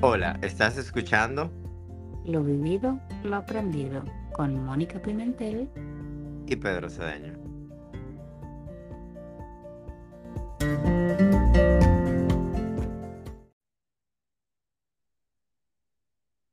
Hola, 0.00 0.38
¿estás 0.42 0.76
escuchando? 0.76 1.50
Lo 2.24 2.44
vivido, 2.44 3.00
lo 3.24 3.34
aprendido, 3.34 4.04
con 4.32 4.64
Mónica 4.64 5.02
Pimentel 5.02 5.68
y 6.46 6.54
Pedro 6.54 6.88
Cedeño. 6.88 7.34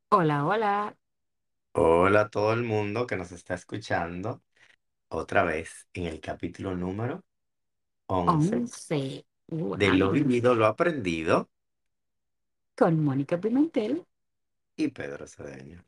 Hola, 0.09 0.47
hola. 0.47 0.97
Hola 1.73 2.21
a 2.21 2.29
todo 2.29 2.51
el 2.53 2.63
mundo 2.63 3.05
que 3.05 3.15
nos 3.15 3.31
está 3.31 3.53
escuchando 3.53 4.41
otra 5.09 5.43
vez 5.43 5.87
en 5.93 6.05
el 6.05 6.19
capítulo 6.19 6.75
número 6.75 7.23
11 8.07 8.55
11. 8.55 9.25
de 9.49 9.93
Lo 9.93 10.09
vivido, 10.09 10.55
lo 10.55 10.65
aprendido 10.65 11.51
con 12.75 13.03
Mónica 13.03 13.39
Pimentel 13.39 14.05
y 14.75 14.87
Pedro 14.89 15.27
Cedeño. 15.27 15.83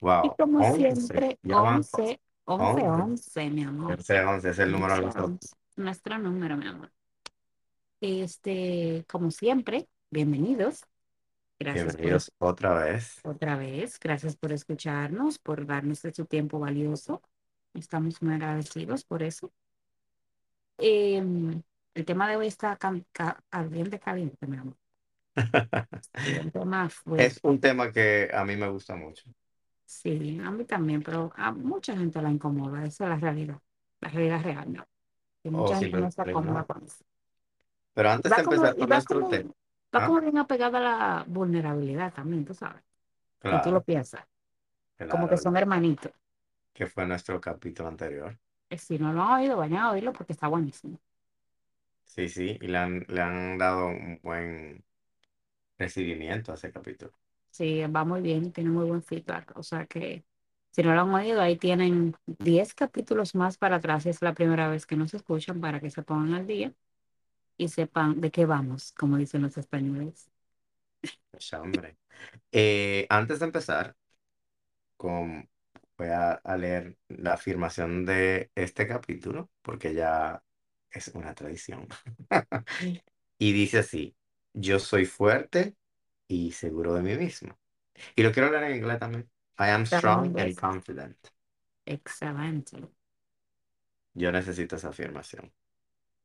Wow. 0.00 0.24
Y 0.24 0.30
como 0.36 0.74
siempre, 0.74 1.38
11, 1.42 2.20
11, 2.44 2.88
11, 2.88 3.50
mi 3.50 3.64
amor. 3.64 3.92
11, 3.92 4.20
11 4.24 4.50
es 4.50 4.58
el 4.58 4.72
número 4.72 4.94
de 4.94 5.02
nosotros. 5.02 5.56
Nuestro 5.76 6.18
número, 6.18 6.56
mi 6.56 6.66
amor. 6.66 6.90
Este, 8.00 9.04
como 9.08 9.30
siempre, 9.30 9.88
bienvenidos. 10.10 10.84
Gracias 11.58 11.96
bienvenidos 11.96 12.32
otra 12.38 12.74
vez. 12.74 13.20
Otra 13.24 13.56
vez. 13.56 13.98
Gracias 13.98 14.36
por 14.36 14.52
escucharnos, 14.52 15.38
por 15.38 15.66
darnos 15.66 16.02
de 16.02 16.12
su 16.12 16.26
tiempo 16.26 16.58
valioso. 16.58 17.22
Estamos 17.72 18.22
muy 18.22 18.34
agradecidos 18.34 19.04
por 19.04 19.22
eso. 19.22 19.50
Em, 20.78 21.62
el 21.94 22.04
tema 22.04 22.28
de 22.28 22.36
hoy 22.36 22.46
está 22.46 22.78
ardiente 23.50 23.98
caliente, 23.98 24.46
mi 24.46 24.58
amor. 24.58 24.76
Es 27.18 27.40
un 27.42 27.60
tema 27.60 27.92
que 27.92 28.30
a 28.32 28.44
mí 28.44 28.56
me 28.56 28.68
gusta 28.68 28.96
mucho. 28.96 29.24
Sí, 29.84 30.40
a 30.42 30.50
mí 30.50 30.64
también, 30.64 31.02
pero 31.02 31.32
a 31.36 31.52
mucha 31.52 31.96
gente 31.96 32.20
la 32.20 32.30
incomoda, 32.30 32.84
esa 32.84 33.04
es 33.04 33.10
la 33.10 33.16
realidad, 33.16 33.58
la 34.00 34.08
realidad 34.08 34.42
real, 34.42 34.72
¿no? 34.72 34.86
Que 35.42 35.50
mucha 35.50 35.78
gente 35.78 36.00
no 36.00 36.08
está 36.08 36.30
cómoda 36.32 36.64
con 36.64 36.82
eso. 36.82 37.04
Pero 37.94 38.10
antes 38.10 38.34
de 38.34 38.42
empezar 38.42 38.76
con 38.76 38.88
nuestro 38.88 39.28
tema. 39.28 39.50
Va 39.94 40.04
¿ah? 40.04 40.06
como 40.06 40.20
bien 40.20 40.38
apegada 40.38 40.78
a 40.78 40.82
la 40.82 41.24
vulnerabilidad 41.26 42.12
también, 42.12 42.44
tú 42.44 42.52
sabes. 42.52 42.82
Claro. 43.38 43.62
tú 43.62 43.70
lo 43.70 43.82
piensas. 43.82 44.22
Como 45.10 45.28
que 45.28 45.36
son 45.36 45.56
hermanitos. 45.56 46.12
Que 46.72 46.86
fue 46.86 47.06
nuestro 47.06 47.40
capítulo 47.40 47.88
anterior. 47.88 48.36
Eh, 48.68 48.78
si 48.78 48.98
no 48.98 49.12
lo 49.12 49.22
han 49.22 49.40
oído, 49.40 49.56
vayan 49.56 49.78
a 49.78 49.90
oírlo 49.92 50.12
porque 50.12 50.32
está 50.32 50.48
buenísimo. 50.48 50.98
Sí, 52.04 52.28
sí, 52.28 52.58
y 52.60 52.66
le 52.66 52.78
han, 52.78 53.04
le 53.08 53.20
han 53.20 53.58
dado 53.58 53.88
un 53.88 54.18
buen 54.22 54.82
recibimiento 55.78 56.52
a 56.52 56.54
ese 56.54 56.70
capítulo. 56.70 57.12
Sí, 57.50 57.80
va 57.86 58.04
muy 58.04 58.20
bien, 58.20 58.52
tiene 58.52 58.70
muy 58.70 58.86
buen 58.86 59.02
feedback. 59.02 59.56
O 59.56 59.62
sea 59.62 59.86
que 59.86 60.24
si 60.70 60.82
no 60.82 60.94
lo 60.94 61.00
han 61.00 61.14
oído, 61.14 61.40
ahí 61.40 61.56
tienen 61.56 62.14
10 62.26 62.74
capítulos 62.74 63.34
más 63.34 63.56
para 63.56 63.76
atrás. 63.76 64.04
Es 64.04 64.20
la 64.20 64.34
primera 64.34 64.68
vez 64.68 64.84
que 64.84 64.96
nos 64.96 65.14
escuchan 65.14 65.60
para 65.60 65.80
que 65.80 65.90
se 65.90 66.02
pongan 66.02 66.34
al 66.34 66.46
día 66.46 66.74
y 67.56 67.68
sepan 67.68 68.20
de 68.20 68.30
qué 68.30 68.44
vamos, 68.44 68.92
como 68.92 69.16
dicen 69.16 69.42
los 69.42 69.56
españoles. 69.56 70.30
hombre. 71.58 71.96
Eh, 72.52 73.06
antes 73.08 73.38
de 73.38 73.46
empezar, 73.46 73.96
con, 74.96 75.48
voy 75.96 76.08
a, 76.08 76.40
leer 76.58 76.98
la 77.08 77.34
afirmación 77.34 78.04
de 78.04 78.50
este 78.54 78.86
capítulo, 78.86 79.50
porque 79.62 79.94
ya 79.94 80.42
es 80.90 81.08
una 81.08 81.34
tradición. 81.34 81.88
y 83.38 83.52
dice 83.52 83.78
así, 83.78 84.14
yo 84.56 84.78
soy 84.78 85.04
fuerte 85.04 85.76
y 86.26 86.50
seguro 86.52 86.94
de 86.94 87.02
mí 87.02 87.16
mismo. 87.16 87.56
Y 88.14 88.22
lo 88.22 88.32
quiero 88.32 88.48
hablar 88.48 88.64
en 88.64 88.76
inglés 88.76 88.98
también. 88.98 89.30
I 89.58 89.70
am 89.70 89.86
strong 89.86 90.38
and 90.38 90.54
confident. 90.58 91.16
Excelente. 91.84 92.78
Yo 94.14 94.32
necesito 94.32 94.76
esa 94.76 94.88
afirmación. 94.88 95.52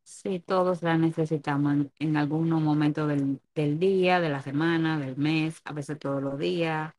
Sí, 0.04 0.40
todos 0.40 0.82
la 0.82 0.98
necesitamos 0.98 1.88
en, 2.00 2.18
algún 2.18 2.50
momento 2.50 3.06
del, 3.06 3.40
día, 3.54 4.20
de 4.20 4.30
la 4.30 4.42
semana, 4.42 4.98
del 4.98 5.16
mes, 5.18 5.62
a 5.66 5.74
veces 5.74 6.00
todos 6.00 6.24
los 6.24 6.40
días. 6.40 6.94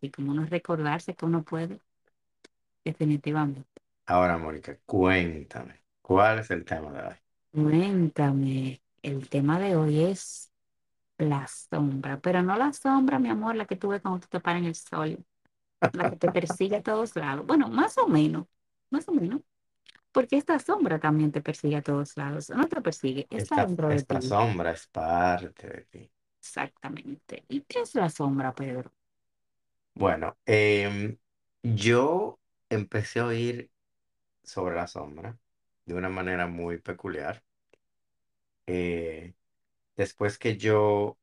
Y 0.00 0.10
como 0.10 0.34
no 0.34 0.44
recordarse 0.46 1.14
que 1.14 1.24
uno 1.24 1.44
puede, 1.44 1.78
definitivamente. 2.82 3.68
Ahora, 4.06 4.36
Mónica, 4.36 4.76
cuéntame, 4.84 5.80
¿cuál 6.00 6.40
es 6.40 6.50
el 6.50 6.64
tema 6.64 6.92
de 6.92 7.08
hoy? 7.08 7.14
Cuéntame, 7.52 8.82
el 9.02 9.28
tema 9.28 9.60
de 9.60 9.76
hoy 9.76 10.00
es 10.00 10.51
la 11.22 11.46
sombra, 11.48 12.20
pero 12.20 12.42
no 12.42 12.56
la 12.56 12.72
sombra, 12.72 13.18
mi 13.18 13.28
amor, 13.30 13.56
la 13.56 13.66
que 13.66 13.76
tuve 13.76 14.00
cuando 14.00 14.20
tú 14.20 14.28
te 14.30 14.40
paras 14.40 14.60
en 14.62 14.66
el 14.68 14.74
sol, 14.74 15.24
la 15.92 16.10
que 16.10 16.16
te 16.16 16.30
persigue 16.30 16.76
a 16.76 16.82
todos 16.82 17.16
lados. 17.16 17.46
Bueno, 17.46 17.68
más 17.68 17.98
o 17.98 18.08
menos, 18.08 18.46
más 18.90 19.08
o 19.08 19.12
menos. 19.12 19.42
Porque 20.12 20.36
esta 20.36 20.58
sombra 20.58 21.00
también 21.00 21.32
te 21.32 21.42
persigue 21.42 21.76
a 21.76 21.82
todos 21.82 22.16
lados. 22.16 22.50
No 22.50 22.68
te 22.68 22.80
persigue, 22.82 23.26
está 23.30 23.66
dentro 23.66 23.88
de 23.88 23.96
ti. 23.96 23.98
Esta 23.98 24.20
sombra 24.20 24.72
es 24.72 24.86
parte 24.88 25.68
de 25.68 25.82
ti. 25.84 26.10
Exactamente. 26.40 27.44
¿Y 27.48 27.62
qué 27.62 27.80
es 27.80 27.94
la 27.94 28.10
sombra, 28.10 28.54
Pedro? 28.54 28.92
Bueno, 29.94 30.38
em, 30.46 31.18
yo 31.62 32.40
empecé 32.70 33.20
a 33.20 33.26
oír 33.26 33.70
sobre 34.44 34.76
la 34.76 34.86
sombra 34.88 35.38
de 35.86 35.94
una 35.94 36.08
manera 36.10 36.46
muy 36.48 36.78
peculiar. 36.78 37.44
Eh, 38.66 39.34
después 39.96 40.38
que 40.38 40.56
yo 40.56 41.18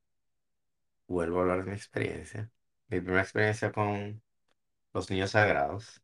vuelvo 1.08 1.40
a 1.40 1.42
hablar 1.42 1.64
de 1.66 1.72
mi 1.72 1.76
experiencia, 1.78 2.50
mi 2.88 3.02
primera 3.02 3.22
experiencia 3.24 3.72
con 3.74 4.22
los 4.94 5.10
niños 5.12 5.32
sagrados, 5.32 6.04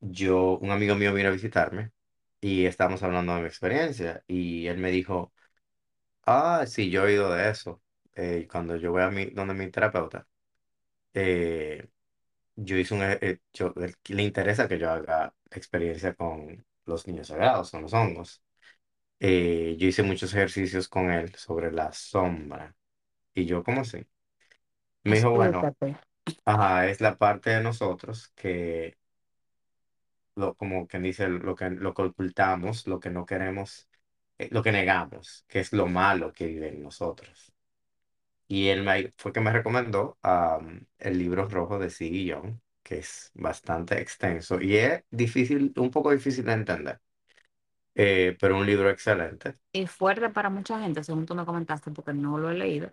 yo, 0.00 0.58
un 0.58 0.70
amigo 0.70 0.94
mío 0.94 1.12
vino 1.14 1.28
a 1.28 1.32
visitarme 1.32 1.92
y 2.40 2.66
estábamos 2.66 3.02
hablando 3.02 3.34
de 3.34 3.42
mi 3.42 3.46
experiencia 3.46 4.24
y 4.26 4.66
él 4.66 4.78
me 4.78 4.90
dijo, 4.90 5.32
ah, 6.24 6.64
sí, 6.66 6.90
yo 6.90 7.02
he 7.02 7.06
oído 7.06 7.32
de 7.34 7.50
eso. 7.50 7.82
Eh, 8.14 8.48
cuando 8.50 8.76
yo 8.76 8.92
voy 8.92 9.02
a 9.02 9.10
mi, 9.10 9.26
donde 9.26 9.54
mi 9.54 9.70
terapeuta, 9.70 10.26
eh, 11.14 11.88
yo 12.56 12.76
hice 12.78 12.94
un, 12.94 13.02
eh, 13.04 13.40
yo, 13.52 13.74
le 14.08 14.22
interesa 14.22 14.68
que 14.68 14.78
yo 14.78 14.90
haga 14.90 15.34
experiencia 15.52 16.14
con 16.14 16.66
los 16.86 17.06
niños 17.08 17.28
sagrados, 17.28 17.70
con 17.70 17.82
los 17.82 17.92
hongos. 17.94 18.42
Eh, 19.20 19.76
yo 19.78 19.86
hice 19.88 20.02
muchos 20.02 20.32
ejercicios 20.34 20.88
con 20.88 21.10
él 21.10 21.34
sobre 21.36 21.72
la 21.72 21.92
sombra. 21.92 22.74
Y 23.34 23.46
yo, 23.46 23.64
¿cómo 23.64 23.84
sé? 23.84 24.08
Me 25.04 25.16
dijo, 25.18 25.32
bueno, 25.32 25.74
ajá, 26.44 26.88
es 26.88 27.00
la 27.00 27.18
parte 27.18 27.50
de 27.50 27.62
nosotros 27.62 28.32
que, 28.36 28.98
lo, 30.36 30.54
como 30.56 30.86
quien 30.86 31.02
dice, 31.02 31.28
lo 31.28 31.54
que, 31.54 31.70
lo 31.70 31.94
que 31.94 32.02
ocultamos, 32.02 32.86
lo 32.86 33.00
que 33.00 33.10
no 33.10 33.26
queremos, 33.26 33.88
eh, 34.38 34.48
lo 34.50 34.62
que 34.62 34.72
negamos, 34.72 35.44
que 35.48 35.60
es 35.60 35.72
lo 35.72 35.86
malo 35.86 36.32
que 36.32 36.46
vive 36.46 36.68
en 36.68 36.82
nosotros. 36.82 37.52
Y 38.48 38.68
él 38.68 38.82
me, 38.84 39.12
fue 39.16 39.32
que 39.32 39.40
me 39.40 39.52
recomendó 39.52 40.18
el 40.98 41.18
libro 41.18 41.48
rojo 41.48 41.78
de. 41.78 41.90
Young, 42.24 42.58
que 42.82 42.98
es 42.98 43.30
bastante 43.34 44.00
extenso 44.00 44.60
y 44.60 44.76
es 44.76 45.04
difícil, 45.10 45.72
un 45.76 45.90
poco 45.90 46.10
difícil 46.12 46.44
de 46.46 46.52
entender. 46.52 47.00
Eh, 47.94 48.36
pero 48.40 48.56
un 48.56 48.66
libro 48.66 48.90
excelente. 48.90 49.56
Y 49.72 49.86
fuerte 49.86 50.28
para 50.30 50.50
mucha 50.50 50.80
gente, 50.80 51.02
según 51.02 51.26
tú 51.26 51.34
me 51.34 51.44
comentaste, 51.44 51.90
porque 51.90 52.12
no 52.12 52.38
lo 52.38 52.50
he 52.50 52.54
leído, 52.54 52.90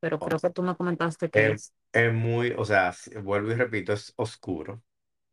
pero 0.00 0.18
creo 0.18 0.38
que 0.38 0.50
tú 0.50 0.62
me 0.62 0.76
comentaste 0.76 1.30
que 1.30 1.52
es, 1.52 1.74
es 1.92 2.12
muy, 2.12 2.52
o 2.56 2.64
sea, 2.64 2.94
vuelvo 3.22 3.50
y 3.50 3.54
repito, 3.54 3.92
es 3.92 4.12
oscuro. 4.16 4.82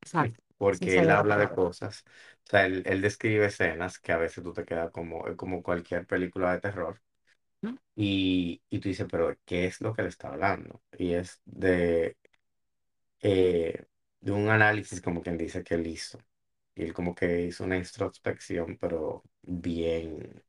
Exacto. 0.01 0.41
Porque 0.57 0.99
él 0.99 1.09
habla 1.09 1.37
de 1.37 1.49
cosas, 1.49 2.05
o 2.45 2.49
sea, 2.49 2.65
él, 2.65 2.81
él, 2.85 3.01
describe 3.01 3.47
escenas 3.47 3.99
que 3.99 4.13
a 4.13 4.17
veces 4.17 4.41
tú 4.41 4.53
te 4.53 4.63
quedas 4.63 4.89
como, 4.91 5.35
como 5.35 5.61
cualquier 5.61 6.07
película 6.07 6.53
de 6.53 6.61
terror. 6.61 7.01
Y, 7.97 8.61
y 8.69 8.79
tú 8.79 8.89
dices, 8.89 9.07
pero 9.09 9.35
¿qué 9.45 9.65
es 9.65 9.81
lo 9.81 9.93
que 9.93 10.03
le 10.03 10.09
está 10.09 10.29
hablando? 10.29 10.81
Y 10.97 11.13
es 11.13 11.41
de, 11.45 12.17
eh, 13.21 13.85
de 14.21 14.31
un 14.31 14.49
análisis, 14.49 15.01
como 15.01 15.21
quien 15.21 15.37
dice, 15.37 15.63
que 15.63 15.75
él 15.75 15.87
hizo 15.87 16.19
y 16.75 16.83
él 16.83 16.93
como 16.93 17.15
que 17.15 17.43
hizo 17.43 17.63
una 17.63 17.77
introspección, 17.77 18.77
pero 18.79 19.23
bien 19.41 20.43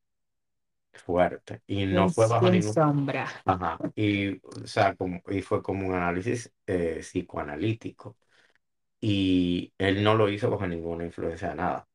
fuerte. 0.92 1.62
Y 1.66 1.86
no 1.86 2.08
fue 2.08 2.26
bajo 2.28 2.50
ningún... 2.50 2.72
sombra. 2.72 3.28
Ajá. 3.44 3.78
Y, 3.94 4.36
o 4.38 4.66
sea, 4.66 4.94
como, 4.94 5.22
y 5.28 5.42
fue 5.42 5.62
como 5.62 5.86
un 5.86 5.94
análisis 5.94 6.52
eh, 6.66 6.98
psicoanalítico. 7.00 8.16
Y 9.00 9.72
él 9.78 10.02
no 10.02 10.14
lo 10.14 10.28
hizo 10.28 10.50
bajo 10.50 10.66
ninguna 10.66 11.04
influencia 11.04 11.50
de 11.50 11.54
nada. 11.56 11.88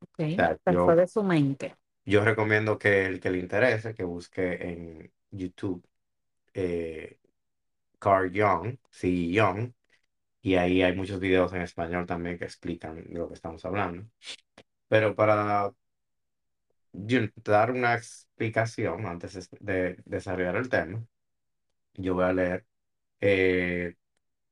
Ok, 0.00 0.84
fue 0.84 0.96
de 0.96 1.06
su 1.08 1.22
mente. 1.22 1.74
Yo 2.04 2.24
recomiendo 2.24 2.78
que 2.78 3.04
el 3.06 3.20
que 3.20 3.30
le 3.30 3.38
interese, 3.38 3.94
que 3.94 4.04
busque 4.04 4.54
en 4.70 5.12
YouTube 5.30 5.84
eh, 6.54 7.18
Carl 7.98 8.32
Young, 8.32 8.78
C. 8.90 9.30
Young, 9.30 9.72
y 10.42 10.54
ahí 10.56 10.82
hay 10.82 10.94
muchos 10.96 11.20
videos 11.20 11.52
en 11.52 11.62
español 11.62 12.06
también 12.06 12.38
que 12.38 12.44
explican 12.44 13.04
lo 13.10 13.28
que 13.28 13.34
estamos 13.34 13.64
hablando. 13.64 14.06
Pero 14.88 15.14
para 15.14 15.72
dar 17.44 17.70
una 17.70 17.94
explicación 17.94 19.06
antes 19.06 19.50
de 19.60 19.96
desarrollar 20.04 20.56
el 20.56 20.68
tema, 20.68 21.04
yo 21.94 22.14
voy 22.14 22.24
a 22.24 22.32
leer 22.32 22.66
eh, 23.20 23.96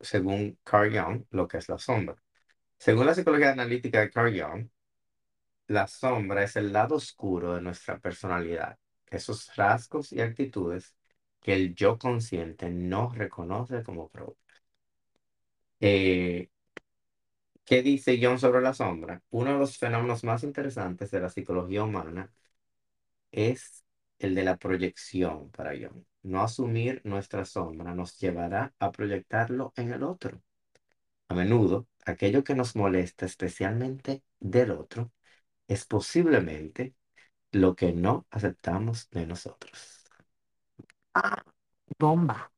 según 0.00 0.58
Carl 0.64 0.92
Jung 0.98 1.24
lo 1.30 1.48
que 1.48 1.58
es 1.58 1.68
la 1.68 1.78
sombra. 1.78 2.16
Según 2.78 3.06
la 3.06 3.14
psicología 3.14 3.52
analítica 3.52 4.00
de 4.00 4.10
Carl 4.10 4.40
Jung, 4.40 4.68
la 5.68 5.86
sombra 5.86 6.42
es 6.44 6.56
el 6.56 6.72
lado 6.72 6.96
oscuro 6.96 7.54
de 7.54 7.62
nuestra 7.62 7.98
personalidad, 7.98 8.78
esos 9.10 9.54
rasgos 9.56 10.12
y 10.12 10.20
actitudes 10.20 10.96
que 11.40 11.54
el 11.54 11.74
yo 11.74 11.98
consciente 11.98 12.70
no 12.70 13.12
reconoce 13.14 13.82
como 13.82 14.08
propios. 14.08 14.45
Eh, 15.80 16.48
¿qué 17.64 17.82
dice 17.82 18.18
Jung 18.22 18.38
sobre 18.38 18.60
la 18.62 18.72
sombra? 18.74 19.22
Uno 19.30 19.52
de 19.52 19.58
los 19.58 19.76
fenómenos 19.78 20.24
más 20.24 20.42
interesantes 20.42 21.10
de 21.10 21.20
la 21.20 21.28
psicología 21.30 21.84
humana 21.84 22.32
es 23.30 23.84
el 24.18 24.34
de 24.34 24.44
la 24.44 24.56
proyección 24.56 25.50
para 25.50 25.72
Jung. 25.72 26.04
No 26.22 26.42
asumir 26.42 27.00
nuestra 27.04 27.44
sombra 27.44 27.94
nos 27.94 28.18
llevará 28.18 28.74
a 28.78 28.90
proyectarlo 28.92 29.72
en 29.76 29.92
el 29.92 30.02
otro. 30.02 30.42
A 31.28 31.34
menudo, 31.34 31.88
aquello 32.06 32.44
que 32.44 32.54
nos 32.56 32.76
molesta 32.76 33.26
especialmente 33.26 34.22
del 34.40 34.72
otro 34.72 35.12
es 35.68 35.86
posiblemente 35.86 36.94
lo 37.52 37.76
que 37.76 37.92
no 37.92 38.26
aceptamos 38.30 39.10
de 39.10 39.26
nosotros. 39.26 40.04
Ah, 41.14 41.42
bomba. 41.98 42.50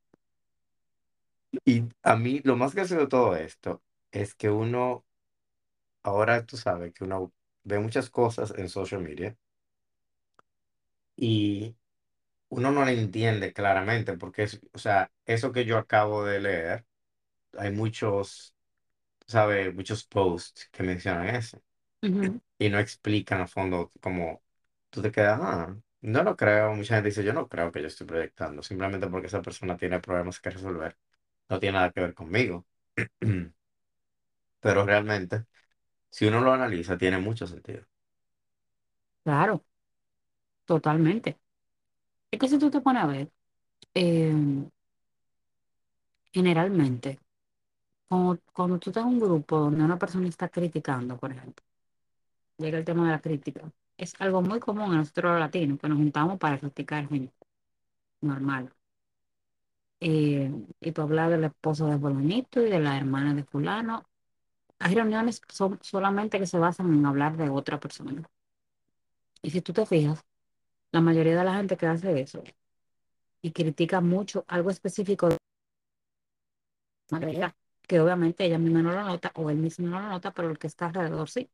Y 1.70 1.84
a 2.02 2.16
mí 2.16 2.40
lo 2.44 2.56
más 2.56 2.74
gracioso 2.74 3.02
de 3.02 3.08
todo 3.08 3.36
esto 3.36 3.82
es 4.10 4.34
que 4.34 4.50
uno, 4.50 5.04
ahora 6.02 6.44
tú 6.46 6.56
sabes 6.56 6.92
que 6.94 7.04
uno 7.04 7.32
ve 7.64 7.78
muchas 7.80 8.10
cosas 8.10 8.54
en 8.58 8.68
social 8.70 9.02
media 9.02 9.36
y 11.16 11.76
uno 12.50 12.70
no 12.72 12.84
le 12.84 12.92
entiende 13.00 13.52
claramente 13.52 14.16
porque 14.18 14.44
es, 14.44 14.60
o 14.72 14.78
sea, 14.78 15.12
eso 15.26 15.52
que 15.52 15.64
yo 15.64 15.78
acabo 15.78 16.24
de 16.24 16.40
leer, 16.40 16.86
hay 17.58 17.72
muchos, 17.72 18.54
¿sabes? 19.26 19.74
Muchos 19.74 20.04
posts 20.06 20.68
que 20.72 20.82
mencionan 20.84 21.34
eso 21.36 21.62
Ujú, 22.02 22.40
y 22.58 22.68
no 22.70 22.78
explican 22.78 23.40
a 23.40 23.46
fondo 23.46 23.90
como 24.00 24.42
tú 24.90 25.02
te 25.02 25.12
quedas, 25.12 25.40
ah, 25.42 25.76
no 26.02 26.22
lo 26.22 26.36
creo. 26.36 26.74
Mucha 26.74 26.96
gente 26.96 27.10
dice, 27.10 27.24
yo 27.24 27.32
no 27.32 27.48
creo 27.48 27.72
que 27.72 27.80
yo 27.82 27.88
estoy 27.88 28.06
proyectando, 28.06 28.62
simplemente 28.62 29.08
porque 29.08 29.28
esa 29.28 29.42
persona 29.42 29.76
tiene 29.76 30.00
problemas 30.00 30.40
que 30.40 30.50
resolver. 30.50 30.96
No 31.50 31.58
tiene 31.60 31.74
nada 31.78 31.90
que 31.92 32.00
ver 32.00 32.14
conmigo. 32.14 32.66
Pero 34.60 34.84
realmente, 34.86 35.46
si 36.10 36.26
uno 36.26 36.40
lo 36.42 36.52
analiza, 36.52 36.98
tiene 36.98 37.18
mucho 37.18 37.46
sentido. 37.46 37.86
Claro, 39.24 39.64
totalmente. 40.64 41.38
Es 42.30 42.38
que 42.40 42.48
si 42.48 42.58
tú 42.58 42.70
te 42.70 42.82
pones 42.82 43.02
a 43.04 43.06
ver, 43.06 43.32
eh, 43.94 44.34
generalmente, 46.32 47.18
cuando, 48.08 48.40
cuando 48.54 48.78
tú 48.80 48.90
estás 48.90 49.04
en 49.04 49.10
un 49.10 49.20
grupo 49.20 49.58
donde 49.60 49.84
una 49.84 49.98
persona 49.98 50.28
está 50.28 50.48
criticando, 50.50 51.18
por 51.18 51.32
ejemplo, 51.32 51.64
llega 52.58 52.78
el 52.78 52.84
tema 52.84 53.06
de 53.06 53.12
la 53.12 53.20
crítica. 53.20 53.70
Es 53.96 54.14
algo 54.20 54.42
muy 54.42 54.60
común 54.60 54.92
en 54.92 54.98
nosotros 54.98 55.32
los 55.32 55.40
latinos, 55.40 55.78
que 55.80 55.88
nos 55.88 55.98
juntamos 55.98 56.38
para 56.38 56.58
criticar 56.60 57.08
gente 57.08 57.34
normal. 58.22 58.72
Eh, 60.00 60.52
y 60.80 60.92
tú 60.92 61.02
hablas 61.02 61.30
del 61.30 61.44
esposo 61.44 61.86
de 61.86 61.98
fulanito 61.98 62.64
y 62.64 62.70
de 62.70 62.80
la 62.80 62.96
hermana 62.96 63.34
de 63.34 63.44
fulano. 63.44 64.04
Hay 64.78 64.94
reuniones 64.94 65.42
son 65.48 65.78
solamente 65.82 66.38
que 66.38 66.46
se 66.46 66.58
basan 66.58 66.92
en 66.94 67.06
hablar 67.06 67.36
de 67.36 67.50
otra 67.50 67.80
persona. 67.80 68.22
Y 69.42 69.50
si 69.50 69.60
tú 69.62 69.72
te 69.72 69.86
fijas, 69.86 70.24
la 70.92 71.00
mayoría 71.00 71.36
de 71.36 71.44
la 71.44 71.56
gente 71.56 71.76
que 71.76 71.86
hace 71.86 72.20
eso 72.20 72.42
y 73.42 73.52
critica 73.52 74.00
mucho 74.00 74.44
algo 74.48 74.70
específico 74.70 75.28
que 77.86 78.00
obviamente 78.00 78.44
ella 78.44 78.58
misma 78.58 78.82
no 78.82 78.92
lo 78.92 79.02
nota 79.02 79.32
o 79.34 79.50
él 79.50 79.56
mismo 79.56 79.88
no 79.88 80.00
lo 80.00 80.08
nota, 80.08 80.32
pero 80.32 80.50
el 80.50 80.58
que 80.58 80.66
está 80.66 80.86
alrededor 80.86 81.28
sí. 81.30 81.50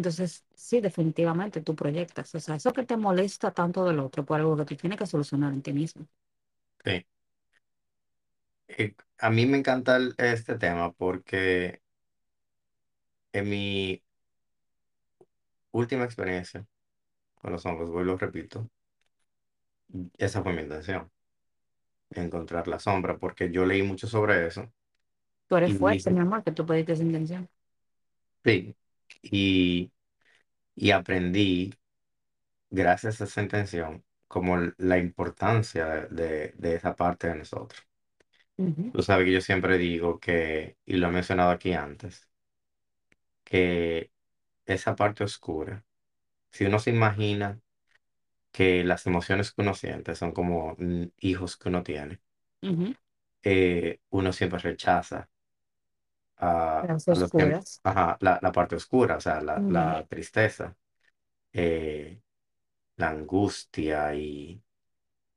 Entonces, 0.00 0.44
sí, 0.54 0.80
definitivamente 0.80 1.60
tú 1.62 1.74
proyectas. 1.76 2.34
O 2.34 2.40
sea, 2.40 2.56
eso 2.56 2.72
que 2.72 2.84
te 2.84 2.96
molesta 2.96 3.52
tanto 3.52 3.84
del 3.84 4.00
otro 4.00 4.24
por 4.24 4.38
algo 4.40 4.56
que 4.56 4.64
tú 4.64 4.76
tienes 4.76 4.98
que 4.98 5.06
solucionar 5.06 5.52
en 5.52 5.62
ti 5.62 5.72
mismo. 5.72 6.06
Sí. 6.84 7.04
Eh, 8.68 8.94
a 9.18 9.30
mí 9.30 9.44
me 9.46 9.58
encanta 9.58 9.96
el- 9.96 10.14
este 10.18 10.56
tema 10.58 10.92
porque 10.92 11.82
en 13.32 13.48
mi 13.48 14.02
última 15.72 16.04
experiencia 16.04 16.64
con 17.34 17.52
los 17.52 17.66
hongos, 17.66 17.90
lo 18.06 18.16
repito, 18.18 18.70
esa 20.18 20.42
fue 20.42 20.52
mi 20.52 20.62
intención, 20.62 21.10
encontrar 22.10 22.68
la 22.68 22.78
sombra, 22.78 23.18
porque 23.18 23.50
yo 23.50 23.66
leí 23.66 23.82
mucho 23.82 24.06
sobre 24.06 24.46
eso 24.46 24.72
Tú 25.48 25.56
eres 25.56 25.74
fuerte, 25.74 26.10
mi 26.10 26.20
amor, 26.20 26.42
que 26.42 26.52
tú 26.52 26.64
pediste 26.66 26.92
esa 26.94 27.02
intención. 27.02 27.48
sí, 28.44 28.74
y, 29.22 29.92
y 30.76 30.92
aprendí, 30.92 31.74
gracias 32.70 33.20
a 33.20 33.24
esa 33.24 33.42
intención, 33.42 34.04
como 34.28 34.56
l- 34.58 34.74
la 34.78 34.98
importancia 34.98 35.86
de, 35.86 36.08
de 36.10 36.54
de 36.58 36.74
esa 36.76 36.96
parte 36.96 37.28
de 37.28 37.36
nosotros. 37.36 37.82
Ujú, 38.58 38.92
Tú 38.92 39.02
sabes 39.02 39.26
que 39.26 39.32
yo 39.32 39.40
siempre 39.40 39.78
digo 39.78 40.18
que, 40.20 40.76
y 40.84 40.96
lo 40.96 41.08
he 41.08 41.10
mencionado 41.12 41.50
aquí 41.50 41.72
antes, 41.74 42.28
que 43.44 44.12
esa 44.66 44.96
parte 44.96 45.24
oscura, 45.24 45.84
si 46.52 46.66
uno 46.66 46.78
se 46.78 46.90
imagina 46.90 47.60
que 48.52 48.84
las 48.84 49.06
emociones 49.08 49.52
que 49.52 49.62
uno 49.62 49.74
siente 49.76 50.16
son 50.16 50.32
como 50.32 50.76
mm, 50.78 51.06
hijos 51.20 51.56
que 51.58 51.70
uno 51.70 51.84
tiene, 51.84 52.20
ujú. 52.62 52.94
eh, 53.42 54.00
uno 54.10 54.32
siempre 54.32 54.58
rechaza 54.60 55.29
a, 56.40 56.80
Las 56.82 57.06
a 57.08 57.14
los 57.16 57.32
que, 57.34 57.56
ajá, 57.84 58.16
la, 58.20 58.38
la 58.42 58.52
parte 58.52 58.76
oscura, 58.76 59.16
o 59.16 59.20
sea, 59.20 59.40
la, 59.40 59.64
Ujú. 59.64 59.68
la 59.68 60.06
tristeza, 60.08 60.76
eh, 61.52 62.22
la 62.96 63.10
angustia 63.10 64.14
y, 64.14 64.62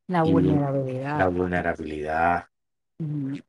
La 0.08 0.24
y 0.24 0.70
la 1.12 1.28
vulnerabilidad. 1.28 1.30
vulnerabilidad. 1.30 2.50
Ujú. 3.00 3.44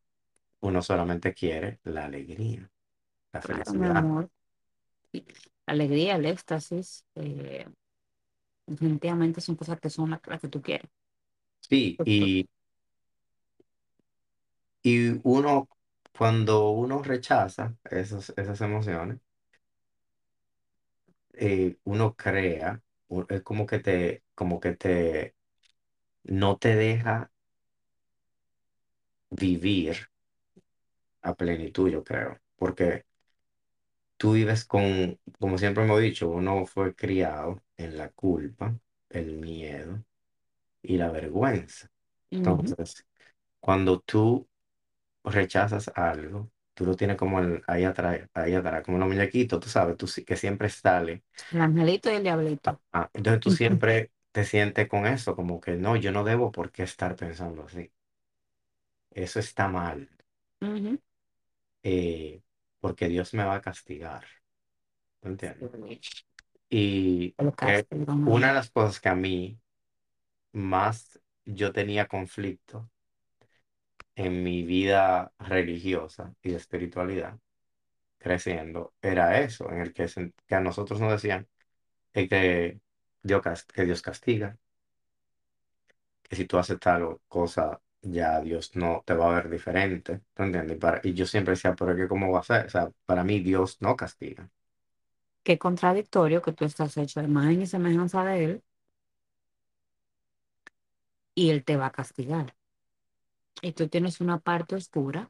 Uno 0.63 0.83
solamente 0.83 1.33
quiere 1.33 1.79
la 1.85 2.07
alegría, 2.07 2.69
la 3.33 3.43
felicidad. 3.43 3.95
amor. 3.97 4.31
La 5.67 5.73
alegría, 5.75 6.17
el 6.17 6.27
éxtasis, 6.27 7.05
eh, 7.17 7.67
definitivamente 8.67 9.41
son 9.41 9.57
cosas 9.57 9.81
que 9.81 9.89
son 9.91 10.11
las 10.11 10.21
las 10.27 10.41
que 10.41 10.49
tú 10.49 10.61
quieres. 10.63 10.91
Sí, 11.61 12.01
y, 12.05 12.47
y 14.83 15.21
uno, 15.25 15.69
cuando 16.17 16.71
uno 16.71 17.03
rechaza 17.03 17.77
esas, 17.91 18.33
esas 18.37 18.61
emociones, 18.63 19.21
eh, 21.35 21.77
uno 21.85 22.15
crea, 22.17 22.83
u- 23.09 23.25
es 23.29 23.43
como 23.43 23.67
que 23.67 23.79
te, 23.81 24.25
como 24.35 24.61
que 24.61 24.75
te, 24.77 25.37
no 26.25 26.59
te 26.59 26.77
deja 26.77 27.33
vivir 29.41 30.09
a 31.23 31.35
plenitud, 31.35 31.89
yo 31.91 32.05
creo, 32.05 32.39
porque 32.57 33.05
tú 34.17 34.33
vives 34.33 34.65
con, 34.65 35.19
como 35.39 35.59
siempre 35.59 35.85
hemos 35.85 36.01
dicho, 36.01 36.29
uno 36.31 36.67
fue 36.67 36.95
criado 36.95 37.63
en 37.77 37.97
la 37.99 38.11
culpa, 38.11 38.79
el 39.11 39.37
miedo 39.39 40.05
y 40.83 40.99
la 40.99 41.11
vergüenza. 41.13 41.91
Ujú. 42.33 42.77
Entonces, 42.77 43.07
cuando 43.61 44.01
tú 44.01 44.49
rechazas 45.25 45.91
algo, 45.95 46.51
tú 46.75 46.85
lo 46.87 46.97
tienes 46.97 47.17
como 47.17 47.41
el- 47.41 47.63
ahí 47.67 47.85
atrás, 47.85 48.21
ahí 48.35 48.55
atrás, 48.55 48.83
como 48.85 48.99
los 48.99 49.09
muñequitos, 49.09 49.61
tú 49.61 49.69
sabes, 49.69 49.97
tú 49.97 50.07
sí- 50.07 50.25
que 50.25 50.37
siempre 50.37 50.69
sale. 50.69 51.25
El 51.53 51.61
angelito 51.63 52.11
y 52.11 52.15
el 52.17 52.23
diablito. 52.23 52.81
Ah, 52.93 53.11
entonces 53.13 53.41
tú 53.41 53.51
siempre 53.51 54.11
te 54.33 54.45
sientes 54.45 54.89
con 54.89 55.07
eso, 55.07 55.37
como 55.37 55.61
que 55.61 55.73
no, 55.77 55.97
yo 55.97 56.13
no 56.13 56.25
debo 56.25 56.51
por 56.53 56.71
qué 56.73 56.83
estar 56.85 57.15
pensando 57.17 57.65
así. 57.65 57.93
Eso 59.13 59.39
está 59.41 59.67
mal, 59.69 60.11
eh, 61.83 62.43
porque 62.81 63.09
Dios 63.09 63.35
me 63.35 63.45
va 63.45 63.57
a 63.57 63.61
castigar, 63.63 64.25
¿me 65.23 65.31
entiendes? 65.33 65.71
Sí. 65.73 66.01
Y 66.71 67.37
eh, 67.61 67.87
una 68.25 68.49
de 68.49 68.55
las 68.55 68.71
cosas 68.71 69.01
que 69.01 69.09
a 69.09 69.15
mí 69.15 69.61
más 70.53 71.21
yo 71.45 71.73
tenía 71.73 72.09
conflicto 72.09 72.91
en 74.17 74.43
mi 74.45 74.63
vida 74.65 75.33
religiosa 75.39 76.35
y 76.43 76.51
de 76.53 76.57
espiritualidad 76.57 77.39
creciendo 78.19 78.95
era 79.03 79.41
eso, 79.41 79.71
en 79.73 79.81
el 79.81 79.93
que, 79.95 80.09
se- 80.09 80.33
que 80.47 80.55
a 80.57 80.61
nosotros 80.61 81.01
nos 81.01 81.13
decían 81.13 81.49
eh, 82.15 82.29
que 82.29 82.81
Dios, 83.23 83.43
que 83.75 83.85
Dios 83.87 84.03
castiga, 84.03 84.59
que 86.23 86.37
si 86.37 86.45
tú 86.47 86.59
haces 86.59 86.79
tal 86.81 87.19
cosa, 87.29 87.81
ya 88.03 88.41
Dios 88.41 88.75
no 88.77 89.03
te 89.07 89.15
va 89.15 89.31
a 89.31 89.35
ver 89.37 89.49
diferente, 89.51 90.21
¿tú 90.35 90.43
entiendes? 90.43 90.77
Y, 90.77 90.81
para- 90.81 91.01
y 91.05 91.15
yo 91.15 91.27
siempre 91.27 91.53
decía, 91.53 91.75
pero 91.75 91.97
que 91.97 92.09
¿cómo 92.09 92.31
va 92.33 92.41
a 92.41 92.43
ser? 92.43 92.67
O 92.67 92.71
sea, 92.71 92.91
para 93.07 93.25
mí 93.25 93.41
Dios 93.41 93.79
no 93.81 93.97
castiga. 93.97 94.51
Qué 95.43 95.59
contradictorio 95.59 96.43
que 96.43 96.53
tú 96.53 96.65
estás 96.67 96.97
hecho 96.99 97.21
de 97.21 97.27
imagen 97.29 97.63
y 97.63 97.67
semejanza 97.67 98.25
de 98.25 98.45
él 98.45 98.65
y 101.37 101.51
Él 101.51 101.65
te 101.65 101.77
va 101.77 101.87
a 101.87 101.93
castigar. 101.93 102.55
Y 103.63 103.73
tú 103.73 103.89
tienes 103.89 104.21
una 104.21 104.39
parte 104.39 104.77
oscura 104.77 105.29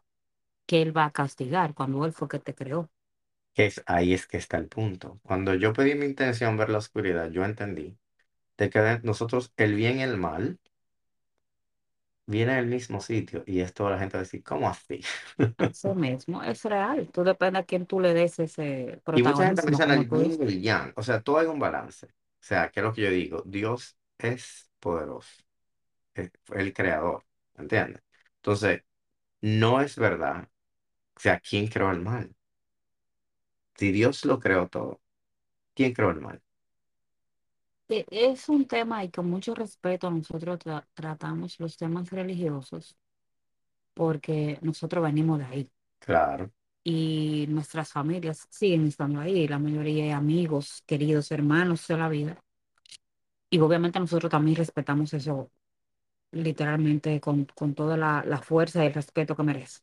que 0.66 0.82
Él 0.82 0.96
va 0.96 1.06
a 1.06 1.12
castigar 1.12 1.74
cuando 1.74 2.04
Él 2.06 2.12
fue 2.12 2.28
que 2.28 2.38
te 2.40 2.54
creó. 2.54 2.90
Que 3.54 3.66
es, 3.66 3.82
ahí 3.86 4.12
es 4.14 4.26
que 4.26 4.36
está 4.36 4.56
el 4.58 4.68
punto. 4.68 5.20
Cuando 5.22 5.54
yo 5.54 5.72
pedí 5.72 5.94
mi 5.94 6.06
intención 6.06 6.56
ver 6.56 6.70
la 6.70 6.78
oscuridad, 6.78 7.30
yo 7.30 7.44
entendí 7.44 7.96
de 8.58 8.70
que 8.70 9.00
nosotros 9.04 9.52
el 9.58 9.74
bien 9.76 9.98
y 9.98 10.02
el 10.04 10.16
mal 10.18 10.60
vienen 12.26 12.56
del 12.56 12.66
mismo 12.66 13.00
sitio 13.00 13.42
y 13.46 13.60
esto 13.60 13.88
la 13.90 13.98
gente 13.98 14.16
va 14.16 14.20
a 14.20 14.24
decir, 14.24 14.42
¿cómo 14.42 14.68
así? 14.68 15.00
Eso 15.58 15.94
mismo 15.94 16.42
es 16.42 16.64
real. 16.64 17.08
Tú 17.12 17.22
depende 17.24 17.58
a 17.60 17.64
quién 17.64 17.86
tú 17.86 18.00
le 18.00 18.12
des 18.14 18.38
ese 18.38 19.00
Y 19.12 19.22
mucha 19.22 19.46
gente 19.46 19.62
protagonismo, 19.62 19.62
menciona 19.62 20.06
como 20.08 20.22
el 20.42 20.60
yang, 20.62 20.92
o 20.96 21.02
sea, 21.02 21.22
todo 21.22 21.38
hay 21.38 21.46
un 21.46 21.58
balance. 21.58 22.06
O 22.06 22.10
sea, 22.40 22.70
¿qué 22.70 22.80
es 22.80 22.84
lo 22.84 22.92
que 22.92 23.02
yo 23.02 23.10
digo? 23.10 23.42
Dios 23.46 23.96
es 24.18 24.70
poderoso, 24.80 25.44
es 26.14 26.32
el 26.54 26.72
creador, 26.74 27.24
¿entiendes? 27.56 28.02
Entonces, 28.44 28.82
no 29.42 29.80
es 29.82 29.96
verdad, 29.98 30.48
o 31.16 31.20
sea, 31.20 31.40
¿quién 31.40 31.68
creó 31.68 31.90
el 31.92 32.00
mal? 32.02 32.34
Si 33.76 33.92
Dios 33.92 34.24
lo 34.24 34.40
creó 34.40 34.68
todo, 34.68 35.00
¿quién 35.74 35.92
creó 35.94 36.10
el 36.10 36.20
mal? 36.20 36.42
E- 37.88 38.04
Es 38.10 38.48
un 38.50 38.66
tema 38.66 39.04
y 39.04 39.10
con 39.10 39.28
mucho 39.30 39.54
respeto 39.54 40.10
nosotros 40.10 40.58
tra- 40.60 40.86
tratamos 40.94 41.58
los 41.60 41.76
temas 41.76 42.10
religiosos 42.10 42.96
porque 43.94 44.58
nosotros 44.62 45.04
venimos 45.04 45.38
de 45.40 45.44
ahí 45.46 45.70
Claro, 45.98 46.52
y 46.82 47.46
nuestras 47.48 47.92
familias 47.92 48.46
siguen 48.50 48.86
estando 48.86 49.20
ahí, 49.20 49.48
la 49.48 49.58
mayoría 49.58 50.04
de 50.04 50.12
amigos, 50.12 50.82
queridos 50.86 51.30
hermanos 51.30 51.86
de 51.88 51.96
la 51.96 52.08
vida. 52.08 52.38
Y 53.50 53.58
obviamente 53.60 54.00
nosotros 54.00 54.30
también 54.30 54.56
respetamos 54.56 55.14
eso 55.14 55.50
literalmente 56.34 57.20
con, 57.20 57.46
con 57.46 57.74
toda 57.74 57.96
la, 57.96 58.24
la 58.26 58.38
fuerza 58.42 58.84
y 58.84 58.88
el 58.88 58.94
respeto 58.94 59.36
que 59.36 59.42
merece. 59.44 59.80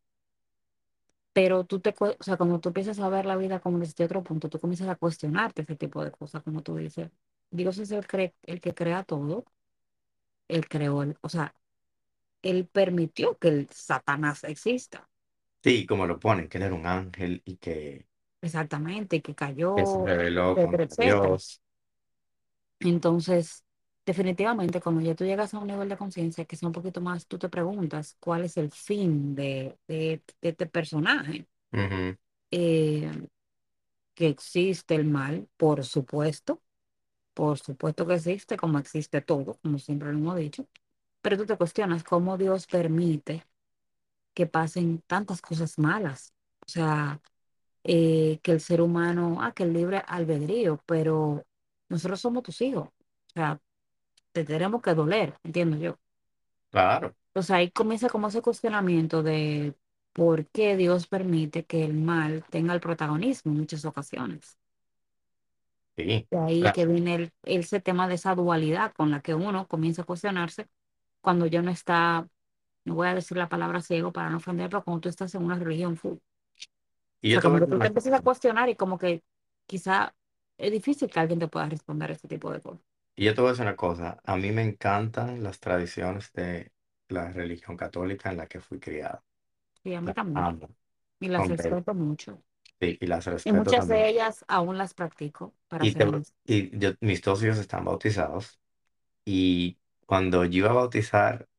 Pero 1.33 1.65
tú 1.65 1.79
te, 1.79 1.93
o 1.99 2.23
sea, 2.23 2.35
cuando 2.37 2.59
tú 2.59 2.69
empiezas 2.69 2.99
a 2.99 3.07
ver 3.09 3.25
la 3.25 3.37
vida 3.37 3.59
como 3.61 3.79
desde 3.79 4.03
otro 4.05 4.23
punto, 4.23 4.49
tú 4.49 4.59
comienzas 4.59 4.89
a 4.89 4.95
cuestionarte 4.97 5.61
ese 5.61 5.75
tipo 5.77 6.03
de 6.03 6.11
cosas, 6.11 6.43
como 6.43 6.61
tú 6.63 6.75
dices. 6.75 7.09
Dios 7.51 7.77
es 7.77 7.91
el, 7.91 8.05
cre- 8.07 8.33
el 8.43 8.59
que 8.61 8.73
crea 8.73 9.03
todo, 9.03 9.45
él 10.47 10.67
creó, 10.67 11.01
el, 11.03 11.17
o 11.21 11.29
sea, 11.29 11.55
él 12.43 12.67
permitió 12.67 13.37
que 13.39 13.49
el 13.49 13.69
Satanás 13.71 14.43
exista, 14.45 15.09
sí, 15.63 15.85
como 15.85 16.05
lo 16.07 16.19
ponen, 16.19 16.47
que 16.49 16.57
él 16.57 16.63
era 16.65 16.75
un 16.75 16.85
ángel 16.85 17.41
y 17.45 17.57
que, 17.57 18.07
exactamente, 18.41 19.17
y 19.17 19.21
que 19.21 19.35
que 19.75 19.85
se 19.85 19.97
cayó, 19.97 20.05
rebeló 20.05 20.55
etcétera, 20.55 20.83
contra 20.83 20.85
etcétera. 20.85 21.37
Dios. 21.37 21.61
Entonces, 22.79 23.63
definitivamente, 24.05 24.81
cuando 24.81 25.01
ya 25.01 25.15
tú 25.15 25.25
llegas 25.25 25.53
a 25.53 25.59
un 25.59 25.67
nivel 25.67 25.89
de 25.89 25.97
conciencia 25.97 26.45
que 26.45 26.55
sea 26.55 26.67
un 26.67 26.73
poquito 26.73 27.01
más, 27.01 27.27
tú 27.27 27.37
te 27.39 27.49
preguntas 27.49 28.17
cuál 28.19 28.43
es 28.45 28.57
el 28.57 28.71
fin 28.71 29.35
de, 29.35 29.77
de, 29.87 30.23
de 30.41 30.49
este 30.49 30.65
personaje. 30.67 31.47
Eh, 32.51 33.09
que 34.15 34.27
existe 34.27 34.95
el 34.95 35.05
mal, 35.05 35.49
por 35.57 35.85
supuesto, 35.85 36.61
por 37.33 37.59
supuesto 37.59 38.07
que 38.07 38.15
existe, 38.15 38.57
como 38.57 38.79
existe 38.79 39.21
todo, 39.21 39.55
como 39.63 39.79
siempre 39.79 40.11
lo 40.13 40.19
hemos 40.19 40.37
dicho, 40.37 40.67
pero 41.21 41.37
tú 41.37 41.45
te 41.47 41.57
cuestionas 41.57 42.03
cómo 42.03 42.37
Dios 42.37 42.67
permite 42.67 43.45
que 44.33 44.47
pasen 44.47 45.01
tantas 45.07 45.41
cosas 45.41 45.79
malas. 45.79 46.33
O 46.65 46.69
sea, 46.69 47.21
eh, 47.83 48.39
que 48.43 48.51
el 48.53 48.61
ser 48.61 48.81
humano, 48.81 49.39
ah, 49.41 49.53
que 49.53 49.63
el 49.63 49.73
libre 49.73 50.03
albedrío, 50.07 50.81
pero 50.85 51.45
nosotros 51.89 52.21
somos 52.21 52.43
tus 52.43 52.61
hijos. 52.61 52.89
O 52.89 53.31
sea, 53.33 53.59
te 54.33 54.43
tenemos 54.45 54.81
que 54.81 54.93
doler, 54.93 55.35
entiendo 55.43 55.77
yo. 55.77 55.97
Claro, 56.69 57.15
Entonces 57.29 57.51
ahí 57.51 57.71
comienza 57.71 58.09
como 58.09 58.27
ese 58.27 58.41
cuestionamiento 58.41 59.23
de 59.23 59.75
por 60.13 60.47
qué 60.47 60.75
Dios 60.77 61.07
permite 61.07 61.65
que 61.65 61.83
el 61.85 61.93
mal 61.93 62.43
tenga 62.49 62.73
el 62.73 62.81
protagonismo 62.81 63.51
en 63.51 63.59
muchas 63.59 63.85
ocasiones. 63.85 64.57
sí. 65.97 66.27
De 66.29 66.37
ahí 66.39 66.65
es 66.65 66.71
que 66.73 66.85
viene 66.85 67.15
el, 67.15 67.31
ese 67.43 67.81
tema 67.81 68.07
de 68.07 68.15
esa 68.15 68.35
dualidad 68.35 68.93
con 68.95 69.11
la 69.11 69.21
que 69.21 69.35
uno 69.35 69.67
comienza 69.67 70.03
a 70.03 70.05
cuestionarse 70.05 70.67
cuando 71.21 71.45
ya 71.47 71.61
no 71.61 71.71
está, 71.71 72.27
no 72.85 72.95
voy 72.95 73.07
a 73.09 73.15
decir 73.15 73.37
la 73.37 73.49
palabra 73.49 73.81
ciego 73.81 74.11
para 74.13 74.29
no 74.29 74.37
ofender, 74.37 74.69
pero 74.69 74.83
cuando 74.83 75.01
tú 75.01 75.09
estás 75.09 75.35
en 75.35 75.43
una 75.45 75.59
religión 75.59 75.97
full. 75.97 76.17
O 76.17 76.21
Y 77.21 77.31
yo 77.31 77.39
sea, 77.39 77.41
como 77.41 77.59
que 77.59 77.67
tú 77.67 77.79
te 77.79 77.87
empiezas 77.87 78.13
a 78.13 78.21
cuestionar 78.21 78.69
y 78.69 78.75
como 78.75 78.97
que 78.97 79.23
quizá 79.67 80.13
es 80.57 80.71
difícil 80.71 81.09
que 81.09 81.19
alguien 81.19 81.39
te 81.39 81.47
pueda 81.47 81.69
responder 81.69 82.11
ese 82.11 82.27
tipo 82.27 82.51
de 82.51 82.61
cosas. 82.61 82.83
Y 83.15 83.25
yo 83.25 83.35
te 83.35 83.41
voy 83.41 83.49
a 83.49 83.51
decir 83.51 83.65
una 83.65 83.75
cosa. 83.75 84.19
A 84.25 84.35
mí 84.37 84.51
me 84.51 84.63
encantan 84.63 85.43
las 85.43 85.59
tradiciones 85.59 86.31
de 86.33 86.71
la 87.09 87.31
religión 87.31 87.77
católica 87.77 88.29
en 88.31 88.37
la 88.37 88.47
que 88.47 88.59
fui 88.61 88.79
criado. 88.79 89.23
Sí, 89.83 89.93
a 89.93 90.01
mí 90.01 90.11
Las 90.11 90.15
también. 90.15 90.55
amo. 90.55 90.69
Y 91.19 91.27
las 91.29 91.47
respeto 91.49 91.93
mucho. 91.93 92.43
Sí, 92.81 92.97
y 92.99 93.07
las 93.07 93.25
Y 93.43 93.51
respeto 93.51 93.73
muchas 93.75 93.87
de 93.87 94.09
ellas 94.09 94.43
aún 94.47 94.77
las 94.79 94.95
practico, 94.95 95.53
para 95.67 95.85
Y, 95.85 95.91
ser 95.91 96.01
te, 96.01 96.05
honesta. 96.05 96.35
y 96.45 96.77
yo- 96.77 96.91
mis 97.01 97.21
dos 97.21 97.43
hijos 97.43 97.57
están 97.57 97.85
bautizados. 97.85 98.59
Y 99.25 99.79
cuando 100.05 100.45
yo 100.45 100.59
iba 100.59 100.71
a 100.71 100.73
bautizar 100.73 101.49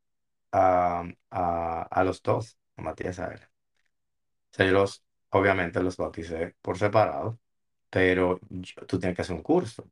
a, 0.53 1.05
a, 1.31 1.83
a 1.85 2.05
los 2.05 2.23
dos, 2.23 2.59
a 2.77 2.83
Matías 2.83 3.19
y 3.19 3.23
a 3.23 3.29
o 3.29 4.55
sea, 4.55 4.67
yo 4.67 4.73
los, 4.73 5.05
obviamente 5.31 5.83
los 5.83 5.97
bauticé 5.97 6.55
por 6.63 6.79
separado, 6.79 7.39
pero 7.91 8.41
yo- 8.51 8.87
tú 8.87 8.99
tienes 8.99 9.17
que 9.17 9.23
hacer 9.23 9.37
un 9.37 9.43
curso. 9.43 9.91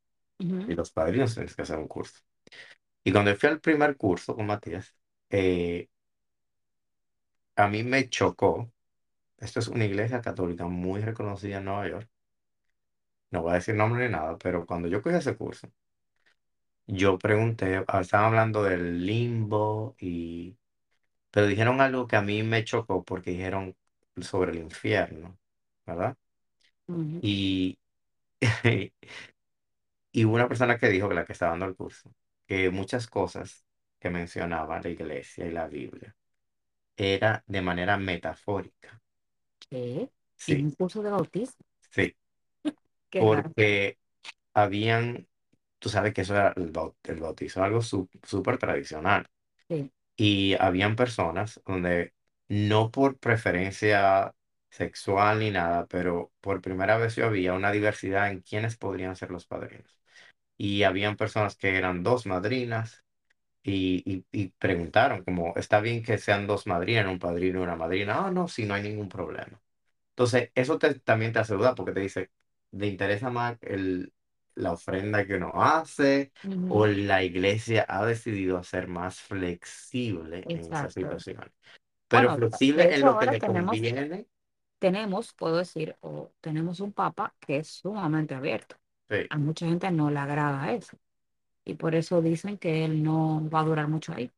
Y 0.66 0.74
los 0.74 0.90
padrinos 0.92 1.34
tienes 1.34 1.54
que 1.56 1.62
hacer 1.62 1.78
un 1.78 1.88
curso. 1.88 2.20
Y 3.04 3.12
cuando 3.12 3.34
fui 3.36 3.48
al 3.50 3.60
primer 3.60 3.96
curso 3.96 4.34
con 4.36 4.46
Matías, 4.46 4.94
eh, 5.30 5.88
a 7.56 7.68
mí 7.68 7.84
me 7.84 8.08
chocó. 8.08 8.72
Esto 9.38 9.60
es 9.60 9.68
una 9.68 9.84
iglesia 9.86 10.20
católica 10.22 10.66
muy 10.66 11.00
reconocida 11.02 11.58
en 11.58 11.64
Nueva 11.66 11.88
York. 11.88 12.10
No 13.32 13.42
voy 13.42 13.50
a 13.50 13.54
decir 13.54 13.74
nombre 13.74 14.06
ni 14.06 14.12
nada, 14.12 14.38
pero 14.38 14.64
cuando 14.64 14.86
yo 14.88 15.02
cogí 15.02 15.16
ese 15.16 15.36
curso, 15.36 15.68
yo 16.86 17.18
pregunté, 17.18 17.84
ah, 17.86 18.00
estaban 18.00 18.26
hablando 18.28 18.62
del 18.64 19.04
limbo 19.06 19.94
y... 19.98 20.56
Pero 21.32 21.46
dijeron 21.48 21.80
algo 21.82 22.06
que 22.08 22.16
a 22.16 22.22
mí 22.22 22.42
me 22.44 22.64
chocó 22.64 23.04
porque 23.04 23.32
dijeron 23.32 23.76
sobre 24.22 24.52
el 24.52 24.58
infierno, 24.60 25.38
¿verdad? 25.86 26.16
ujú, 26.88 27.22
Y, 27.22 27.78
y 30.12 30.24
hubo 30.24 30.34
una 30.36 30.48
persona 30.48 30.78
que 30.78 30.88
dijo, 30.88 31.08
que 31.08 31.14
la 31.14 31.24
que 31.24 31.32
estaba 31.32 31.52
dando 31.52 31.66
el 31.66 31.76
curso, 31.76 32.12
que 32.46 32.70
muchas 32.70 33.06
cosas 33.08 33.64
que 34.00 34.10
mencionaba 34.10 34.80
la 34.80 34.88
iglesia 34.90 35.46
y 35.46 35.52
la 35.52 35.68
Biblia 35.68 36.16
era 36.96 37.44
de 37.46 37.62
manera 37.62 37.96
metafórica. 37.98 39.02
¿Qué? 39.68 40.10
En 40.46 40.60
Sí, 40.60 40.66
un 40.66 40.70
curso 40.72 41.02
de 41.02 41.10
bautismo. 41.10 41.64
sí, 41.90 42.16
Qué 43.10 43.24
raro. 43.26 43.54
porque 43.56 43.98
habían, 44.54 45.28
tú 45.78 45.88
sabes 45.88 46.14
que 46.14 46.22
eso 46.22 46.34
era 46.36 46.54
el, 46.56 46.72
bau- 46.72 46.96
el 47.04 47.20
bautizo, 47.20 47.62
algo 47.64 47.82
su- 47.82 48.10
súper 48.24 48.58
tradicional. 48.58 49.26
Sí. 49.68 49.90
Y 50.16 50.56
habían 50.60 50.96
personas 50.96 51.60
donde 51.66 52.14
no 52.48 52.90
por 52.92 53.18
preferencia 53.18 54.34
sexual 54.70 55.40
ni 55.40 55.50
nada, 55.52 55.86
pero 55.88 56.32
por 56.40 56.62
primera 56.62 56.98
vez 56.98 57.16
yo 57.16 57.26
había 57.26 57.54
una 57.54 57.72
diversidad 57.72 58.30
en 58.32 58.42
quiénes 58.42 58.76
podrían 58.78 59.16
ser 59.16 59.30
los 59.32 59.46
padrinos. 59.46 59.99
Y 60.60 60.82
habían 60.84 61.16
personas 61.16 61.56
que 61.56 61.76
eran 61.78 62.02
dos 62.02 62.26
madrinas 62.26 63.04
y, 63.62 64.02
y, 64.10 64.26
y 64.32 64.48
preguntaron 64.58 65.24
como, 65.24 65.54
¿está 65.56 65.80
bien 65.80 66.02
que 66.04 66.18
sean 66.18 66.46
dos 66.46 66.66
madrinas, 66.66 67.06
un 67.08 67.18
padrino 67.18 67.60
y 67.60 67.62
una 67.64 67.76
madrina? 67.76 68.26
Ah, 68.26 68.30
no, 68.32 68.48
sí, 68.48 68.66
no 68.66 68.74
hay 68.74 68.82
ningún 68.84 69.08
problema. 69.08 69.60
Entonces, 70.10 70.50
eso 70.54 70.78
te- 70.78 70.94
también 71.00 71.32
te 71.32 71.40
hace 71.40 71.54
dudar 71.54 71.74
porque 71.74 71.92
te 71.92 72.00
dice, 72.00 72.30
¿te 72.78 72.86
interesa 72.86 73.30
más 73.30 73.58
el, 73.62 74.12
la 74.54 74.72
ofrenda 74.72 75.26
que 75.26 75.36
uno 75.36 75.52
hace 75.56 76.32
o 76.68 76.86
la 76.86 77.22
iglesia 77.24 77.86
ha 77.88 78.04
decidido 78.06 78.62
ser 78.64 78.88
más 78.88 79.20
flexible 79.20 80.46
en 80.50 80.72
esa 80.72 80.90
situación? 80.90 81.52
Pero 82.08 82.32
Bueno, 82.32 82.34
flexible 82.34 82.94
en 82.94 83.04
lo 83.04 83.18
que 83.18 83.26
le 83.28 83.40
tenemos, 83.40 83.84
conviene. 83.84 84.26
tenemos, 84.78 85.32
puedo 85.34 85.58
decir, 85.58 85.96
o 86.02 86.32
tenemos 86.40 86.80
un 86.80 86.92
papa 86.92 87.34
que 87.40 87.58
es 87.58 87.68
sumamente 87.68 88.34
abierto. 88.34 88.76
Sí, 89.10 89.30
A 89.30 89.38
mucha 89.38 89.66
gente 89.66 89.90
no 89.90 90.10
le 90.10 90.18
agrada 90.18 90.72
eso. 90.72 90.98
Y 91.64 91.74
por 91.74 91.94
eso 91.94 92.22
dicen 92.22 92.58
que 92.58 92.84
él 92.84 93.02
no 93.02 93.48
va 93.50 93.60
a 93.60 93.64
durar 93.64 93.88
mucho 93.88 94.12
ahí. 94.14 94.30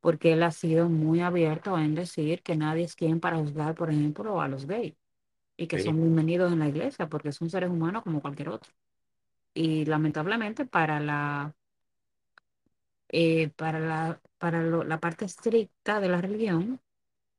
Porque 0.00 0.32
él 0.34 0.42
ha 0.44 0.50
sido 0.52 0.88
muy 0.88 1.20
abierto 1.20 1.78
en 1.78 1.94
decir 1.94 2.42
que 2.42 2.56
nadie 2.56 2.84
es 2.84 2.96
quien 2.96 3.20
para 3.20 3.38
juzgar, 3.38 3.74
por 3.74 3.90
ejemplo, 3.90 4.40
a 4.40 4.48
los 4.48 4.66
gays. 4.66 4.94
Y 5.58 5.68
que 5.68 5.78
son 5.78 5.96
bienvenidos 5.98 6.52
en 6.52 6.60
la 6.60 6.68
iglesia 6.68 7.08
porque 7.08 7.32
son 7.32 7.50
seres 7.50 7.70
humanos 7.70 8.02
como 8.04 8.22
cualquier 8.22 8.50
otro. 8.50 8.72
Y 9.54 9.84
lamentablemente 9.86 10.66
para 10.66 11.00
la, 11.00 11.54
eh, 13.08 13.50
para 13.50 13.78
la, 13.80 14.20
para 14.38 14.62
lo- 14.62 14.84
la 14.84 14.98
parte 15.00 15.24
estricta 15.24 16.00
de 16.00 16.08
la 16.08 16.20
religión, 16.20 16.80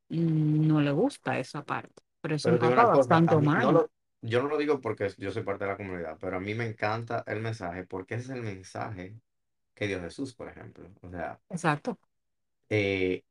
mm, 0.09 0.67
no 0.67 0.81
le 0.81 0.91
gusta 0.91 1.39
esa 1.39 1.63
parte. 1.65 2.03
Pero 2.21 2.35
es 2.35 2.47
un 2.47 2.59
papa 2.59 2.85
bastante 2.87 3.35
no 3.57 3.71
humano. 3.71 3.71
lo, 3.71 3.89
yo 4.23 4.41
no 4.43 4.49
lo 4.49 4.57
digo 4.59 4.81
porque 4.81 5.09
yo 5.19 5.31
soy 5.31 5.43
parte 5.43 5.65
de 5.65 5.71
la 5.71 5.77
comunidad, 5.77 6.17
pero 6.21 6.37
a 6.37 6.41
mí 6.41 6.55
me 6.55 6.67
encanta 6.67 7.23
el 7.27 7.41
mensaje 7.41 7.85
porque 7.85 8.15
ese 8.15 8.25
es 8.25 8.31
el 8.31 8.43
mensaje 8.43 9.15
que 9.75 9.87
dio 9.87 10.01
Jesús, 10.01 10.35
por 10.35 10.49
ejemplo. 10.49 10.89
O 11.03 11.09
sea, 11.11 11.41
Exacto. 11.49 11.97
eh, 12.69 13.23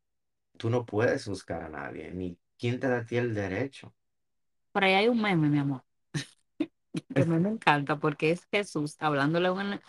tú 0.58 0.70
no 0.70 0.86
puedes 0.86 1.26
buscar 1.28 1.62
a 1.64 1.68
nadie, 1.70 2.12
ni 2.12 2.38
quién 2.58 2.80
te 2.80 2.88
da 2.88 2.98
a 3.00 3.06
ti 3.06 3.16
el 3.18 3.34
derecho. 3.34 3.94
Por 4.72 4.84
ahí 4.84 4.94
hay 4.94 5.08
un 5.08 5.20
meme, 5.20 5.48
mi 5.48 5.58
amor, 5.58 5.82
que 7.14 7.24
me, 7.24 7.38
me 7.40 7.48
encanta 7.50 7.98
porque 7.98 8.30
es 8.30 8.46
Jesús 8.50 8.96
hablándole 8.98 9.48
a 9.48 9.52
un, 9.52 9.80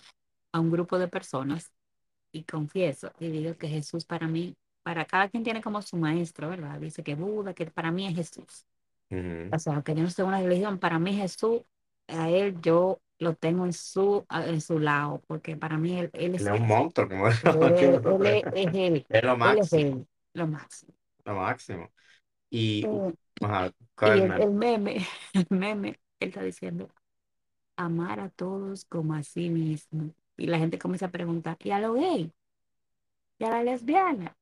a 0.53 0.59
un 0.59 0.71
grupo 0.71 0.99
de 0.99 1.07
personas 1.07 1.71
y 2.33 2.43
confieso 2.45 3.13
y 3.19 3.29
digo 3.29 3.57
que 3.57 3.69
Jesús 3.69 4.05
para 4.05 4.27
mí, 4.27 4.55
para 4.83 5.05
cada 5.05 5.29
quien 5.29 5.43
tiene 5.43 5.61
como 5.61 5.81
su 5.81 5.97
maestro, 5.97 6.49
¿verdad? 6.49 6.79
Dice 6.79 7.03
que 7.03 7.15
Buda, 7.15 7.53
que 7.53 7.67
para 7.67 7.91
mí 7.91 8.07
es 8.07 8.15
Jesús. 8.15 8.65
O 9.51 9.59
sea, 9.59 9.81
que 9.83 9.95
yo 9.95 10.03
no 10.03 10.09
soy 10.09 10.25
una 10.25 10.41
religión, 10.41 10.79
para 10.79 10.99
mí 10.99 11.13
Jesús, 11.15 11.61
a 12.07 12.29
él 12.29 12.59
yo 12.61 13.01
lo 13.19 13.35
tengo 13.35 13.65
en 13.65 13.73
su, 13.73 14.25
en 14.29 14.61
su 14.61 14.79
lado, 14.79 15.21
porque 15.27 15.55
para 15.57 15.77
mí 15.77 15.97
él, 15.99 16.09
él 16.13 16.35
Él 16.35 16.47
es, 16.47 16.51
es 16.51 16.53
un 16.53 16.67
monstruo, 16.67 17.07
como 17.09 17.27
él, 17.67 18.01
lo 18.03 18.03
él 18.05 18.25
es, 18.25 18.45
es 18.51 18.73
él, 18.75 19.07
Es 19.09 19.23
lo 19.23 19.37
es 19.71 19.71
máximo, 19.71 20.05
lo 20.33 20.47
máximo. 20.47 20.93
lo 21.25 21.35
máximo. 21.35 21.91
Y, 22.49 22.87
u- 22.91 23.01
Eh, 23.01 23.13
ajá, 23.41 23.73
y 24.03 24.09
¿cuál 24.09 24.21
el, 24.21 24.33
me- 24.33 24.39
el 24.39 24.51
meme, 24.51 24.97
el 25.33 25.47
meme, 25.51 25.89
él 26.19 26.29
está 26.29 26.43
diciendo, 26.43 26.89
amar 27.77 28.19
a 28.19 28.29
todos 28.29 28.85
como 28.85 29.13
a 29.15 29.23
sí 29.23 29.49
mismo. 29.51 30.13
Y 30.37 30.47
la 30.47 30.59
gente 30.59 30.79
comienza 30.79 31.07
a 31.07 31.11
preguntar, 31.11 31.57
¿y 31.61 31.71
a 31.71 31.79
lo 31.79 31.93
gay? 31.95 32.33
¿Y 33.39 33.43
a 33.45 33.49
la 33.49 33.63
lesbiana? 33.63 34.37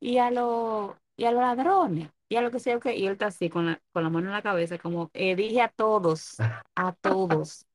¿Y 0.00 0.18
a 0.18 0.30
los 0.30 0.96
y 1.16 1.24
a 1.26 1.32
los 1.32 1.42
ladrones? 1.42 2.10
¿Y 2.32 2.36
a 2.36 2.42
lo 2.42 2.50
que 2.50 2.60
sea 2.60 2.80
que 2.80 2.96
Y 2.96 3.06
él 3.06 3.12
está 3.12 3.26
así 3.26 3.50
con 3.50 3.66
la, 3.66 3.82
con 3.92 4.02
la 4.04 4.10
mano 4.10 4.28
en 4.28 4.32
la 4.34 4.42
cabeza, 4.42 4.78
como, 4.78 5.10
eh, 5.14 5.36
dije 5.36 5.60
a 5.62 5.68
todos, 5.68 6.44
a 6.74 6.92
todos. 6.94 7.66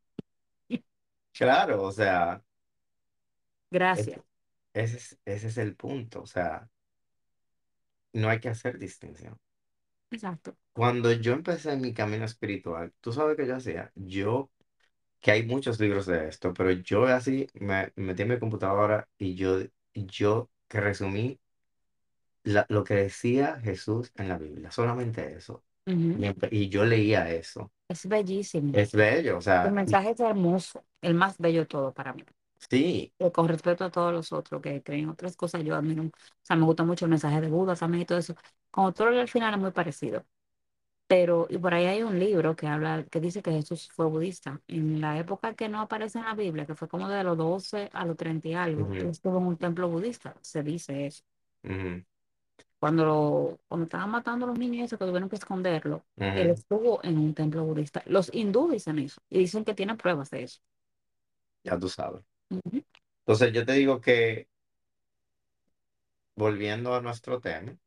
Claro, 1.31 1.83
o 1.83 1.91
sea, 1.91 2.43
Gracias. 3.71 4.17
ese, 4.17 4.23
ese 4.73 4.97
es, 4.97 5.19
ese 5.25 5.47
es 5.47 5.57
el 5.57 5.75
punto, 5.75 6.21
o 6.21 6.25
sea, 6.27 6.69
no 8.13 8.27
hay 8.29 8.39
que 8.41 8.49
hacer 8.49 8.77
distinción. 8.77 9.39
Exacto. 10.11 10.57
Cuando 10.73 11.11
yo 11.11 11.33
empecé 11.33 11.75
mi 11.75 11.93
camino 11.93 12.25
espiritual, 12.25 12.93
tú 13.01 13.11
sabes 13.11 13.35
qué 13.35 13.47
yo 13.47 13.55
hacía, 13.55 13.91
yo, 13.95 14.51
que 15.21 15.31
hay 15.31 15.45
muchos 15.45 15.79
libros 15.79 16.05
de 16.07 16.27
esto, 16.29 16.53
pero 16.53 16.71
yo 16.71 17.05
así 17.07 17.47
me, 17.55 17.91
me 17.95 18.05
metí 18.07 18.23
en 18.23 18.29
mi 18.29 18.39
computadora 18.39 19.09
y 19.17 19.35
yo, 19.35 19.59
yo 19.95 20.51
que 20.69 20.81
resumí 20.81 21.39
la- 22.43 22.65
lo 22.69 22.83
que 22.83 22.95
decía 22.95 23.59
Jesús 23.61 24.11
en 24.15 24.29
la 24.29 24.37
Biblia, 24.37 24.71
solamente 24.71 25.35
eso. 25.35 25.63
Ujú. 25.87 26.21
Y, 26.51 26.69
yo 26.69 26.85
leía 26.85 27.29
eso. 27.31 27.71
Es 27.87 28.05
bellísimo. 28.07 28.81
Es 28.81 28.93
bello, 28.93 29.37
o 29.37 29.41
El 29.63 29.71
sea, 29.71 29.73
mensaje 29.73 30.11
es 30.11 30.19
hermoso, 30.21 30.85
el 31.01 31.15
más 31.15 31.37
bello 31.39 31.61
de 31.61 31.65
todo 31.67 31.93
para 31.93 32.13
mí. 32.13 32.23
sí, 32.69 33.13
Eh, 33.19 33.31
Con 33.31 33.47
respeto 33.49 33.85
a 33.85 33.91
todos 33.91 34.13
los 34.13 34.33
otros 34.33 34.61
que 34.61 34.83
creen 34.83 35.09
otras 35.09 35.35
cosas, 35.37 35.63
yo 35.63 35.75
admiro, 35.75 36.03
o 36.05 36.11
sea, 36.43 36.55
me 36.57 36.65
gusta 36.65 36.83
mucho 36.85 37.05
el 37.05 37.11
mensaje 37.11 37.41
de 37.41 37.49
Buda 37.49 37.75
también 37.75 38.03
y 38.03 38.05
todo 38.05 38.19
eso. 38.19 38.35
Como 38.71 38.93
todo 38.93 39.09
al 39.09 39.27
final 39.29 39.53
es 39.55 39.59
muy 39.61 39.71
parecido. 39.71 40.25
Pero, 41.07 41.47
y 41.49 41.57
por 41.59 41.73
ahí 41.73 41.85
hay 41.85 42.03
un 42.03 42.19
libro 42.19 42.55
que 42.55 42.67
habla, 42.67 43.05
que 43.11 43.19
dice 43.21 43.41
que 43.43 43.51
Jesús 43.51 43.89
fue 43.95 44.07
budista. 44.07 44.61
En 44.67 45.01
la 45.01 45.19
época 45.19 45.55
que 45.55 45.69
no 45.69 45.81
aparece 45.81 46.19
en 46.19 46.25
la 46.25 46.35
Biblia, 46.35 46.65
que 46.65 46.75
fue 46.75 46.87
como 46.89 47.09
de 47.09 47.23
los 47.23 47.37
12 47.37 47.89
a 47.93 48.05
los 48.05 48.17
30 48.17 48.47
y 48.49 48.55
algo, 48.55 48.93
él 48.97 49.09
estuvo 49.09 49.37
en 49.39 49.45
un 49.47 49.57
templo 49.57 49.89
budista, 49.89 50.35
se 50.41 50.63
dice 50.63 51.07
eso. 51.07 51.23
ujú, 51.63 52.03
Cuando, 52.79 53.05
lo, 53.05 53.59
cuando 53.67 53.85
estaban 53.85 54.11
matando 54.11 54.45
a 54.45 54.49
los 54.49 54.59
niños, 54.59 54.85
eso, 54.87 54.97
que 54.97 55.05
tuvieron 55.05 55.29
que 55.29 55.35
esconderlo, 55.37 56.05
él 56.35 56.49
ujú, 56.49 56.51
estuvo 56.51 57.03
en 57.03 57.17
un 57.17 57.33
templo 57.33 57.63
budista. 57.65 58.03
Los 58.05 58.33
hindúes 58.33 58.73
dicen 58.73 58.99
eso, 58.99 59.21
y 59.29 59.39
dicen 59.39 59.65
que 59.65 59.73
tienen 59.75 59.97
pruebas 59.97 60.29
de 60.31 60.43
eso. 60.43 60.59
ya 61.63 61.77
tú 61.79 61.89
sabes. 61.89 62.23
Ujú. 62.51 62.81
Entonces 63.25 63.53
yo 63.53 63.65
te 63.65 63.73
digo 63.73 64.01
que, 64.01 64.47
volviendo 66.37 66.95
a 66.95 67.01
nuestro 67.01 67.41
tema, 67.41 67.77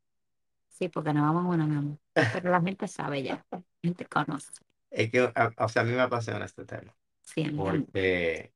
Sí, 0.68 0.88
porque 0.88 1.12
no 1.12 1.22
vamos 1.22 1.44
a 1.44 1.48
una, 1.48 1.66
mi 1.66 1.76
amor. 1.76 1.98
Pero 2.30 2.50
la 2.50 2.60
gente 2.62 2.88
sabe 2.88 3.22
ya, 3.22 3.44
la 3.50 3.62
gente 3.82 4.06
conoce. 4.06 4.50
es 4.90 5.10
que, 5.10 5.20
a- 5.34 5.52
o 5.58 5.68
sea, 5.68 5.82
a 5.82 5.84
mí 5.84 5.92
me 5.92 6.00
apasiona 6.02 6.44
este 6.44 6.64
tema, 6.64 6.94
Sí, 7.22 7.44
porque 7.54 8.52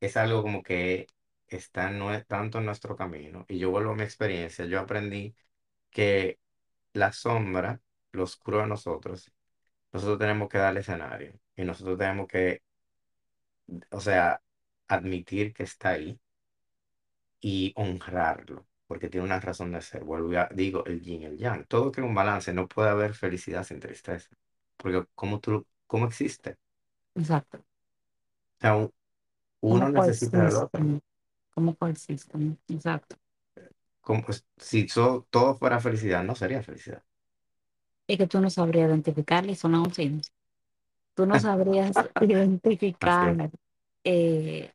es 0.00 0.16
algo 0.16 0.42
como 0.42 0.62
que 0.62 1.06
está 1.56 1.90
en 1.90 1.98
nue- 2.00 2.24
tanto 2.26 2.58
en 2.58 2.66
nuestro 2.66 2.96
camino, 2.96 3.44
y 3.48 3.58
yo 3.58 3.70
vuelvo 3.70 3.92
a 3.92 3.94
mi 3.96 4.02
experiencia, 4.04 4.64
yo 4.66 4.80
aprendí 4.80 5.34
que 5.90 6.40
la 6.94 7.12
sombra, 7.12 7.80
lo 8.12 8.24
oscuro 8.24 8.60
de 8.60 8.68
nosotros, 8.68 9.32
nosotros 9.92 10.18
tenemos 10.20 10.48
que 10.50 10.58
darle 10.58 10.80
escenario, 10.80 11.40
y 11.56 11.64
nosotros 11.64 11.98
tenemos 11.98 12.28
que, 12.28 12.62
o 13.90 14.00
sea, 14.00 14.40
admitir 14.88 15.52
que 15.52 15.64
está 15.64 15.90
ahí 15.90 16.18
y 17.40 17.72
honrarlo, 17.76 18.66
porque 18.86 19.08
tiene 19.08 19.26
una 19.26 19.40
razón 19.40 19.72
de 19.72 19.80
ser. 19.82 20.04
Vuelvo 20.04 20.36
a, 20.38 20.48
digo, 20.54 20.84
el 20.86 21.00
yin 21.00 21.22
el 21.24 21.36
yang. 21.38 21.66
Todo 21.66 21.90
tiene 21.90 22.08
un 22.08 22.14
balance, 22.14 22.52
no 22.52 22.68
puede 22.68 22.90
haber 22.90 23.14
felicidad 23.14 23.64
sin 23.64 23.80
tristeza, 23.80 24.28
porque 24.76 25.06
¿cómo 25.14 25.40
tú, 25.40 25.66
cómo 25.86 26.06
existe? 26.06 26.58
Exacto. 27.14 27.58
O 28.58 28.60
sea, 28.60 28.76
un- 28.76 28.92
¿Cómo 29.66 29.78
uno 29.78 29.88
necesita 29.90 30.46
otro. 30.56 30.90
¿Cómo 31.58 31.74
coexisten? 31.74 32.56
Exacto. 32.68 33.16
Como, 34.00 34.24
pues, 34.24 34.44
si 34.56 34.88
so- 34.88 35.26
todo 35.30 35.54
fuera 35.56 35.78
felicidad, 35.80 36.24
no 36.24 36.34
sería 36.34 36.62
felicidad. 36.62 37.02
Y 38.06 38.16
que 38.16 38.26
tú 38.26 38.40
no 38.40 38.50
sabrías 38.50 38.88
identificarle 38.88 39.52
y 39.52 39.54
son. 39.54 39.84
Tú 41.14 41.26
no 41.26 41.34
sabrías 41.38 41.96
Así 42.14 42.26
es. 42.26 42.30
identificar 42.30 43.50
eh, 44.04 44.72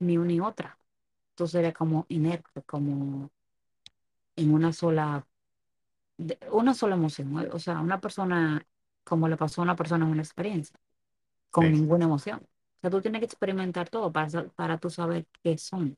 ni 0.00 0.18
una 0.18 0.28
ni 0.28 0.40
otra. 0.40 0.78
Tú 1.36 1.46
serías 1.48 1.74
como 1.74 2.06
inerte, 2.08 2.62
como 2.64 3.30
en 4.36 4.52
una 4.54 4.72
sola, 4.72 5.26
de- 6.18 6.38
una 6.52 6.74
sola 6.74 6.96
emoción. 6.96 7.36
O 7.52 7.58
sea, 7.58 7.80
una 7.80 8.00
persona, 8.00 8.66
como 9.04 9.28
le 9.28 9.36
pasó 9.36 9.62
a 9.62 9.64
una 9.64 9.76
persona 9.76 10.06
en 10.06 10.12
una 10.12 10.22
experiencia, 10.22 10.78
con 11.50 11.66
Sí. 11.66 11.72
ninguna 11.72 12.06
emoción. 12.06 12.46
O 12.78 12.80
sea, 12.82 12.90
tú 12.90 13.00
tienes 13.02 13.20
que 13.20 13.26
experimentar 13.26 13.88
todo 13.90 14.12
para, 14.12 14.44
para 14.56 14.78
tú 14.78 14.90
saber 14.90 15.26
qué 15.42 15.58
son. 15.58 15.96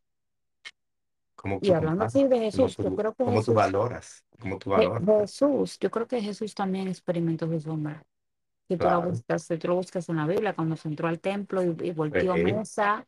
Como 1.35 1.61
Y 1.61 1.73
tú 1.73 1.73
hablando 1.73 2.05
así 2.05 2.25
de 2.27 2.39
Jesús, 2.39 2.79
yo 2.81 2.93
tú, 2.93 2.95
creo 2.95 3.15
que 3.15 3.25
como 3.25 3.43
tú 3.43 3.53
Jesús, 3.53 3.55
valoras, 3.55 4.25
como 4.41 4.59
tú 4.59 4.71
valoras. 4.71 5.05
Jesús, 5.05 5.79
yo 5.81 5.91
creo 5.91 6.07
que 6.07 6.21
Jesús 6.21 6.55
también 6.55 6.89
experimentó 6.89 7.47
su 7.49 7.61
sombra. 7.61 8.03
Si 8.69 8.79
tú 8.79 8.89
la 8.89 8.99
Claro. 8.99 8.99
buscas, 8.99 9.45
si 9.45 9.59
tú 9.59 9.69
lo 9.69 9.77
buscas 9.77 10.09
en 10.09 10.17
la 10.17 10.27
Biblia, 10.27 10.55
cuando 10.55 10.77
se 10.77 10.89
entró 10.89 11.09
al 11.09 11.21
templo 11.21 11.63
y, 11.65 11.77
y 11.89 11.93
volteó 11.93 12.37
Sí, 12.37 12.39
mesa 12.39 13.07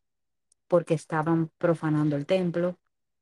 porque 0.69 0.95
estaban 0.95 1.51
profanando 1.59 2.17
el 2.17 2.27
templo, 2.27 2.79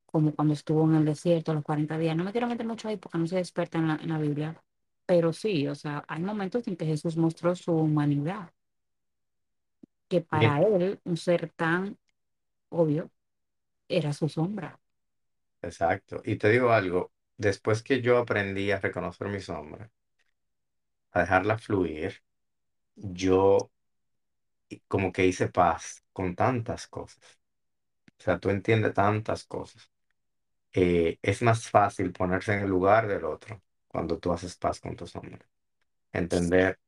como 0.07 0.35
cuando 0.35 0.55
estuvo 0.55 0.85
en 0.87 0.97
el 0.97 1.05
desierto 1.07 1.55
los 1.55 1.65
40 1.65 1.99
días. 1.99 2.17
No 2.17 2.25
me 2.25 2.33
quiero 2.33 2.47
meter 2.49 2.67
mucho 2.67 2.89
ahí 2.89 2.97
porque 2.97 3.19
no 3.19 3.27
soy 3.27 3.39
experta 3.41 3.79
en 3.79 3.89
la, 3.89 3.97
en 3.97 4.09
la 4.11 4.19
Biblia, 4.19 4.63
pero 5.07 5.33
sí, 5.33 5.69
o 5.69 5.75
sea, 5.75 6.05
hay 6.09 6.23
momentos 6.23 6.67
en 6.69 6.77
que 6.77 6.87
Jesús 6.87 7.17
mostró 7.17 7.55
su 7.57 7.73
humanidad, 7.75 8.53
que 10.11 10.23
Bien, 10.33 10.57
para 10.61 10.63
él, 10.63 11.01
un 11.07 11.19
ser 11.19 11.51
tan 11.57 11.99
obvio, 12.71 13.11
era 13.89 14.13
su 14.15 14.29
sombra. 14.31 14.81
exacto. 15.63 16.21
Y 16.25 16.37
te 16.37 16.49
digo 16.51 16.71
algo, 16.73 17.13
después 17.39 17.83
que 17.83 18.01
yo 18.03 18.19
aprendí 18.19 18.71
a 18.73 18.81
reconocer 18.81 19.29
mi 19.29 19.41
sombra, 19.41 19.91
a 21.13 21.21
dejarla 21.21 21.57
fluir, 21.59 22.21
yo 22.97 23.71
como 24.89 25.13
que 25.13 25.27
hice 25.27 25.49
paz 25.49 26.05
con 26.13 26.35
tantas 26.35 26.87
cosas. 26.89 27.41
O 28.19 28.23
sea, 28.23 28.39
tú 28.41 28.51
entiendes 28.51 28.95
tantas 28.95 29.45
cosas. 29.45 29.91
Eh, 30.73 31.19
es 31.23 31.43
más 31.43 31.69
fácil 31.71 32.13
ponerse 32.13 32.55
en 32.55 32.61
el 32.63 32.71
lugar 32.71 33.09
del 33.09 33.25
otro 33.25 33.63
cuando 33.89 34.19
tú 34.19 34.33
haces 34.33 34.57
paz 34.57 34.81
con 34.81 34.97
tu 34.97 35.07
sombra. 35.07 35.41
Entender 36.13 36.81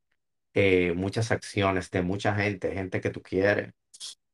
eh, 0.54 0.92
muchas 0.94 1.30
acciones 1.32 1.90
de 1.90 2.02
mucha 2.02 2.34
gente, 2.36 2.72
gente 2.72 3.00
que 3.00 3.10
tú 3.10 3.22
quieres, 3.22 3.72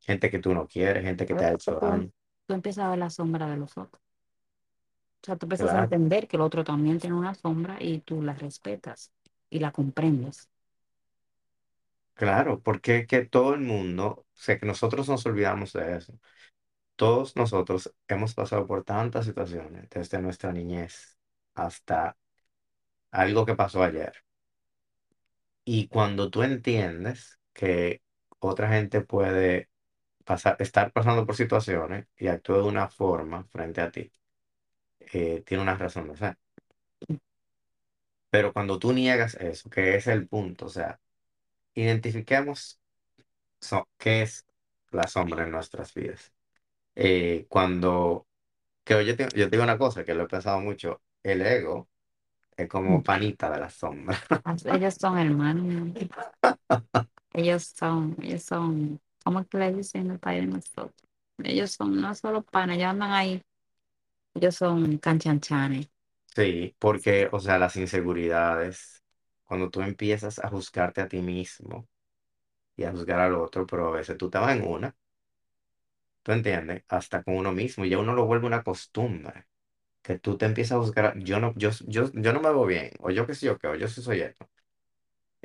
gente 0.01 0.31
que 0.31 0.39
tú 0.41 0.55
no 0.55 0.67
quieres, 0.69 1.05
gente 1.05 1.27
que 1.27 1.35
te 1.37 1.45
ha 1.47 1.53
hecho 1.55 1.75
daño. 1.81 2.11
tú 2.47 2.55
empiezas 2.55 2.85
a 2.87 2.91
ver 2.91 2.99
la 2.99 3.11
sombra 3.11 3.49
de 3.49 3.57
los 3.57 3.77
otros. 3.79 4.03
O 5.23 5.27
sea, 5.27 5.37
tú 5.37 5.47
empiezas 5.47 5.73
a 5.75 5.79
Claro, 5.79 5.79
entender 5.79 6.27
que 6.29 6.37
el 6.37 6.43
otro 6.43 6.65
también 6.65 6.99
tiene 6.99 7.15
una 7.17 7.35
sombra 7.35 7.77
y 7.81 8.01
tú 8.01 8.21
la 8.23 8.35
respetas 8.35 9.13
y 9.51 9.59
la 9.61 9.71
comprendes. 9.73 10.49
claro, 12.15 12.63
porque 12.63 12.99
es 12.99 13.07
que 13.07 13.25
todo 13.27 13.55
el 13.55 13.61
mundo, 13.61 14.27
sé 14.35 14.59
que 14.59 14.67
nosotros 14.67 15.09
nos 15.09 15.25
olvidamos 15.27 15.73
de 15.73 15.97
eso. 15.97 16.19
Todos 16.97 17.37
nosotros 17.37 17.95
hemos 18.09 18.35
pasado 18.35 18.67
por 18.67 18.85
tantas 18.85 19.27
situaciones, 19.27 19.89
desde 19.91 20.21
nuestra 20.23 20.53
niñez 20.53 21.19
hasta 21.55 22.19
algo 23.13 23.47
que 23.47 23.57
pasó 23.57 23.83
ayer. 23.85 24.15
Y 25.71 25.89
cuando 25.89 26.31
tú 26.31 26.43
entiendes 26.43 27.39
que 27.53 28.03
otra 28.39 28.69
gente 28.71 29.03
puede 29.03 29.69
pasar, 30.25 30.57
estar 30.61 30.93
pasando 30.93 31.27
por 31.27 31.37
situaciones 31.37 32.07
y 32.17 32.29
actúa 32.29 32.59
de 32.59 32.65
una 32.65 32.89
forma 32.91 33.45
frente 33.47 33.81
a 33.83 33.91
ti, 33.93 34.13
eh, 35.01 35.43
tiene 35.47 35.63
una 35.65 35.77
razón 35.77 36.09
de 36.09 36.17
ser. 36.17 36.39
Pero 38.31 38.53
cuando 38.53 38.79
tú 38.79 38.93
niegas 38.93 39.35
eso, 39.37 39.71
que 39.71 39.97
es 39.97 40.07
el 40.07 40.29
punto, 40.29 40.67
o 40.67 40.69
sea, 40.69 41.01
identifiquemos 41.75 42.81
so- 43.61 43.89
qué 43.99 44.23
es 44.23 44.47
la 44.93 45.07
sombra 45.09 45.45
en 45.45 45.53
nuestras 45.53 45.95
vidas. 45.95 46.33
Eh, 46.97 47.47
cuando 47.51 48.27
Que 48.85 48.95
oye, 48.97 49.15
te- 49.15 49.25
yo 49.37 49.47
te 49.47 49.51
digo 49.53 49.65
una 49.65 49.79
cosa 49.79 50.05
que 50.05 50.15
lo 50.15 50.25
he 50.25 50.29
pensado 50.29 50.61
mucho. 50.61 51.03
El 51.23 51.43
ego 51.43 51.89
es 52.59 52.69
como 52.69 53.03
panita 53.03 53.51
de 53.51 53.61
la 53.61 53.71
sombra. 53.71 54.19
Ellos 54.67 54.95
son 54.95 55.19
hermanos, 55.19 55.95
ellos 57.33 57.73
son, 57.75 58.17
ellos 58.23 58.43
son, 58.43 59.01
¿cómo 59.25 59.41
es 59.41 59.47
que 59.49 59.59
le 59.59 59.73
dicen 59.73 60.07
en 60.07 60.11
el 60.13 60.19
país 60.19 60.43
de 60.43 60.47
nosotros? 60.49 60.95
Ellos 61.43 61.71
son 61.73 62.01
no 62.01 62.15
solo 62.15 62.43
panas, 62.43 62.77
ellos 62.77 62.89
andan 62.89 63.13
ahí, 63.13 63.43
ellos 64.35 64.57
son 64.57 64.99
canchanchanes. 64.99 65.89
Sí, 66.35 66.75
porque, 66.79 67.29
o 67.33 67.41
sea, 67.41 67.59
las 67.59 67.77
inseguridades, 67.77 69.03
cuando 69.45 69.71
tú 69.71 69.83
empiezas 69.83 70.39
a 70.39 70.49
juzgarte 70.49 71.01
a 71.01 71.09
ti 71.09 71.21
mismo 71.21 71.89
y 72.77 72.85
a 72.85 72.93
juzgar 72.93 73.21
al 73.21 73.35
otro, 73.37 73.67
pero 73.67 73.89
a 73.89 73.93
veces 73.93 74.19
tú 74.19 74.31
te 74.31 74.39
vas 74.39 74.57
en 74.57 74.67
una, 74.67 74.97
¿tú 76.23 76.33
entiendes? 76.33 76.85
Hasta 76.89 77.23
con 77.23 77.37
uno 77.37 77.53
mismo, 77.53 77.85
y 77.85 77.91
ya 77.91 77.99
uno 77.99 78.15
lo 78.15 78.27
vuelve 78.27 78.47
una 78.47 78.63
costumbre, 78.63 79.47
que 80.03 80.19
tú 80.19 80.37
te 80.39 80.47
empiezas 80.47 80.79
a 80.79 80.81
juzgar, 80.81 81.19
yo 81.19 81.41
no, 81.41 81.55
yo, 81.57 81.71
yo, 81.87 82.11
yo 82.13 82.33
no 82.33 82.41
me 82.41 82.51
veo 82.51 82.67
bien, 82.67 82.93
o 83.01 83.11
yo 83.11 83.27
qué 83.27 83.35
sé 83.35 83.47
yo 83.47 83.59
qué, 83.59 83.69
o 83.69 83.75
yo 83.77 83.89
sí 83.89 84.03
soy 84.03 84.21
esto. 84.23 84.49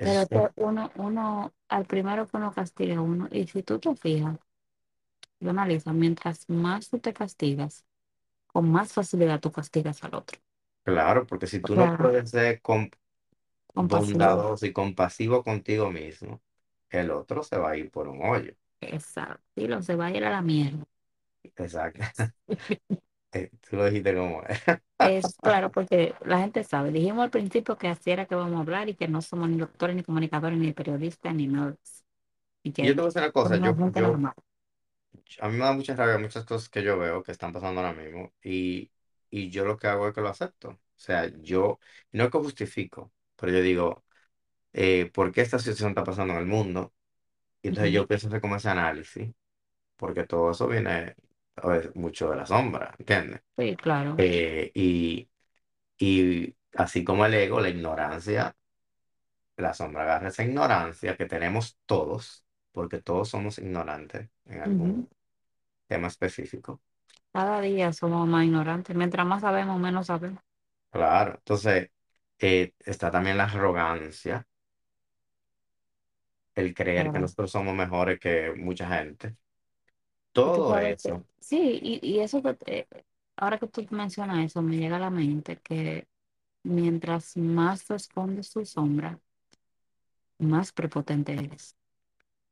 Pero 0.01 0.21
Eso 0.21 0.27
es 0.29 0.29
que 0.29 0.49
uno, 0.55 0.91
uno, 0.95 1.53
al 1.67 1.85
primero 1.85 2.27
que 2.27 2.37
uno 2.37 2.51
castiga 2.53 2.97
a 2.97 3.01
uno, 3.01 3.27
y 3.31 3.47
si 3.47 3.63
tú 3.63 3.79
te 3.79 3.95
fijas, 3.95 4.37
y 5.39 5.47
analizas, 5.47 5.93
mientras 5.93 6.49
más 6.49 6.89
tú 6.89 6.97
te 6.99 7.13
castigas, 7.13 7.85
con 8.47 8.71
más 8.71 8.93
facilidad 8.93 9.41
tú 9.41 9.51
castigas 9.51 10.03
al 10.03 10.15
otro. 10.15 10.39
Claro, 10.83 11.25
porque 11.25 11.47
si 11.47 11.61
O 11.61 11.67
tú 11.67 11.75
no 11.75 11.89
sea, 11.89 11.93
puedes 11.93 12.29
ser 12.31 12.61
com- 12.61 12.89
compasivo. 13.73 14.31
bondadoso 14.31 14.65
y 14.65 14.73
compasivo 14.73 15.43
contigo 15.43 15.91
mismo, 15.91 16.41
el 16.89 17.11
otro 17.11 17.43
se 17.43 17.57
va 17.57 17.71
a 17.71 17.77
ir 17.77 17.91
por 17.91 18.07
un 18.09 18.23
hoyo. 18.25 18.55
Exacto. 18.81 19.43
Y 19.55 19.67
lo 19.67 19.81
se 19.81 19.95
va 19.95 20.07
a 20.07 20.11
ir 20.11 20.23
a 20.25 20.29
la 20.31 20.41
mierda. 20.43 20.85
Exacto. 21.57 22.03
Eh, 23.33 23.49
Tú 23.61 23.75
lo 23.77 23.85
dijiste 23.85 24.15
como 24.15 24.43
es. 24.43 24.59
Claro, 25.41 25.69
porque 25.71 26.15
la 26.25 26.39
gente 26.39 26.63
sabe. 26.63 26.91
Dijimos 26.91 27.23
al 27.23 27.29
principio 27.31 27.77
que 27.77 27.87
así 27.89 28.11
era 28.11 28.25
que 28.25 28.35
vamos 28.35 28.55
a 28.57 28.59
hablar 28.61 28.87
y 28.89 28.95
que 28.95 29.07
no 29.07 29.21
somos 29.21 29.49
ni 29.49 29.57
doctores, 29.57 29.95
ni 29.95 30.03
comunicadores, 30.03 30.57
ni 30.57 30.71
periodistas, 30.73 31.35
ni 31.35 31.45
eso. 31.45 31.75
Y 32.63 32.71
Y 32.79 32.85
yo 32.87 32.93
que 32.93 32.95
te 32.95 33.01
voy 33.01 33.05
a 33.05 33.09
decir 33.09 33.21
una 33.23 33.31
cosa, 33.31 33.57
yo, 33.57 33.79
yo, 33.85 34.23
a 35.41 35.49
mí 35.49 35.57
me 35.57 35.63
da 35.65 35.73
mucha 35.73 35.95
rabia 35.95 36.17
muchas 36.17 36.45
cosas 36.45 36.69
que 36.69 36.83
yo 36.83 36.97
veo 36.97 37.23
que 37.23 37.31
están 37.31 37.51
pasando 37.53 37.81
ahora 37.81 37.93
mismo 37.93 38.33
y, 38.43 38.91
y 39.29 39.49
yo 39.49 39.65
lo 39.65 39.77
que 39.77 39.87
hago 39.87 40.07
es 40.07 40.13
que 40.13 40.21
lo 40.21 40.29
acepto. 40.29 40.69
O 40.71 40.79
sea, 40.95 41.27
yo 41.41 41.79
no 42.11 42.25
es 42.25 42.31
que 42.31 42.37
justifico, 42.39 43.11
pero 43.35 43.51
yo 43.51 43.61
digo, 43.61 44.05
eh, 44.73 45.11
¿por 45.13 45.31
qué 45.31 45.41
esta 45.41 45.59
situación 45.59 45.89
está 45.91 46.03
pasando 46.03 46.33
en 46.35 46.41
el 46.41 46.45
mundo? 46.47 46.93
Y 47.61 47.69
entonces 47.69 47.93
yo 47.93 48.01
Ujú. 48.01 48.03
empiezo 48.03 48.27
a 48.27 48.29
hacer 48.29 48.41
como 48.41 48.57
ese 48.57 48.69
análisis, 48.69 49.31
porque 49.97 50.25
todo 50.25 50.51
eso 50.51 50.67
viene 50.67 51.15
a 51.71 51.81
mucho 51.95 52.29
de 52.31 52.37
la 52.37 52.45
sombra, 52.45 52.93
¿entiendes? 52.99 53.41
Sí, 53.57 53.75
claro. 53.75 54.17
Eh, 54.17 54.71
y, 54.75 55.29
y 55.99 56.55
así 56.75 57.03
como 57.03 57.25
el 57.25 57.33
ego, 57.35 57.59
la 57.61 57.69
ignorancia, 57.69 58.55
la 59.57 59.73
sombra 59.73 60.03
agarra 60.03 60.27
esa 60.29 60.43
ignorancia 60.43 61.15
que 61.17 61.25
tenemos 61.25 61.79
todos, 61.85 62.45
porque 62.71 63.01
todos 63.01 63.29
somos 63.29 63.57
ignorantes 63.59 64.29
en 64.45 64.61
algún 64.61 65.09
tema 65.87 66.07
específico. 66.09 66.81
Cada 67.31 67.61
día 67.61 67.93
somos 67.93 68.27
más 68.27 68.43
ignorantes. 68.45 68.95
Mientras 68.95 69.23
más 69.27 69.41
sabemos, 69.41 69.79
menos 69.79 70.07
sabemos. 70.07 70.41
Claro, 70.91 71.33
entonces 71.35 71.89
eh, 72.39 72.73
está 72.79 73.09
también 73.11 73.37
la 73.37 73.45
arrogancia, 73.45 74.47
el 76.55 76.73
creer 76.73 77.11
que 77.11 77.19
nosotros 77.19 77.51
somos 77.51 77.75
mejores 77.75 78.19
que 78.19 78.53
mucha 78.55 78.87
gente. 78.89 79.35
Todo 80.33 80.77
eso, 80.77 81.25
sí, 81.39 81.79
y, 81.81 81.99
y 82.07 82.19
eso 82.19 82.41
que, 82.43 82.87
ahora 83.37 83.57
que 83.59 83.67
tú 83.67 83.85
mencionas 83.91 84.45
eso, 84.45 84.61
me 84.61 84.77
llega 84.77 84.97
a 84.97 84.99
la 84.99 85.09
mente 85.09 85.57
que 85.59 86.07
mientras 86.63 87.37
más 87.37 87.85
tú 87.85 87.95
escondes 87.95 88.51
tu 88.51 88.65
sombra, 88.65 89.19
más 90.39 90.71
prepotente 90.71 91.33
eres. 91.33 91.75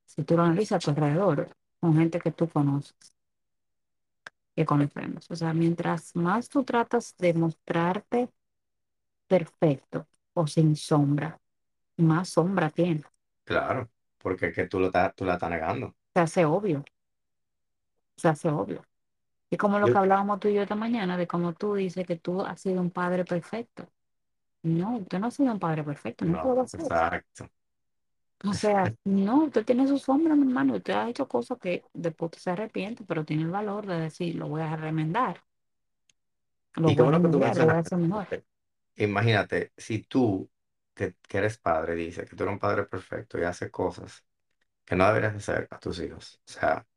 Si 0.06 0.24
tú 0.24 0.38
lo 0.38 0.44
analizas 0.44 0.78
a 0.78 0.82
tu 0.82 0.91
alrededor, 0.91 1.56
con 1.80 1.96
gente 1.98 2.20
que 2.22 2.32
tú 2.32 2.50
conoces, 2.50 2.96
que 4.56 4.65
conocemos. 4.65 5.30
O 5.32 5.36
sea, 5.36 5.54
mientras 5.54 6.15
más 6.15 6.50
tú 6.50 6.63
tratas 6.63 7.15
de 7.17 7.34
mostrarte 7.34 8.30
perfecto 9.28 10.08
o 10.34 10.48
sin 10.48 10.76
sombra, 10.76 11.39
más 11.98 12.30
sombra 12.30 12.70
tienes. 12.72 13.06
claro, 13.44 13.89
porque 14.17 14.48
es 14.48 14.56
que 14.56 14.67
tú, 14.67 14.80
lo 14.80 14.88
estás- 14.88 15.13
tú 15.15 15.26
la 15.26 15.34
estás 15.34 15.50
negando. 15.50 15.96
Se 16.13 16.22
hace 16.22 16.46
obvio, 16.46 16.84
se 18.17 18.28
hace 18.30 18.50
obvio. 18.50 18.84
Y 19.52 19.58
como 19.58 19.80
lo 19.80 19.89
Yo- 19.89 19.91
que 19.91 20.00
hablábamos 20.00 20.39
tú 20.41 20.47
y 20.50 20.56
yo 20.56 20.63
esta 20.63 20.76
mañana, 20.76 21.17
de 21.17 21.28
cómo 21.28 21.54
tú 21.54 21.76
dices 21.76 22.08
que 22.08 22.17
tú 22.17 22.41
has 22.43 22.62
sido 22.62 22.82
un 22.82 22.91
padre 22.91 23.26
perfecto. 23.26 23.88
No, 24.63 24.97
usted 24.97 25.19
no 25.19 25.28
ha 25.28 25.32
sido 25.32 25.54
un 25.54 25.60
padre 25.60 25.84
perfecto, 25.86 26.26
no 26.26 26.36
no, 26.36 26.39
puede 26.39 26.67
ser. 26.67 26.93
exacto. 26.93 27.50
O 28.45 28.54
sea, 28.54 28.93
no, 29.04 29.45
usted 29.45 29.65
tiene 29.65 29.88
su 29.88 29.97
sombra, 29.97 30.36
mi 30.36 30.43
hermano. 30.43 30.76
Usted 30.76 30.93
ha 30.93 31.10
hecho 31.10 31.28
cosas 31.28 31.58
que 31.60 31.84
después 31.93 32.28
usted 32.30 32.39
se 32.43 32.50
arrepiente, 32.52 33.04
pero 33.04 33.26
tiene 33.26 33.43
el 33.43 33.50
valor 33.50 33.86
de 33.88 34.00
decir, 34.00 34.36
lo 34.36 34.47
voy 34.47 34.62
a 34.62 34.76
remendar, 34.76 35.41
lo 36.76 36.91
Y 36.91 36.95
voy 36.95 37.08
a 37.08 37.19
lo 37.19 37.30
voy 37.39 37.47
a 37.76 37.80
hacer 37.80 37.97
mejor. 37.97 38.28
Imagínate, 38.95 39.71
si 39.78 40.04
tú, 40.04 40.50
que, 40.93 41.15
que 41.28 41.38
eres 41.39 41.58
padre, 41.58 41.95
dices 41.95 42.30
que 42.30 42.36
tú 42.36 42.43
eres 42.43 42.54
un 42.54 42.60
padre 42.60 42.86
perfecto 42.86 43.39
y 43.39 43.43
haces 43.43 43.71
cosas 43.71 44.24
que 44.86 44.95
no 44.95 45.08
deberías 45.08 45.36
hacer 45.36 45.67
a 45.71 45.80
tus 45.80 46.00
hijos, 46.02 46.41
o 46.47 46.52
sea, 46.52 46.88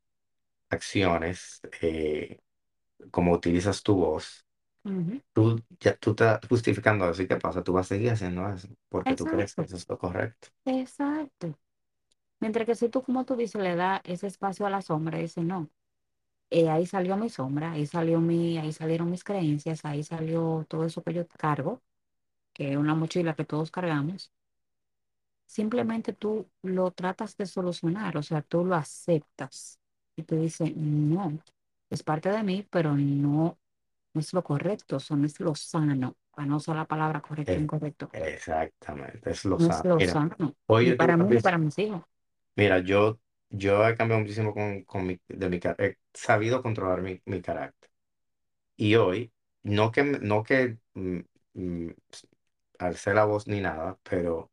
acciones, 0.70 1.61
eh, 1.83 2.40
como 3.11 3.33
utilizas 3.33 3.83
tu 3.83 3.96
voz, 3.96 4.46
Ujú, 4.85 5.20
tú, 5.33 5.62
ya, 5.81 5.96
tú 5.96 6.11
estás 6.12 6.40
justificando 6.48 7.11
eso 7.11 7.22
y 7.22 7.29
qué 7.29 7.37
pasa, 7.37 7.64
tú 7.64 7.72
vas 7.74 7.87
a 7.87 7.96
seguir 7.96 8.12
haciendo 8.12 8.48
eso 8.53 8.68
porque 8.88 9.16
tú 9.16 9.29
crees 9.29 9.55
que 9.57 9.62
Exacto, 9.62 9.66
eso 9.66 9.77
es 9.77 9.88
lo 9.88 9.98
correcto. 9.98 10.48
exacto. 10.64 11.59
Mientras 12.40 12.66
que 12.66 12.74
si 12.77 12.88
tú, 12.90 13.03
como 13.03 13.24
tú 13.24 13.37
dices, 13.37 13.62
le 13.62 13.77
das 13.77 14.00
ese 14.05 14.27
espacio 14.29 14.66
a 14.66 14.70
la 14.70 14.83
sombra, 14.83 15.18
dice, 15.18 15.42
no, 15.42 15.70
eh, 16.50 16.70
ahí 16.70 16.87
salió 16.87 17.16
mi 17.16 17.31
sombra, 17.31 17.72
ahí 17.72 17.87
salió 17.87 18.20
mi, 18.20 18.59
ahí 18.59 18.72
salieron 18.72 19.11
mis 19.11 19.24
creencias, 19.24 19.85
ahí 19.85 20.03
salió 20.05 20.66
todo 20.68 20.85
eso 20.87 21.03
que 21.05 21.14
yo 21.14 21.27
cargo, 21.29 21.83
que 22.55 22.72
es 22.72 22.79
una 22.79 22.94
mochila 22.96 23.35
que 23.37 23.44
todos 23.46 23.70
cargamos. 23.72 24.33
Simplemente 25.46 26.12
tú 26.12 26.50
lo 26.62 26.90
tratas 26.92 27.37
de 27.37 27.46
solucionar, 27.46 28.16
o 28.16 28.22
sea, 28.22 28.42
tú 28.42 28.64
lo 28.64 28.74
aceptas 28.74 29.79
y 30.16 30.22
tú 30.24 30.37
dices, 30.37 30.74
no, 30.77 31.38
es 31.90 32.03
parte 32.03 32.31
de 32.31 32.42
mí, 32.42 32.66
pero 32.70 32.94
no, 32.96 33.59
no 34.14 34.20
es 34.20 34.33
lo 34.35 34.44
correcto, 34.44 34.96
eso 34.98 35.16
no 35.16 35.27
es 35.27 35.40
lo 35.40 35.55
sano, 35.55 36.16
para 36.33 36.46
no 36.48 36.57
usar 36.59 36.77
la 36.77 36.87
palabra 36.87 37.22
correcto 37.22 37.61
o 37.61 37.62
Eh, 37.62 37.64
incorrecto, 37.64 38.12
exactamente, 38.12 39.31
es 39.31 39.44
lo 39.44 39.59
no 39.59 39.66
es 39.68 39.83
sano. 39.83 39.85
lo 39.85 40.00
Mira, 40.00 40.20
sano, 40.20 40.55
hoy 40.66 40.92
ni 40.92 40.94
para 40.94 41.16
mí 41.16 41.27
ni 41.31 41.38
vez- 41.38 41.40
para 41.40 41.59
mis 41.59 41.79
hijos. 41.79 42.03
mira, 42.57 42.79
yo, 42.81 43.20
yo 43.50 43.87
he 43.88 43.96
cambiado 43.96 44.20
muchísimo 44.22 44.55
con, 44.55 44.85
con 44.85 45.07
mi, 45.07 45.20
de 45.29 45.48
mi, 45.48 45.61
he 45.79 45.98
sabido 46.12 46.62
controlar 46.62 47.03
mi, 47.03 47.20
mi 47.27 47.40
carácter. 47.42 47.90
Y 48.77 48.96
hoy, 48.96 49.33
no 49.62 49.92
que, 49.92 50.05
no 50.05 50.42
que 50.44 50.79
mm, 50.94 51.20
mm, 51.55 51.90
alcé 52.81 53.14
la 53.14 53.24
voz 53.27 53.46
ni 53.48 53.61
nada, 53.61 53.98
pero 54.05 54.53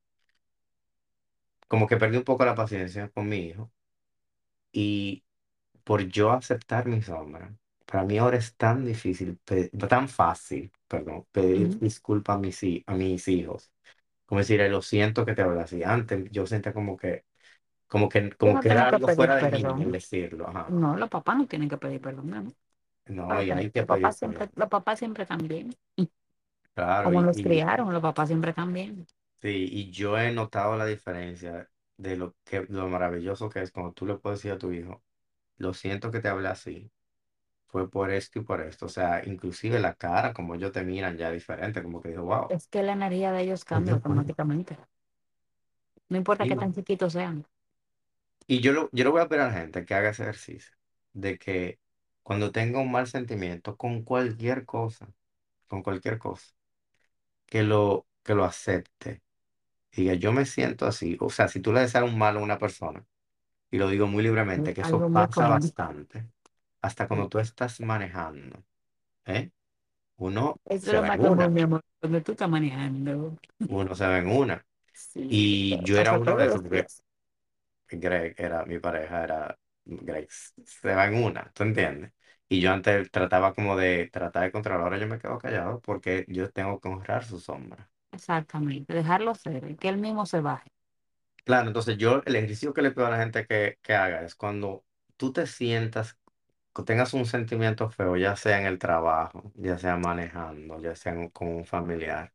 como 1.67 1.87
que 1.87 1.97
perdí 1.97 2.17
un 2.17 2.23
poco 2.23 2.45
la 2.45 2.53
paciencia 2.55 3.09
con 3.09 3.27
mi 3.27 3.37
hijo 3.47 3.71
y 4.71 5.23
por 5.83 6.03
yo 6.07 6.31
aceptar 6.31 6.87
mi 6.87 7.01
sombra, 7.01 7.55
para 7.85 8.03
mí 8.05 8.17
ahora 8.17 8.37
es 8.37 8.55
tan 8.55 8.85
difícil, 8.85 9.37
pe- 9.45 9.69
tan 9.69 10.07
fácil, 10.09 10.71
perdón, 10.87 11.25
pedir 11.31 11.69
Ujú. 11.69 11.79
disculpas 11.79 12.35
a 12.37 12.39
mis, 12.39 12.61
hi- 12.63 12.83
a 12.87 12.95
mis 12.95 13.27
hijos. 13.27 13.71
Como 14.25 14.39
decir, 14.41 14.61
lo 14.71 14.81
siento 14.81 15.25
que 15.25 15.35
te 15.35 15.41
hablé 15.43 15.61
así. 15.61 15.83
Antes 15.83 16.29
yo 16.31 16.45
sentía 16.47 16.73
como 16.73 16.97
que, 16.97 17.25
como 17.87 18.09
que, 18.09 18.31
Yo 18.43 18.51
como 18.51 18.59
no 18.59 18.61
que 18.61 18.69
tengo 18.69 18.87
era 18.87 18.87
que 18.87 18.99
algo 18.99 19.07
pedir 19.07 19.09
fuera 19.09 19.37
de 19.37 19.47
mí 19.47 19.81
el 19.81 19.91
perdón. 19.91 19.93
decirlo. 19.93 20.47
Ajá. 20.49 20.77
No, 20.81 20.97
los 20.97 21.09
papás 21.09 21.37
no 21.37 21.47
tienen 21.47 21.69
que 21.69 21.77
pedir 21.77 22.01
perdón, 22.01 22.27
mi 22.31 22.37
amor. 22.37 22.53
No, 23.05 23.27
Claro 23.27 23.43
y 23.43 23.51
hay 23.51 23.69
que 23.71 23.83
Los 23.83 23.87
pedir 23.87 24.15
papás 24.15 24.17
siempre, 24.17 24.49
perdón. 24.49 24.51
los 24.55 24.69
papás 24.69 24.99
siempre 24.99 25.25
también. 25.25 25.75
Claro, 26.73 27.13
Como 27.13 27.21
y, 27.21 27.21
los 27.21 27.39
y, 27.39 27.41
criaron, 27.41 27.93
los 27.93 28.01
papás 28.01 28.29
siempre 28.29 28.53
también. 28.53 29.05
sí, 29.41 29.67
y 29.71 29.91
yo 29.91 30.17
he 30.17 30.31
notado 30.31 30.77
la 30.77 30.85
diferencia 30.85 31.69
de 31.97 32.15
lo 32.17 32.35
que, 32.43 32.61
lo 32.69 32.87
maravilloso 32.89 33.49
que 33.49 33.61
es 33.61 33.71
cuando 33.71 33.93
tú 33.93 34.05
le 34.05 34.15
puedes 34.17 34.39
decir 34.39 34.51
a 34.53 34.57
tu 34.57 34.71
hijo, 34.71 35.03
lo 35.61 35.73
siento 35.75 36.11
que 36.11 36.19
te 36.21 36.29
hablé 36.29 36.49
así, 36.49 36.91
fue 37.67 37.89
por 37.91 38.11
esto 38.11 38.39
y 38.39 38.43
por 38.43 38.61
esto. 38.61 38.87
O 38.87 38.89
sea, 38.89 39.23
inclusive 39.25 39.79
la 39.79 39.95
cara, 39.95 40.33
como 40.33 40.55
ellos 40.55 40.71
te 40.73 40.83
miran 40.83 41.17
ya 41.17 41.31
diferente, 41.31 41.83
como 41.83 42.01
que 42.01 42.09
dijo, 42.11 42.23
wow. 42.25 42.55
Es 42.55 42.67
que 42.67 42.83
la 42.83 42.91
energía 42.93 43.31
de 43.31 43.41
ellos 43.41 43.65
cambia 43.65 43.93
automáticamente. 43.95 44.77
No 46.09 46.17
importa 46.17 46.45
qué 46.45 46.55
Y, 46.55 46.55
tan 46.55 46.73
chiquitos 46.73 47.13
sean. 47.13 47.43
y 48.47 48.59
yo, 48.61 48.73
lo, 48.73 48.89
yo 48.91 49.03
le 49.03 49.09
voy 49.09 49.21
a 49.21 49.27
pedir 49.27 49.41
a 49.43 49.47
la 49.47 49.53
gente 49.53 49.85
que 49.85 49.93
haga 49.93 50.09
ese 50.09 50.23
ejercicio, 50.23 50.71
de 51.13 51.37
que 51.37 51.79
cuando 52.23 52.51
tenga 52.51 52.79
un 52.79 52.91
mal 52.91 53.07
sentimiento 53.07 53.77
con 53.77 54.03
cualquier 54.03 54.65
cosa, 54.65 55.07
con 55.67 55.83
cualquier 55.83 56.17
cosa, 56.19 56.47
que 57.45 57.63
lo, 57.63 58.07
que 58.23 58.35
lo 58.35 58.45
acepte. 58.45 59.23
Diga, 59.93 60.15
yo 60.15 60.33
me 60.33 60.45
siento 60.45 60.85
así. 60.87 61.17
O 61.21 61.29
sea, 61.31 61.47
si 61.49 61.61
tú 61.61 61.73
le 61.73 61.81
deseas 61.81 62.05
un 62.05 62.17
mal 62.17 62.37
a 62.37 62.41
una 62.41 62.59
persona, 62.59 63.05
y 63.71 63.77
lo 63.79 63.89
digo 63.89 64.07
muy 64.07 64.23
libremente, 64.23 64.73
que 64.73 64.81
eso 64.81 65.01
Algo 65.01 65.09
muy 65.09 65.27
pasa 65.27 65.47
común. 65.47 65.73
bastante, 65.87 66.29
hasta 66.81 67.07
cuando 67.07 67.29
tú 67.29 67.39
estás 67.39 67.79
manejando. 67.81 68.63
¿eh? 69.25 69.51
Uno 70.17 70.61
Eso 70.65 70.91
es 70.91 70.91
se 70.91 71.01
lo 71.01 71.05
va 71.07 71.15
en 71.15 71.21
una, 71.25 71.49
mi 71.49 71.61
amor, 71.61 71.81
cuando 71.99 72.21
tú 72.23 72.31
estás 72.33 72.49
manejando. 72.49 73.37
uno 73.67 73.95
se 73.95 74.05
va 74.07 74.17
en 74.19 74.27
una. 74.29 74.65
Sí, 74.93 75.27
Y 75.27 75.83
pero 75.83 75.85
yo 75.85 75.97
era 75.99 76.13
pasa 76.13 76.17
uno 76.17 76.35
de 76.37 76.47
esos, 76.47 76.61
los 76.61 76.63
porque 76.63 76.69
días. 76.69 77.03
Greg 77.89 78.35
era, 78.37 78.65
mi 78.65 78.79
pareja 78.79 79.23
era, 79.23 79.59
Greg 79.85 80.27
se 80.31 80.95
va 80.95 81.05
en 81.07 81.23
una, 81.23 81.51
¿tú 81.53 81.63
entiendes? 81.63 82.11
Y 82.49 82.59
yo 82.61 82.71
antes 82.71 83.11
trataba 83.11 83.53
como 83.53 83.77
de 83.77 84.09
tratar 84.11 84.43
de 84.43 84.51
controlar, 84.51 84.81
ahora 84.83 84.97
yo 84.97 85.07
me 85.07 85.19
quedo 85.19 85.37
callado 85.39 85.79
porque 85.81 86.25
yo 86.27 86.51
tengo 86.51 86.79
que 86.79 86.87
honrar 86.89 87.23
su 87.25 87.39
sombra. 87.39 87.89
Exactamente, 88.13 88.93
dejarlo 88.93 89.35
ser, 89.35 89.75
que 89.77 89.89
él 89.89 89.97
mismo 89.97 90.25
se 90.25 90.39
baje. 90.41 90.69
Claro, 91.43 91.67
entonces 91.67 91.97
yo 91.97 92.21
el 92.25 92.35
ejercicio 92.35 92.73
que 92.73 92.81
le 92.81 92.91
pido 92.91 93.07
a 93.07 93.09
la 93.09 93.17
gente 93.19 93.45
que, 93.47 93.77
que 93.81 93.93
haga 93.95 94.23
es 94.23 94.35
cuando 94.35 94.85
tú 95.17 95.33
te 95.33 95.47
sientas, 95.47 96.17
que 96.75 96.83
tengas 96.83 97.13
un 97.13 97.25
sentimiento 97.25 97.89
feo, 97.89 98.17
ya 98.17 98.35
sea 98.35 98.59
en 98.59 98.67
el 98.67 98.79
trabajo, 98.79 99.51
ya 99.55 99.77
sea 99.79 99.97
manejando, 99.97 100.79
ya 100.81 100.95
sea 100.95 101.13
en- 101.13 101.29
con 101.29 101.47
un 101.49 101.65
familiar, 101.65 102.33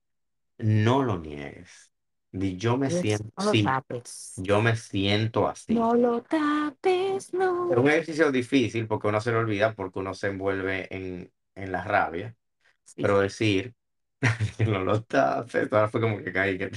no 0.59 1.03
lo 1.05 1.19
niegues. 1.21 1.93
Di, 2.33 2.57
yo 2.59 2.77
me 2.79 2.91
siento, 2.91 3.27
No 3.37 3.45
lo 3.45 3.55
sí, 3.55 3.69
tapes. 3.69 4.17
yo 4.37 4.63
me 4.63 4.77
siento 4.77 5.49
así. 5.49 5.77
No 5.77 5.95
lo 5.95 6.23
tapes, 6.25 7.33
Es 7.69 7.77
no. 7.79 7.79
un 7.79 7.89
ejercicio 7.89 8.31
difícil 8.33 8.87
porque 8.87 9.09
uno 9.09 9.21
se 9.21 9.33
lo 9.33 9.39
olvida, 9.41 9.75
porque 9.75 9.99
uno 9.99 10.15
se 10.15 10.29
envuelve 10.29 10.87
en, 10.95 11.33
en 11.55 11.73
la 11.73 11.83
rabia, 11.85 12.37
Sí, 12.85 13.03
pero 13.03 13.21
sí. 13.21 13.21
decir 13.21 13.75
que 14.57 14.65
no 14.65 14.83
lo 14.83 15.03
tapes, 15.03 15.73
ahora 15.73 15.89
fue 15.89 16.01
como 16.01 16.19
que 16.19 16.33
caí. 16.33 16.59
Que... 16.59 16.71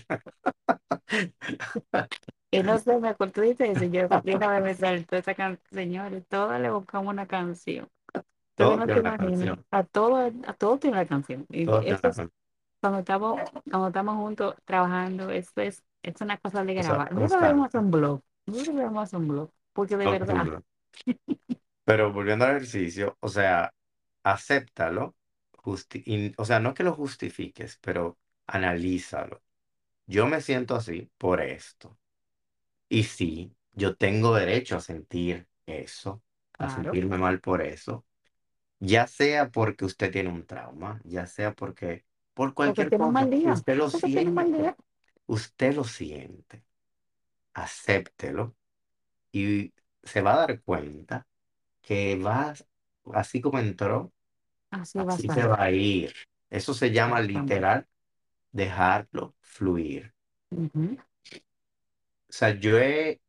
Y 2.51 2.63
no 2.63 2.77
sé, 2.79 2.97
me 2.99 3.09
acuerdo 3.09 3.41
de 3.41 3.51
eso. 3.51 3.85
Yo 3.85 4.09
vez 4.09 4.63
me 4.63 4.73
saltó 4.73 5.15
esa 5.15 5.33
canción. 5.33 5.67
Señores, 5.71 6.25
todas 6.27 6.59
le 6.59 6.71
buscamos 6.71 7.13
una 7.13 7.27
canción. 7.27 7.87
Todo 8.55 8.75
no 8.75 9.03
canción, 9.03 9.65
A 9.71 9.83
todo, 9.83 10.17
a 10.17 10.53
todo 10.53 10.77
tiene 10.79 10.97
una 10.97 11.05
canción. 11.05 11.45
Y 11.49 11.63
eso 11.63 12.07
es 12.07 12.21
cuando 12.81 12.99
estamos, 12.99 13.41
cuando 13.69 13.87
estamos 13.87 14.15
juntos 14.15 14.55
trabajando, 14.65 15.29
esto 15.29 15.61
es, 15.61 15.83
es 16.01 16.21
una 16.21 16.37
cosa 16.37 16.63
de 16.63 16.79
O 16.79 16.83
sea, 16.83 16.91
grabar. 16.91 17.13
Nosotros 17.13 17.41
debemos 17.41 17.67
hacer 17.67 17.81
un 17.81 17.91
blog. 17.91 18.21
Nosotros 18.45 18.75
debemos 18.75 19.03
hacer 19.03 19.19
un 19.19 19.27
blog. 19.27 19.49
Porque 19.73 19.97
de 19.97 20.05
verdad. 20.09 20.63
Pero 21.85 22.13
volviendo 22.13 22.45
al 22.45 22.51
ejercicio, 22.51 23.17
o 23.19 23.27
sea, 23.27 23.73
acéptalo, 24.23 25.15
justi- 25.63 26.03
y- 26.05 26.33
o 26.37 26.45
sea, 26.45 26.59
no 26.59 26.73
que 26.73 26.83
lo 26.83 26.93
justifiques, 26.93 27.77
pero 27.81 28.19
analízalo. 28.47 29.43
Yo 30.07 30.27
me 30.27 30.41
siento 30.41 30.75
así 30.75 31.11
por 31.17 31.41
esto. 31.41 31.99
Y 32.89 33.03
sí, 33.03 33.55
yo 33.73 33.95
tengo 33.95 34.35
derecho 34.35 34.77
a 34.77 34.81
sentir 34.81 35.47
eso, 35.65 36.23
a 36.59 36.69
claro. 36.69 36.69
sentirme 36.69 37.17
mal 37.17 37.39
por 37.41 37.61
eso, 37.61 38.05
ya 38.79 39.07
sea 39.07 39.51
porque 39.51 39.85
usted 39.85 40.11
tiene 40.11 40.29
un 40.29 40.45
trauma, 40.47 41.01
ya 41.05 41.25
sea 41.27 41.53
porque, 41.55 42.05
por 42.33 42.53
Porque 42.63 42.85
cualquier 42.85 42.93
un 42.95 42.95
cosa, 42.95 43.29
día. 43.29 43.53
usted 43.53 43.77
lo 43.77 43.89
Porque 43.91 44.09
siente, 44.11 44.75
usted 45.27 45.75
lo 45.75 45.83
siente, 45.85 46.65
acéptelo 47.53 48.55
y 49.31 49.73
se 50.03 50.21
va 50.21 50.33
a 50.35 50.37
dar 50.47 50.61
cuenta 50.63 51.27
que 51.81 52.17
va, 52.17 52.53
así 53.13 53.41
como 53.41 53.59
entró, 53.59 54.13
Así 54.77 55.03
va 55.03 55.13
a 55.13 55.15
así 55.15 55.29
va 55.29 55.61
a 55.63 55.71
ir. 55.71 56.13
Eso 56.49 56.73
se 56.73 56.91
llama 56.91 57.21
literal 57.21 57.87
dejarlo 58.51 59.35
fluir. 59.41 60.13
Ujú. 60.51 60.97
O 62.29 62.31
sea, 62.33 62.51
yo 62.59 62.77
he, 62.79 63.21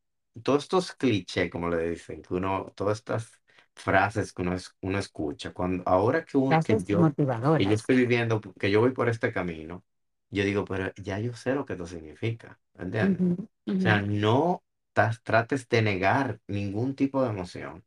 todos 0.43 0.65
estos 0.65 0.93
clichés, 0.93 1.51
como 1.51 1.69
le 1.71 1.91
dicen, 1.91 2.23
que 2.23 2.35
uno, 2.35 2.73
todas 2.77 2.99
estas 2.99 3.41
frases 3.75 4.33
que 4.33 4.43
uno, 4.43 4.55
es- 4.55 4.75
uno 4.83 4.99
escucha, 4.99 5.53
cuando, 5.53 5.83
ahora 5.87 6.25
que, 6.25 6.37
uno- 6.39 6.63
que 6.63 6.77
Frases 6.77 6.85
yo, 6.85 7.15
que 7.57 7.67
yo 7.67 7.75
motivadoras. 7.75 7.75
estoy 7.75 7.97
viviendo, 7.97 8.41
que 8.59 8.71
yo 8.71 8.81
voy 8.81 8.93
por 8.93 9.09
este 9.09 9.33
camino, 9.33 9.85
yo 10.31 10.45
digo, 10.45 10.65
pero 10.65 10.93
ya 10.97 11.19
yo 11.19 11.35
sé 11.35 11.55
lo 11.55 11.65
que 11.65 11.73
esto 11.75 11.87
significa, 11.87 12.61
¿entiendes? 12.79 13.23
Ujú, 13.23 13.49
O 13.53 13.73
ujú. 13.73 13.79
sea, 13.83 14.03
no 14.03 14.65
tas- 14.95 15.23
trates 15.23 15.69
de 15.69 15.83
negar 15.83 16.41
ningún 16.49 16.95
tipo 16.97 17.23
de 17.23 17.31
emoción 17.31 17.85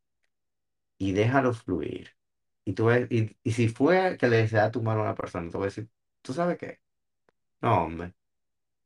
y 0.98 1.12
déjalo 1.14 1.54
fluir. 1.54 2.16
Y, 2.66 2.74
tú 2.74 2.86
ves- 2.86 3.08
y, 3.12 3.38
y 3.44 3.52
si 3.52 3.68
fue 3.70 4.18
que 4.18 4.28
le 4.28 4.38
desea 4.38 4.72
tu 4.72 4.82
mano 4.82 5.02
a 5.02 5.04
una 5.04 5.16
persona, 5.16 5.50
tú 5.52 5.60
vas 5.60 5.66
a 5.66 5.68
decir, 5.82 5.90
¿tú 6.22 6.34
sabes 6.34 6.58
qué? 6.58 6.80
No, 7.62 7.86
hombre, 7.86 8.14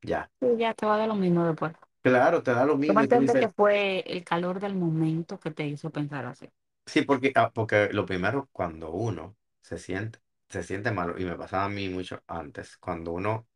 ya. 0.03 0.31
Sí, 0.39 0.47
ya 0.57 0.73
te 0.73 0.85
va 0.85 0.95
a 0.95 0.97
dar 0.99 1.07
lo 1.07 1.15
mismo 1.15 1.45
después. 1.45 1.73
Claro, 2.01 2.41
te 2.41 2.51
da 2.53 2.65
lo 2.65 2.75
mismo 2.77 3.03
y 3.03 3.07
tú 3.07 3.23
que 3.25 3.49
fue 3.49 3.99
el 4.07 4.23
calor 4.23 4.59
del 4.59 4.75
momento 4.75 5.39
que 5.39 5.51
te 5.51 5.67
hizo 5.67 5.89
pensar 5.91 6.25
así. 6.25 6.49
Sí, 6.85 7.01
porque, 7.03 7.31
ah, 7.35 7.51
porque 7.53 7.89
lo 7.91 8.05
primero, 8.05 8.49
cuando 8.51 8.91
uno 8.91 9.37
se 9.61 9.77
siente, 9.77 10.19
se 10.49 10.63
siente 10.63 10.91
mal, 10.91 11.15
y 11.19 11.25
me 11.25 11.35
pasaba 11.35 11.65
a 11.65 11.69
mí 11.69 11.89
mucho 11.89 12.23
antes, 12.27 12.77
cuando 12.77 13.11
uno 13.11 13.47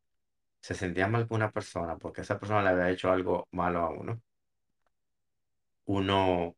se 0.61 0.75
sentía 0.75 1.07
mal 1.07 1.27
con 1.27 1.37
una 1.37 1.51
persona, 1.51 1.97
porque 1.97 2.21
esa 2.21 2.39
persona 2.39 2.63
le 2.63 2.69
había 2.71 2.91
hecho 2.91 3.11
algo 3.11 3.47
malo 3.51 3.81
a 3.81 3.89
uno, 3.91 4.21
uno 5.85 6.55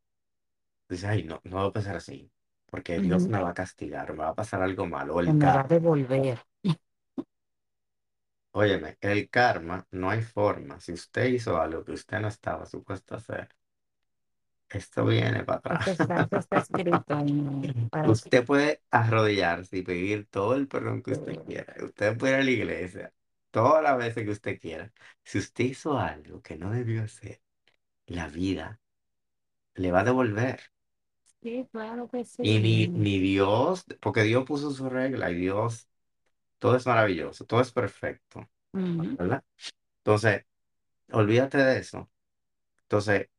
dice, 0.89 1.07
ay, 1.07 1.23
no, 1.25 1.41
no 1.45 1.59
debo 1.59 1.73
pensar 1.73 1.97
así, 1.97 2.31
porque 2.73 2.99
Dios 2.99 3.27
me 3.29 3.39
va 3.39 3.49
a 3.51 3.53
castigar, 3.61 4.11
o 4.11 4.15
me 4.15 4.23
va 4.25 4.29
a 4.31 4.35
pasar 4.41 4.61
algo 4.63 4.85
malo, 4.87 5.15
o 5.17 5.19
el 5.21 5.37
me 5.39 5.49
va 5.55 5.61
a 5.61 5.67
karma. 5.67 5.73
devolver. 5.73 6.39
Óyeme, 8.51 8.97
el 9.01 9.29
karma 9.29 9.85
no 9.91 10.09
hay 10.09 10.21
forma. 10.23 10.79
Si 10.79 10.91
usted 10.93 11.25
hizo 11.25 11.59
algo 11.61 11.83
que 11.85 11.91
usted 11.91 12.19
no 12.19 12.29
estaba 12.29 12.65
supuesto 12.65 13.13
a 13.13 13.17
hacer, 13.17 13.49
esto 14.69 15.05
viene 15.05 15.43
para 15.43 15.59
atrás. 15.59 15.87
está, 15.91 16.21
eso 16.21 16.37
está 16.37 16.57
escrito 16.57 17.15
¿no? 17.23 17.89
para 17.89 18.15
ti. 18.17 18.31
Usted 18.31 18.45
puede 18.45 18.81
arrodillarse 18.91 19.77
y 19.77 19.81
pedir 19.83 20.27
todo 20.27 20.55
el 20.55 20.67
perdón 20.67 21.01
que 21.03 21.11
usted 21.11 21.41
quiera. 21.45 21.75
Usted 21.83 22.17
puede 22.17 22.33
ir 22.35 22.39
a 22.41 22.43
la 22.43 22.51
iglesia 22.51 23.13
todas 23.51 23.83
las 23.83 23.97
veces 23.97 24.25
que 24.25 24.31
usted 24.31 24.59
quiera. 24.59 24.91
Si 25.23 25.37
usted 25.39 25.65
hizo 25.65 25.97
algo 25.99 26.41
que 26.41 26.57
no 26.57 26.71
debió 26.71 27.03
hacer, 27.03 27.41
la 28.07 28.27
vida 28.29 28.81
le 29.75 29.91
va 29.93 30.01
a 30.01 30.05
devolver. 30.05 30.61
Sí, 31.43 31.67
claro 31.71 32.07
que 32.09 32.23
Y 32.41 32.59
ni, 32.59 32.89
sí. 32.89 32.93
ni 32.93 33.19
Dios, 33.19 33.85
porque 34.01 34.23
Dios 34.23 34.43
puso 34.45 34.71
su 34.71 34.89
regla 34.89 35.31
y 35.31 35.35
Dios, 35.35 35.87
todo 36.59 36.75
es 36.77 36.85
maravilloso, 36.87 37.45
todo 37.45 37.61
es 37.61 37.71
perfecto, 37.71 38.49
Ujú. 38.73 39.17
¿verdad? 39.17 39.43
Entonces, 39.99 40.45
olvídate 41.11 41.57
de 41.59 41.79
eso. 41.79 42.11
Entonces, 42.83 43.29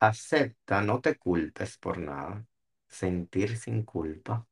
acepta, 0.00 0.82
no 0.82 1.00
te 1.02 1.16
culpes 1.18 1.78
por 1.78 1.98
nada. 1.98 2.46
Sentir 2.88 3.56
sin 3.58 3.84
culpa 3.84 4.46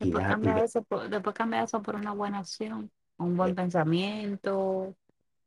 y 0.00 0.10
Después 0.10 0.12
dejar. 0.12 0.38
y 0.42 0.52
cambia 0.52 0.52
de- 0.52 0.64
eso 0.64 0.82
por, 0.84 1.08
después 1.08 1.34
cambia 1.34 1.62
eso 1.64 1.82
por 1.82 1.96
una 1.96 2.12
buena 2.12 2.38
acción, 2.40 2.90
un 3.18 3.36
buen 3.36 3.54
pensamiento, 3.54 4.94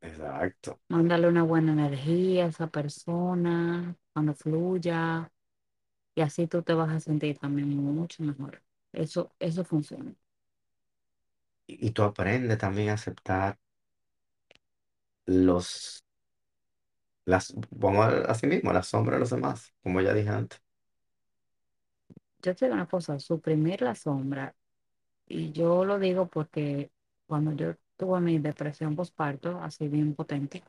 exacto. 0.02 0.80
mándale 0.90 1.28
una 1.28 1.44
buena 1.44 1.72
energía 1.74 2.46
a 2.46 2.48
esa 2.50 2.68
persona 2.68 3.96
cuando 4.14 4.34
fluya. 4.36 5.30
Y 6.18 6.22
así 6.22 6.48
tú 6.48 6.64
te 6.64 6.74
vas 6.76 6.90
a 6.92 7.00
sentir 7.00 7.38
también 7.40 7.70
mucho 7.70 8.22
mejor. 8.24 8.62
Eso, 8.94 9.32
eso 9.40 9.64
funciona. 9.64 10.14
Y, 11.68 11.88
y 11.88 11.92
tú 11.92 12.04
aprendes 12.04 12.58
también 12.58 12.90
a 12.90 12.94
aceptar 12.94 13.58
los, 15.28 16.04
las, 17.26 17.54
vamos 17.72 18.06
a 18.08 18.10
así 18.32 18.48
mismo, 18.48 18.74
la 18.74 18.84
sombra 18.84 19.16
de 19.16 19.20
los 19.22 19.30
demás, 19.32 19.74
como 19.84 20.02
ya 20.02 20.14
dije 20.14 20.30
antes. 20.30 20.62
Yo 22.42 22.56
te 22.56 22.66
digo 22.66 22.76
una 22.76 22.88
cosa, 22.88 23.20
suprimir 23.20 23.82
la 23.82 23.96
sombra, 23.96 24.56
y 25.28 25.52
yo 25.54 25.86
lo 25.86 26.00
digo 26.00 26.28
porque 26.30 26.92
cuando 27.28 27.54
yo 27.54 27.76
tuve 27.98 28.22
mi 28.22 28.40
depresión 28.40 28.96
postparto, 28.96 29.60
así 29.62 29.88
bien 29.90 30.16
potente, 30.16 30.64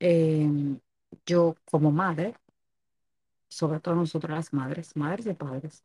em, 0.00 0.80
yo 1.26 1.56
como 1.70 1.90
madre, 1.92 2.34
sobre 3.58 3.80
todo 3.80 3.96
nosotros 3.96 4.36
las 4.36 4.52
madres, 4.52 4.96
madres 4.96 5.26
y 5.26 5.34
padres, 5.34 5.84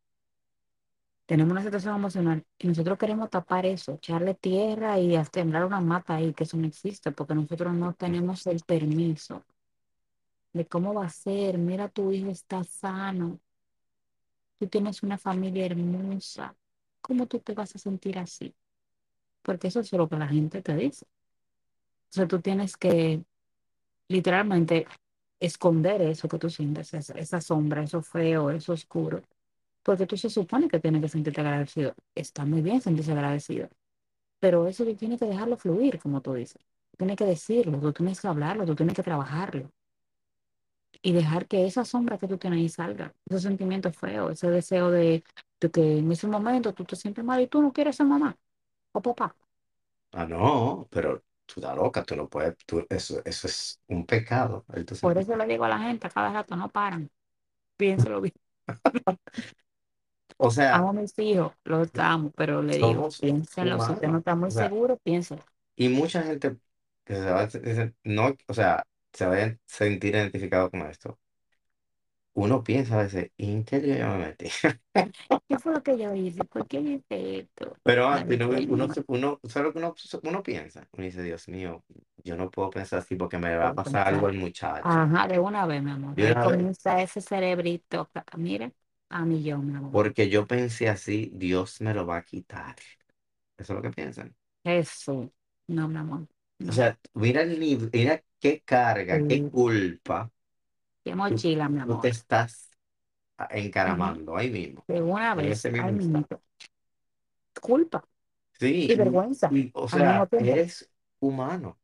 tenemos 1.26 1.52
una 1.52 1.64
situación 1.64 1.96
emocional 1.96 2.46
y 2.60 2.68
nosotros 2.68 3.00
queremos 3.00 3.32
tapar 3.32 3.66
eso, 3.66 3.94
echarle 3.94 4.36
tierra 4.36 5.00
y 5.00 5.16
sembrar 5.26 5.66
una 5.66 5.82
mata 5.82 6.16
ahí, 6.16 6.34
que 6.34 6.44
eso 6.44 6.56
no 6.58 6.68
existe, 6.68 7.12
porque 7.12 7.34
nosotros 7.34 7.74
no 7.74 7.94
tenemos 7.94 8.46
el 8.46 8.62
permiso 8.62 9.44
de 10.52 10.68
cómo 10.68 10.94
va 10.94 11.08
a 11.08 11.10
ser, 11.10 11.58
mira, 11.58 11.90
tu 11.90 12.12
hijo 12.12 12.30
está 12.30 12.64
sano, 12.64 13.40
tú 14.60 14.68
tienes 14.68 15.02
una 15.02 15.18
familia 15.18 15.66
hermosa, 15.66 16.56
¿cómo 17.02 17.26
tú 17.26 17.40
te 17.40 17.56
vas 17.56 17.76
a 17.76 17.80
sentir 17.80 18.20
así? 18.20 18.54
Porque 19.42 19.70
eso 19.70 19.80
es 19.80 19.92
lo 19.94 20.08
que 20.08 20.18
la 20.18 20.28
gente 20.28 20.62
te 20.62 20.76
dice. 20.76 21.06
O 21.06 22.14
sea, 22.14 22.28
tú 22.28 22.40
tienes 22.40 22.78
que 22.78 23.24
literalmente 24.10 24.86
esconder 25.48 26.02
eso 26.02 26.28
que 26.30 26.40
tú 26.40 26.50
sientes, 26.50 26.94
esa, 26.94 27.14
esa 27.16 27.42
sombra, 27.42 27.84
eso 27.84 28.02
feo, 28.02 28.50
eso 28.52 28.74
oscuro, 28.74 29.22
porque 29.84 30.08
tú 30.08 30.18
se 30.18 30.30
supone 30.30 30.70
que 30.70 30.80
tienes 30.80 31.02
que 31.02 31.10
sentirte 31.10 31.42
agradecido. 31.42 31.96
Está 32.16 32.46
muy 32.46 32.62
bien 32.62 32.82
sentirse 32.82 33.12
agradecido, 33.14 33.70
pero 34.40 34.68
eso 34.68 34.86
tú 34.86 34.96
tienes 34.96 35.20
que 35.20 35.26
dejarlo 35.28 35.58
fluir, 35.58 36.00
como 36.00 36.22
tú 36.22 36.34
dices. 36.36 36.62
Tienes 36.98 37.18
que 37.18 37.26
decirlo, 37.26 37.80
tú 37.80 37.94
tienes 37.94 38.22
que 38.22 38.28
hablarlo, 38.28 38.66
tú 38.66 38.76
tienes 38.76 38.96
que 38.96 39.04
trabajarlo. 39.04 39.70
y 41.02 41.12
dejar 41.14 41.48
que 41.48 41.66
esa 41.66 41.86
sombra 41.86 42.18
que 42.18 42.28
tú 42.28 42.38
tienes 42.38 42.60
ahí 42.60 42.70
salga, 42.70 43.14
ese 43.30 43.40
sentimiento 43.42 43.92
feo, 43.92 44.30
ese 44.30 44.50
deseo 44.50 44.90
de, 44.92 45.24
de 45.60 45.72
que 45.72 46.00
en 46.00 46.12
ese 46.12 46.28
momento 46.28 46.74
tú 46.74 46.86
te 46.86 46.96
sientes 46.96 47.24
mal 47.26 47.42
y 47.42 47.48
tú 47.48 47.62
no 47.62 47.74
quieres 47.74 47.96
ser 47.98 48.06
mamá 48.08 48.38
o 48.94 49.02
papá. 49.02 49.36
Ah, 50.12 50.26
no, 50.26 50.88
pero 50.92 51.24
estás 51.62 51.76
loca, 51.76 52.04
tú 52.04 52.16
no 52.16 52.30
puedes, 52.30 52.56
tú, 52.66 52.86
eso, 52.90 53.22
eso 53.26 53.48
es 53.48 53.82
un 53.88 54.06
pecado, 54.06 54.66
Por 55.00 55.18
sentimiento. 55.18 55.20
eso 55.20 55.36
le 55.36 55.46
digo 55.48 55.66
a 55.66 55.70
la 55.70 55.80
gente 55.80 56.08
a 56.08 56.10
cada 56.10 56.32
rato, 56.34 56.56
no 56.56 56.70
paran, 56.70 57.10
piénselo 57.78 58.22
bien. 58.22 58.34
O 60.38 60.52
sea, 60.52 60.76
Amo 60.76 60.90
a 60.90 60.94
mis 60.94 61.18
hijos, 61.20 61.54
los 61.64 61.90
amo, 61.98 62.32
pero 62.36 62.62
le 62.62 62.78
digo, 62.78 63.06
somos 63.06 63.18
piénsenlo, 63.20 63.80
si 63.80 63.94
usted 63.94 64.08
no 64.10 64.18
está 64.20 64.36
muy 64.36 64.50
O 64.50 64.54
sea, 64.54 64.68
seguro, 64.68 64.98
piénselo. 64.98 65.44
y 65.76 65.90
mucha 65.90 66.24
gente 66.24 66.58
que 67.06 67.16
se 67.16 67.22
va 67.32 67.44
a 67.44 67.50
no, 68.04 68.36
o 68.48 68.54
sea, 68.54 68.84
se 69.14 69.26
va 69.26 69.38
a 69.44 69.58
sentir 69.68 70.16
identificado 70.16 70.70
con 70.72 70.82
esto. 70.84 71.20
Uno 72.34 72.64
piensa 72.64 73.00
a 73.00 73.04
veces, 73.04 73.32
¿en 73.38 73.64
qué 73.66 73.80
lío 73.80 73.98
yo 73.98 74.08
me 74.10 74.18
metí? 74.20 74.50
¿Qué 75.48 75.58
fue 75.60 75.74
lo 75.74 75.84
que 75.84 75.98
yo 75.98 76.14
hice? 76.14 76.46
¿Por 76.46 76.68
qué 76.68 76.80
hice 76.80 77.40
esto? 77.40 77.78
Pero 77.84 78.08
antes 78.08 78.40
uno, 78.40 78.62
uno, 78.68 78.90
señor, 78.90 78.90
se- 78.90 79.04
uno, 79.08 79.40
¿sabes 79.48 79.66
lo 79.68 79.74
que 79.74 79.80
uno, 79.80 79.96
uno 80.24 80.44
piensa? 80.44 80.88
Uno 80.94 81.04
dice, 81.06 81.22
Dios 81.24 81.48
mío, 81.50 81.84
yo 82.24 82.36
no 82.38 82.50
puedo 82.50 82.70
pensar 82.70 83.00
así 83.00 83.16
porque 83.16 83.38
me 83.38 83.56
va 83.56 83.70
a 83.70 83.76
pasar 83.76 84.08
algo 84.08 84.28
pensar. 84.28 84.28
al 84.28 84.36
muchacho. 84.36 85.02
Ajá, 85.06 85.28
de 85.28 85.40
una 85.40 85.66
vez, 85.66 85.82
mi 85.84 85.92
amor. 85.92 86.16
De 86.16 86.24
Ahí 86.24 86.32
una 86.32 86.48
vez, 86.48 86.68
comienza 86.74 87.02
ese 87.02 87.22
cerebrito, 87.22 88.10
ca- 88.14 88.26
mira, 88.38 88.72
a 89.10 89.26
millón, 89.26 89.68
mi 89.72 89.76
amor. 89.78 89.92
porque 89.92 90.30
yo 90.30 90.48
pensé 90.48 90.90
así, 90.90 91.32
Dios 91.34 91.80
me 91.82 91.94
lo 91.94 92.06
va 92.06 92.18
a 92.18 92.24
quitar. 92.26 92.76
Eso 93.58 93.74
es 93.74 93.78
lo 93.78 93.82
que 93.84 93.92
piensan. 93.92 94.36
Eso, 94.66 95.32
no, 95.68 95.88
mi 95.88 95.98
amor, 95.98 96.28
O 96.68 96.72
no. 96.72 96.74
sea, 96.74 97.00
mira, 97.14 97.42
el 97.44 97.60
nivel- 97.60 97.90
mira 97.94 98.24
qué 98.40 98.62
carga, 98.62 99.24
qué 99.24 99.44
Sí, 99.44 99.50
culpa 99.50 100.32
qué 101.04 101.16
mochila, 101.16 101.70
mi 101.70 101.80
tú 101.86 102.00
te 102.00 102.10
amor. 102.10 102.10
estás 102.10 102.70
Ujú. 103.86 104.18
encaramando 104.18 104.38
ahí 104.38 104.50
mismo, 104.52 104.88
De 104.88 105.02
una 105.02 105.36
vez, 105.36 105.66
ese 105.66 105.72
mismo 105.72 106.28
culpa 107.62 108.08
y 108.86 108.96
Sí, 108.96 108.98
vergüenza 108.98 109.56
y, 109.56 109.66
y, 109.66 109.72
o 109.74 109.88
sea, 109.90 110.30
eres 110.38 110.90
humano 111.20 111.80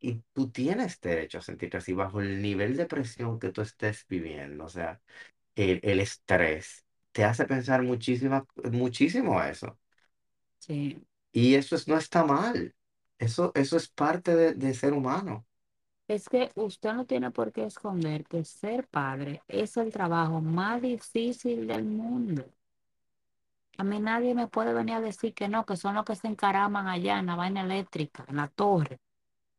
y 0.00 0.22
tú 0.32 0.50
tienes 0.50 1.00
derecho 1.00 1.38
a 1.38 1.42
sentirte 1.42 1.78
así 1.78 1.92
bajo 1.92 2.20
el 2.20 2.42
nivel 2.42 2.76
de 2.76 2.86
presión 2.86 3.38
que 3.38 3.50
tú 3.52 3.62
estés 3.62 4.06
viviendo. 4.08 4.64
O 4.64 4.68
sea, 4.68 5.00
el, 5.56 5.80
el 5.82 6.00
estrés 6.00 6.86
te 7.12 7.24
hace 7.24 7.46
pensar 7.46 7.82
muchísima, 7.82 8.46
muchísimo 8.72 9.42
eso. 9.42 9.78
Sí. 10.58 11.06
Y 11.32 11.54
eso 11.54 11.76
es, 11.76 11.88
no 11.88 11.96
está 11.98 12.24
mal. 12.24 12.74
Eso, 13.18 13.52
eso 13.54 13.76
es 13.76 13.88
parte 13.88 14.34
de, 14.36 14.54
de 14.54 14.74
ser 14.74 14.92
humano. 14.92 15.46
Es 16.08 16.28
que 16.28 16.50
usted 16.54 16.92
no 16.94 17.04
tiene 17.04 17.30
por 17.30 17.52
qué 17.52 17.64
esconder 17.64 18.24
que 18.24 18.44
ser 18.44 18.86
padre 18.86 19.42
es 19.48 19.76
el 19.76 19.92
trabajo 19.92 20.40
más 20.40 20.80
difícil 20.80 21.66
del 21.66 21.84
mundo. 21.84 22.44
A 23.78 23.84
mí 23.84 23.98
nadie 23.98 24.34
me 24.34 24.46
puede 24.46 24.72
venir 24.72 24.94
a 24.94 25.00
decir 25.00 25.34
que 25.34 25.48
no, 25.48 25.66
que 25.66 25.76
son 25.76 25.94
los 25.94 26.04
que 26.04 26.14
se 26.16 26.28
encaraman 26.28 26.86
allá 26.88 27.18
en 27.18 27.26
la 27.26 27.36
vaina 27.36 27.62
eléctrica, 27.62 28.24
en 28.28 28.36
la 28.36 28.48
torre, 28.48 28.98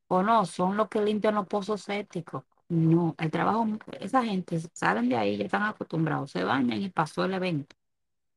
o 0.07 0.23
no, 0.23 0.45
son 0.45 0.77
los 0.77 0.89
que 0.89 1.01
limpian 1.01 1.35
los 1.35 1.47
pozos 1.47 1.81
sépticos. 1.81 2.43
No, 2.69 3.15
el 3.17 3.31
trabajo, 3.31 3.67
esa 3.99 4.23
gente 4.23 4.59
salen 4.73 5.09
de 5.09 5.17
ahí, 5.17 5.37
ya 5.37 5.45
están 5.45 5.63
acostumbrados, 5.63 6.31
se 6.31 6.43
bañan 6.43 6.81
y 6.81 6.89
pasó 6.89 7.25
el 7.25 7.33
evento. 7.33 7.75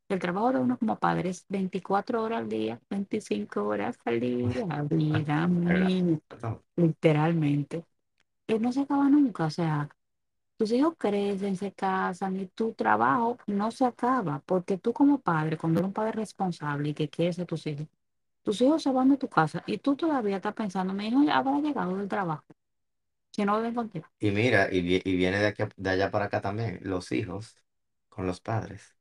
El 0.08 0.18
trabajo 0.18 0.52
de 0.52 0.58
uno 0.58 0.78
como 0.78 0.98
padre 0.98 1.30
es 1.30 1.46
24 1.48 2.22
horas 2.22 2.40
al 2.40 2.48
día, 2.48 2.80
25 2.90 3.64
horas 3.64 3.98
al 4.04 4.20
día, 4.20 4.48
vida 4.90 5.46
mía, 5.46 6.18
literalmente. 6.76 7.84
No 8.58 8.72
se 8.72 8.80
acaba 8.82 9.08
nunca, 9.08 9.46
o 9.46 9.50
sea, 9.50 9.88
tus 10.58 10.72
hijos 10.72 10.94
crecen, 10.98 11.56
se 11.56 11.72
casan 11.72 12.36
y 12.40 12.46
tu 12.48 12.74
trabajo 12.74 13.38
no 13.48 13.70
se 13.72 13.84
acaba, 13.86 14.42
porque 14.46 14.78
tú 14.78 14.92
como 14.94 15.20
padre, 15.20 15.56
cuando 15.58 15.80
eres 15.80 15.88
un 15.88 15.94
padre 15.94 16.12
responsable 16.12 16.90
y 16.90 16.94
que 16.94 17.08
quieres 17.10 17.38
a 17.40 17.46
tus 17.46 17.66
hijos, 17.66 17.86
tus 18.44 18.60
hijos 18.62 18.82
se 18.84 18.92
van 18.92 19.10
de 19.10 19.18
tu 19.18 19.28
casa 19.28 19.62
y 19.66 19.78
tú 19.78 19.96
todavía 19.96 20.36
estás 20.38 20.54
pensando, 20.54 20.94
mi 20.94 21.08
hijo 21.08 21.22
ya 21.24 21.38
habrá 21.38 21.60
llegado 21.60 21.96
del 21.96 22.08
trabajo, 22.08 22.44
si 23.32 23.44
no 23.44 23.58
viven 23.58 23.74
contigo. 23.76 24.06
Y 24.18 24.30
mira, 24.30 24.68
y, 24.72 24.82
vi- 24.82 25.02
y 25.04 25.16
viene 25.16 25.38
de 25.38 25.46
aquí, 25.48 25.62
a- 25.62 25.68
de 25.76 25.90
allá 25.90 26.10
para 26.10 26.26
acá 26.26 26.40
también, 26.40 26.78
los 26.82 27.10
hijos 27.12 27.56
con 28.08 28.26
los 28.26 28.40
padres. 28.40 28.96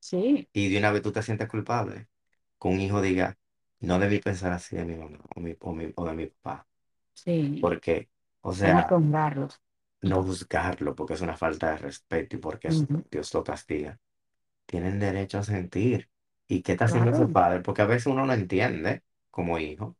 Sí, 0.00 0.48
Y 0.52 0.70
de 0.70 0.78
una 0.78 0.90
vez 0.92 1.02
tú 1.02 1.12
te 1.12 1.22
sientes 1.22 1.48
culpable. 1.48 2.08
Que 2.60 2.68
un 2.68 2.80
hijo 2.80 3.00
diga, 3.02 3.38
no 3.80 3.98
debí 3.98 4.20
pensar 4.20 4.52
así 4.52 4.76
de 4.76 4.84
mi 4.84 4.96
mamá 4.96 5.18
o, 5.36 5.40
mi, 5.40 5.56
o, 5.60 5.72
mi- 5.74 5.92
o 5.96 6.06
de 6.06 6.12
mi 6.14 6.26
papá. 6.26 6.66
sí, 7.14 7.60
Porque, 7.60 8.10
o 8.46 8.52
sea, 8.54 8.98
no 10.02 10.22
juzgarlo 10.22 10.94
porque 10.94 11.14
es 11.14 11.20
una 11.20 11.36
falta 11.36 11.70
de 11.70 11.78
respeto 11.78 12.36
y 12.36 12.38
porque 12.38 12.68
es- 12.68 12.88
Ujú, 12.88 13.02
Dios 13.10 13.32
lo 13.34 13.44
castiga. 13.44 13.98
Tienen 14.66 14.98
derecho 15.00 15.38
a 15.38 15.44
sentir. 15.44 16.10
¿Y 16.48 16.62
qué 16.62 16.72
está 16.74 16.86
haciendo 16.86 17.12
Claro. 17.12 17.32
padre? 17.32 17.60
Porque 17.62 17.82
a 17.82 17.86
veces 17.86 18.06
uno 18.08 18.26
no 18.26 18.32
entiende 18.34 19.04
como 19.30 19.58
hijo 19.58 19.96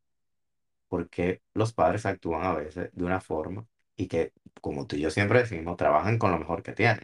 por 0.89 1.09
qué 1.11 1.43
los 1.55 1.73
padres 1.75 2.07
actúan 2.07 2.45
a 2.45 2.55
veces 2.55 2.91
de 2.95 3.05
una 3.05 3.21
forma 3.21 3.67
y 3.97 4.09
que, 4.09 4.33
como 4.61 4.87
tú 4.87 4.97
y 4.97 5.01
yo 5.03 5.11
siempre 5.11 5.41
decimos, 5.41 5.77
trabajan 5.77 6.19
con 6.19 6.31
lo 6.33 6.39
mejor 6.39 6.63
que 6.63 6.73
tienen. 6.73 7.03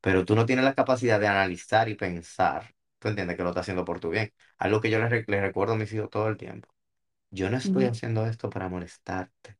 pero 0.00 0.24
tú 0.26 0.34
no 0.36 0.46
tienes 0.46 0.64
la 0.64 0.74
capacidad 0.74 1.20
de 1.20 1.28
analizar 1.28 1.88
y 1.88 1.94
pensar, 1.96 2.74
tú 3.00 3.08
entiendes 3.08 3.36
que 3.36 3.42
lo 3.44 3.50
está 3.50 3.60
haciendo 3.62 3.84
por 3.84 4.00
tu 4.00 4.10
bien. 4.10 4.32
Algo 4.58 4.80
que 4.80 4.90
yo 4.90 4.98
les, 5.00 5.10
re- 5.10 5.24
les 5.28 5.42
recuerdo 5.42 5.74
a 5.74 5.76
mis 5.76 5.92
hijos 5.92 6.10
todo 6.10 6.28
el 6.28 6.36
tiempo. 6.38 6.68
Yo 7.30 7.50
no 7.50 7.58
estoy 7.58 7.84
ujú. 7.84 7.86
haciendo 7.86 8.26
esto 8.26 8.50
para 8.50 8.68
molestarte. 8.70 9.58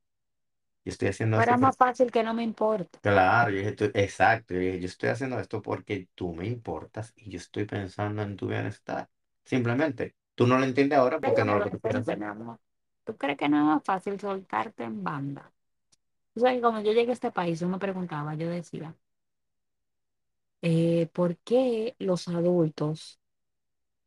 Yo 0.84 0.90
estoy 0.92 1.08
haciendo 1.08 1.38
esto 1.38 1.56
Fuera 1.56 1.58
por... 1.58 1.72
más 1.72 1.76
fácil 1.76 2.12
que 2.12 2.22
no 2.22 2.34
me 2.34 2.44
importe. 2.44 3.00
Claro, 3.02 3.50
yo 3.50 3.58
dije, 3.58 3.72
tú- 3.72 3.90
exacto. 3.94 4.52
Yo 4.54 4.60
dije, 4.60 4.80
yo 4.80 4.86
estoy 4.86 5.08
haciendo 5.08 5.40
esto 5.40 5.62
porque 5.62 6.08
tú 6.14 6.34
me 6.34 6.46
importas 6.46 7.12
y 7.16 7.30
yo 7.30 7.38
estoy 7.38 7.64
pensando 7.64 8.20
en 8.22 8.36
tu 8.36 8.46
bienestar. 8.48 9.08
Simplemente, 9.44 10.16
tú 10.34 10.46
no 10.46 10.58
lo 10.58 10.64
entiendes 10.64 10.98
ahora 10.98 11.20
porque 11.20 11.44
no 11.44 11.54
lo 11.54 11.62
lo 11.64 11.68
quieres 11.80 11.80
entiendes, 11.80 12.06
hacer. 12.06 12.18
mi 12.18 12.24
amor. 12.26 12.58
¿Tú 13.04 13.16
crees 13.16 13.38
que 13.38 13.48
no 13.48 13.58
es 13.58 13.64
más 13.64 13.82
fácil 13.84 14.18
soltarte 14.20 14.84
en 14.84 15.02
banda? 15.04 15.52
O 16.36 16.40
sea, 16.40 16.52
que 16.54 16.60
cuando 16.62 16.80
yo 16.82 16.92
llegué 16.92 17.10
a 17.12 17.14
este 17.14 17.32
país, 17.32 17.60
yo 17.60 17.68
me 17.68 17.78
preguntaba, 17.78 18.34
yo 18.36 18.48
decía, 18.50 18.96
eh, 20.62 21.08
¿por 21.12 21.36
qué 21.38 21.96
los 21.98 22.28
adultos 22.28 23.20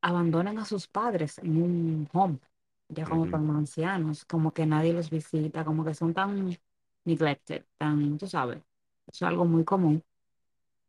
abandonan 0.02 0.60
a 0.60 0.66
sus 0.66 0.88
padres 0.88 1.40
en 1.40 1.62
un 1.64 2.10
home? 2.14 2.40
Ya 2.90 3.08
como 3.08 3.26
Ujú, 3.26 3.30
tan 3.30 3.50
ancianos, 3.52 4.26
como 4.26 4.54
que 4.54 4.66
nadie 4.66 4.94
los 4.94 5.10
visita, 5.10 5.66
como 5.66 5.84
que 5.86 5.94
son 5.94 6.14
tan 6.14 6.58
neglected, 7.06 7.66
tan, 7.78 8.18
tú 8.18 8.28
sabes, 8.28 8.60
eso 9.08 9.26
es 9.26 9.30
algo 9.30 9.46
muy 9.46 9.64
común. 9.66 10.04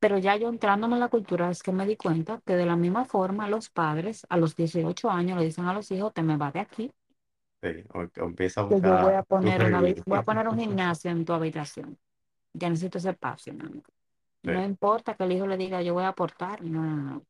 Pero 0.00 0.18
ya 0.18 0.36
yo 0.36 0.48
entrándome 0.48 0.94
en 0.96 1.00
la 1.00 1.08
cultura 1.08 1.50
es 1.50 1.62
que 1.62 1.72
me 1.72 1.86
di 1.86 1.96
cuenta 1.96 2.40
que 2.46 2.56
de 2.56 2.66
la 2.66 2.76
misma 2.76 3.04
forma 3.06 3.48
los 3.48 3.70
padres 3.70 4.26
a 4.30 4.36
los 4.38 4.56
18 4.56 5.10
años 5.10 5.38
le 5.38 5.46
dicen 5.46 5.66
a 5.66 5.74
los 5.74 5.90
hijos, 5.92 6.14
te 6.14 6.22
me 6.22 6.36
vas 6.36 6.52
de 6.54 6.60
aquí, 6.60 6.92
Sí, 7.62 7.70
o, 7.94 8.00
o 8.02 8.24
empieza 8.26 8.60
a 8.60 8.64
que 8.68 8.80
yo 8.80 8.96
voy 8.98 9.14
buscar 9.14 9.14
a 9.14 9.22
poner 9.22 9.62
una, 9.62 9.80
habi- 9.80 9.96
review. 9.96 10.04
voy 10.06 10.18
a 10.18 10.22
poner 10.22 10.48
un 10.48 10.58
gimnasio 10.58 11.10
en 11.10 11.24
tu 11.24 11.32
habitación. 11.32 11.98
Ya 12.54 12.70
necesito 12.70 12.98
ese 12.98 13.10
espacio. 13.10 13.54
Sí, 14.44 14.52
No 14.52 14.64
importa 14.64 15.16
que 15.16 15.24
el 15.24 15.32
hijo 15.32 15.46
le 15.46 15.56
diga, 15.56 15.82
yo 15.82 15.94
voy 15.94 16.04
a 16.04 16.08
aportar, 16.08 16.62
no, 16.62 16.82
no, 16.84 16.96
no, 16.96 17.26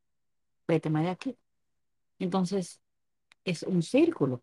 vete 0.69 0.91
más 0.91 1.05
de 1.05 1.11
aquí. 1.11 1.39
Entonces, 2.19 2.81
es 3.45 3.65
un 3.65 3.83
círculo. 3.83 4.43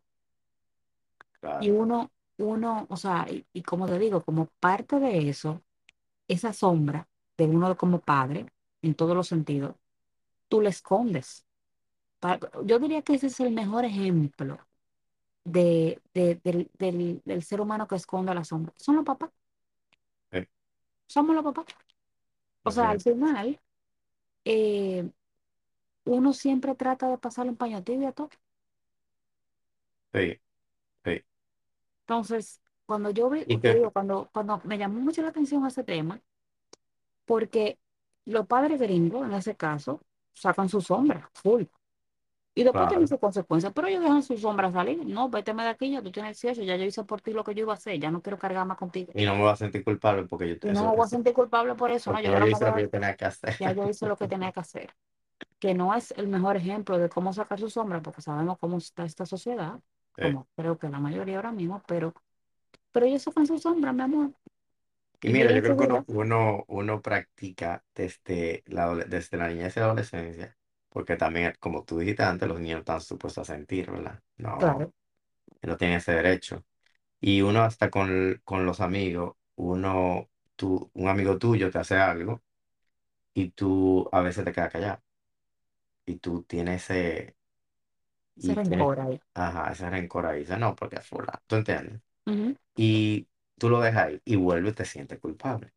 Y 1.59 1.71
uno, 1.71 2.11
uno, 2.37 2.87
o 2.89 2.97
sea, 2.97 3.27
y, 3.29 3.45
y 3.53 3.63
como 3.63 3.87
te 3.87 3.99
digo, 3.99 4.23
como 4.23 4.47
parte 4.59 4.99
de 4.99 5.29
eso, 5.29 5.63
esa 6.27 6.53
sombra 6.53 7.07
de 7.37 7.45
uno 7.45 7.77
como 7.77 8.01
padre, 8.01 8.47
en 8.83 8.95
todos 8.95 9.15
los 9.15 9.27
sentidos, 9.29 9.75
tú 10.49 10.61
le 10.61 10.69
escondes. 10.69 11.45
Yo 12.65 12.79
diría 12.79 13.01
que 13.01 13.15
ese 13.15 13.27
es 13.27 13.39
el 13.39 13.51
mejor 13.51 13.85
ejemplo 13.85 14.59
de, 15.45 16.01
de- 16.13 16.35
del, 16.43 16.71
del, 16.79 17.21
del 17.25 17.43
ser 17.43 17.61
humano 17.61 17.87
que 17.87 17.95
esconde 17.97 18.33
la 18.35 18.43
sombra. 18.45 18.73
Son 18.77 18.95
los 18.97 19.05
papás, 19.05 19.31
Sí, 20.31 20.47
somos 21.07 21.35
los 21.35 21.43
papás. 21.43 21.65
O 22.63 22.71
así 22.71 22.71
sea, 22.71 22.89
al 22.91 23.01
final, 23.01 23.61
eh, 24.45 25.09
uno 26.05 26.33
siempre 26.33 26.75
trata 26.75 27.09
de 27.09 27.17
pasarle 27.17 27.51
un 27.51 27.57
paño 27.57 27.83
tibio 27.83 28.09
a 28.09 28.13
todo. 28.13 28.29
Sí. 30.13 30.39
Entonces, 32.11 32.59
cuando 32.85 33.09
yo 33.11 33.29
vi, 33.29 33.45
te 33.45 33.73
digo, 33.73 33.89
cuando, 33.91 34.29
cuando 34.33 34.59
me 34.65 34.77
llamó 34.77 34.99
mucho 34.99 35.21
la 35.21 35.29
atención 35.29 35.65
ese 35.65 35.81
tema, 35.81 36.19
porque 37.23 37.79
los 38.25 38.45
padres 38.47 38.81
gringos, 38.81 39.25
en 39.25 39.31
ese 39.31 39.55
caso, 39.55 40.01
sacan 40.33 40.67
su 40.67 40.81
sombra, 40.81 41.29
full. 41.33 41.63
Y 42.53 42.63
después 42.63 42.89
tienen 42.89 43.05
claro. 43.05 43.07
sus 43.07 43.19
consecuencias, 43.19 43.71
pero 43.73 43.87
ellos 43.87 44.01
dejan 44.01 44.21
su 44.21 44.35
sombra 44.37 44.69
salir. 44.73 45.05
No, 45.05 45.29
vete 45.29 45.53
de 45.53 45.69
aquí, 45.69 45.89
ya 45.89 46.01
tú 46.01 46.11
tienes 46.11 46.41
18, 46.41 46.63
ya 46.63 46.75
yo 46.75 46.83
hice 46.83 47.05
por 47.05 47.21
ti 47.21 47.31
lo 47.31 47.45
que 47.45 47.55
yo 47.55 47.61
iba 47.61 47.71
a 47.71 47.77
hacer, 47.77 47.97
ya 47.97 48.11
no 48.11 48.21
quiero 48.21 48.37
cargar 48.37 48.67
más 48.67 48.77
contigo. 48.77 49.13
Y 49.15 49.23
no 49.23 49.35
me 49.35 49.43
voy 49.43 49.51
a 49.51 49.55
sentir 49.55 49.85
culpable 49.85 50.23
porque 50.23 50.49
yo, 50.49 50.55
Y 50.55 50.65
no 50.65 50.71
eso, 50.73 50.89
me 50.89 50.95
voy 50.97 51.05
a 51.05 51.07
sentir 51.07 51.31
culpable 51.31 51.75
por 51.75 51.91
eso, 51.91 52.11
¿no? 52.11 52.19
Yo 52.19 52.37
yo 52.37 52.45
hice 52.45 52.65
lo 52.65 52.75
que 52.75 52.81
yo 52.81 52.89
tenía 52.89 53.15
que 53.15 53.23
hacer. 53.23 53.55
ya 53.57 53.71
yo 53.71 53.89
hice 53.89 54.05
lo 54.05 54.17
que 54.17 54.27
tenía 54.27 54.51
que 54.51 54.59
hacer. 54.59 54.93
Que 55.59 55.73
no 55.73 55.95
es 55.95 56.11
el 56.17 56.27
mejor 56.27 56.57
ejemplo 56.57 56.97
de 56.97 57.07
cómo 57.07 57.31
sacar 57.31 57.57
su 57.57 57.69
sombra, 57.69 58.01
porque 58.01 58.21
sabemos 58.21 58.57
cómo 58.59 58.79
está 58.79 59.05
esta 59.05 59.25
sociedad, 59.25 59.79
como 60.19 60.47
creo 60.55 60.77
que 60.79 60.89
la 60.89 60.99
mayoría 60.99 61.37
ahora 61.37 61.51
mismo, 61.51 61.83
pero, 61.87 62.13
pero 62.91 63.05
ellos 63.07 63.23
sacan 63.23 63.47
su 63.47 63.57
sombra, 63.59 63.93
mi 63.93 64.03
amor. 64.03 64.33
Y 65.23 65.29
mira, 65.29 65.51
yo 65.51 65.61
creo 65.61 65.77
que 65.77 65.83
uno, 65.83 66.03
uno, 66.07 66.65
uno 66.67 67.01
practica 67.01 67.83
desde 67.95 68.63
la, 68.67 68.93
desde 68.95 69.37
la 69.37 69.47
niñez 69.49 69.77
y 69.77 69.79
la 69.79 69.85
adolescencia, 69.87 70.57
porque 70.89 71.15
también, 71.15 71.53
como 71.59 71.83
tú 71.83 71.99
dijiste 71.99 72.23
antes, 72.23 72.47
los 72.49 72.59
niños 72.59 72.79
están 72.79 73.01
supuestos 73.01 73.49
a 73.49 73.53
sentir, 73.55 73.91
¿verdad? 73.91 74.21
No, 74.37 74.57
Claro, 74.59 74.93
no 75.63 75.77
tienen 75.77 75.97
ese 75.97 76.13
derecho. 76.13 76.65
Y 77.21 77.41
uno 77.41 77.63
hasta 77.63 77.89
con, 77.91 78.41
con 78.45 78.65
los 78.65 78.81
amigos, 78.81 79.35
uno, 79.55 80.29
tú, 80.55 80.91
un 80.95 81.09
amigo 81.09 81.37
tuyo 81.39 81.71
te 81.71 81.79
hace 81.79 81.97
algo 81.97 82.43
y 83.33 83.51
tú 83.51 84.09
a 84.13 84.21
veces 84.21 84.45
te 84.45 84.53
quedas 84.53 84.71
callado 84.73 85.03
y 86.05 86.17
tú 86.19 86.43
tienes 86.43 86.89
ese, 86.89 87.35
se 88.41 88.49
y 88.49 88.55
tienes, 88.57 88.57
rencor 88.61 88.99
ahí. 88.99 89.21
ajá, 89.33 89.71
ese 89.71 89.89
rencor 89.89 90.25
ahí, 90.25 90.39
dices, 90.41 90.57
no, 90.59 90.75
porque 90.75 90.97
es 90.97 91.05
fulano, 91.07 91.39
¿tú 91.47 91.55
entiendes? 91.57 92.01
Y 92.75 93.27
tú 93.59 93.69
lo 93.69 93.79
dejas 93.81 94.07
ahí 94.07 94.21
y 94.25 94.35
vuelve 94.37 94.69
y 94.71 94.73
te 94.73 94.85
sientes 94.85 95.19
culpable. 95.19 95.73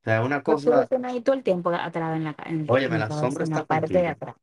O 0.00 0.04
sea, 0.04 0.22
una 0.22 0.42
tú 0.44 0.52
cosa, 0.54 0.86
tienes 0.88 1.12
ahí 1.12 1.20
todo 1.20 1.36
el 1.36 1.42
tiempo 1.42 1.70
atrás 1.70 2.16
en 2.16 2.24
la, 2.24 2.34
en, 2.46 2.66
óyeme, 2.66 2.86
en 2.86 2.98
la 2.98 3.10
sombra 3.10 3.44
la 3.44 3.44
está 3.44 3.64
parte 3.64 3.98
de 3.98 4.06
contigo, 4.06 4.08
atrás. 4.08 4.36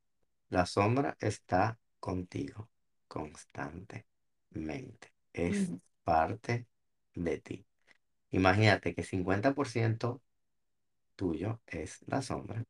la 0.49 0.65
sombra 0.67 1.17
está 1.19 1.79
contigo 1.99 2.69
constantemente, 3.07 4.05
es 5.33 5.73
parte 6.03 6.67
de 7.15 7.37
ti. 7.39 7.65
Imagínate 8.31 8.95
que 8.95 9.03
50% 9.03 10.21
tuyo 11.15 11.61
es 11.67 11.99
la 12.07 12.21
sombra 12.21 12.63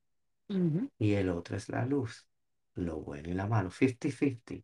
y 0.98 1.14
el 1.14 1.30
otro 1.30 1.56
es 1.58 1.70
la 1.70 1.86
luz, 1.86 2.28
lo 2.76 2.98
bueno 3.02 3.30
y 3.30 3.34
la 3.34 3.48
malo, 3.48 3.72
50-50. 3.72 4.56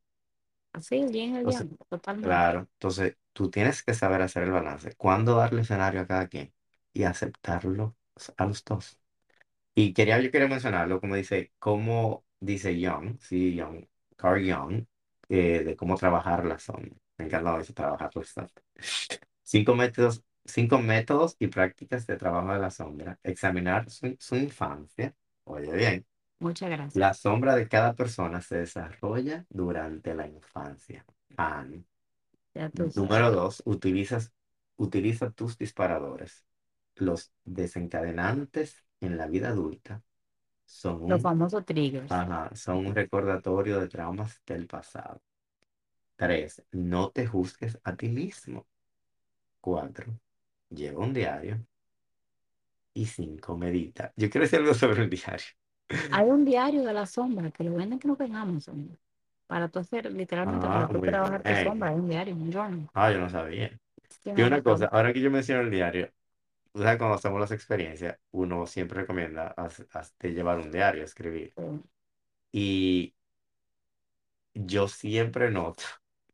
Así, 0.73 0.95
el 0.97 1.45
Entonces, 1.45 1.47
yang, 1.47 1.77
totalmente. 1.89 2.49
claro, 2.49 2.61
entonces 2.61 3.17
tú 3.33 3.49
tienes 3.51 3.83
que 3.83 3.93
saber 3.93 4.21
hacer 4.21 4.43
el 4.43 4.51
balance, 4.51 4.95
cuándo 4.97 5.35
darle 5.37 5.61
escenario 5.61 6.01
a 6.01 6.07
cada 6.07 6.27
quien 6.27 6.53
y 6.93 7.03
aceptarlo 7.03 7.97
a 8.37 8.45
los 8.45 8.63
dos. 8.65 8.99
Y 9.75 9.93
quería, 9.93 10.19
yo 10.21 10.31
quería 10.31 10.47
mencionarlo, 10.47 10.99
como 11.01 11.15
dice, 11.15 11.53
como 11.59 12.25
dice 12.39 12.79
Young, 12.79 13.19
sí, 13.21 13.55
Young, 13.55 13.85
Carl 14.17 14.43
Young, 14.45 14.85
eh, 15.29 15.63
de 15.63 15.75
cómo 15.77 15.95
trabajar 15.97 16.45
la 16.45 16.59
sombra. 16.59 16.95
Me 17.17 17.25
encanta 17.25 17.59
eso, 17.61 17.73
trabajar 17.73 18.11
la 18.15 18.23
sombra. 18.23 18.53
Cinco 19.43 19.75
métodos, 19.75 20.23
cinco 20.45 20.79
métodos 20.79 21.35
y 21.39 21.47
prácticas 21.47 22.05
de 22.07 22.17
trabajo 22.17 22.53
de 22.53 22.59
la 22.59 22.71
sombra. 22.71 23.19
Examinar 23.23 23.89
su, 23.89 24.15
su 24.19 24.35
infancia. 24.35 25.15
Oye 25.45 25.73
bien, 25.75 26.05
Muchas 26.39 26.69
gracias. 26.69 26.93
la 26.93 27.13
sombra 27.15 27.55
de 27.55 27.67
cada 27.67 27.95
persona 27.95 28.41
se 28.41 28.57
desarrolla 28.57 29.45
durante 29.49 30.13
la 30.13 30.27
infancia. 30.27 31.05
Fan. 31.35 31.85
Ya 32.53 32.69
tú 32.69 32.89
sabes. 32.91 32.95
Número 32.95 33.31
dos, 33.31 33.61
utilizas, 33.65 34.33
utiliza 34.77 35.31
tus 35.31 35.57
disparadores. 35.57 36.45
Los 36.95 37.31
desencadenantes 37.45 38.85
en 38.99 39.17
la 39.17 39.27
vida 39.27 39.49
adulta 39.49 40.03
son 40.65 41.03
Los 41.05 41.19
un, 41.19 41.21
famosos 41.21 41.65
triggers. 41.65 42.09
ajá, 42.11 42.55
son 42.55 42.87
un 42.87 42.95
recordatorio 42.95 43.79
de 43.79 43.89
traumas 43.89 44.41
del 44.45 44.67
pasado. 44.67 45.21
Tres, 46.17 46.63
no 46.71 47.11
te 47.11 47.27
juzgues 47.27 47.79
a 47.83 47.95
ti 47.95 48.09
mismo. 48.09 48.67
Cuatro, 49.61 50.19
lleva 50.69 50.99
un 51.05 51.13
diario. 51.13 51.65
Y 52.93 53.05
cinco, 53.07 53.57
medita. 53.57 54.13
Yo 54.15 54.29
quiero 54.29 54.43
decir 54.45 54.59
algo 54.59 54.73
sobre 54.75 55.01
el 55.03 55.09
diario. 55.09 55.45
Hay 56.11 56.29
un 56.29 56.45
diario 56.45 56.83
de 56.83 56.93
la 56.93 57.05
sombra 57.07 57.51
que 57.51 57.63
lo 57.63 57.75
venden 57.75 57.99
creo 57.99 58.17
que 58.17 58.25
en 58.25 58.35
Amazon. 58.35 58.97
Para 59.47 59.69
tú 59.69 59.79
hacer, 59.79 60.11
literalmente, 60.11 60.69
Ah, 60.69 60.69
para 60.69 60.89
tú 60.89 61.01
muy 61.01 61.09
trabajar 61.09 61.43
tu 61.43 61.55
bien. 61.55 61.55
sombra, 61.55 61.89
hay 61.89 61.95
un 61.95 62.09
diario, 62.09 62.35
un 62.35 62.51
journal. 62.51 62.89
Ah, 62.93 63.11
yo 63.11 63.19
no 63.19 63.29
sabía. 63.29 63.79
Y 64.35 64.41
una 64.43 64.63
cosa, 64.63 64.87
ahora 64.87 65.13
que 65.13 65.21
yo 65.21 65.31
menciono 65.31 65.61
el 65.63 65.71
diario, 65.71 66.11
tú 66.73 66.81
sabes, 66.83 66.97
cuando 66.99 67.15
hacemos 67.17 67.39
las 67.41 67.51
experiencias, 67.51 68.19
uno 68.31 68.67
siempre 68.67 69.01
recomienda 69.01 69.55
de 70.19 70.33
llevar 70.33 70.59
un 70.59 70.71
diario, 70.71 71.03
escribir. 71.05 71.55
Y 72.51 73.13
yo 74.53 74.87
siempre 74.87 75.51
noto 75.51 75.83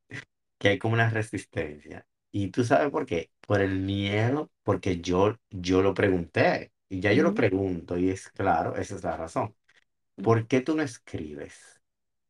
que 0.59 0.69
hay 0.69 0.79
como 0.79 0.93
una 0.95 1.09
resistencia. 1.09 2.07
¿Y 2.31 2.49
tú 2.51 2.63
sabes 2.63 2.91
por 2.91 3.05
qué? 3.05 3.31
Por 3.47 3.61
el 3.61 3.79
miedo, 3.81 4.51
porque 4.63 5.01
yo, 5.01 5.37
yo 5.51 5.81
lo 5.81 5.93
pregunté. 5.93 6.73
Y 6.89 6.99
ya 7.01 7.13
yo 7.13 7.23
lo 7.23 7.33
Ujú, 7.33 7.35
pregunto, 7.35 7.97
y 7.97 8.09
es 8.09 8.29
claro, 8.29 8.75
esa 8.77 8.95
es 8.95 9.03
la 9.03 9.17
razón. 9.17 9.55
¿Por 10.21 10.47
qué 10.47 10.61
tú 10.61 10.75
no 10.77 10.83
escribes 10.83 11.81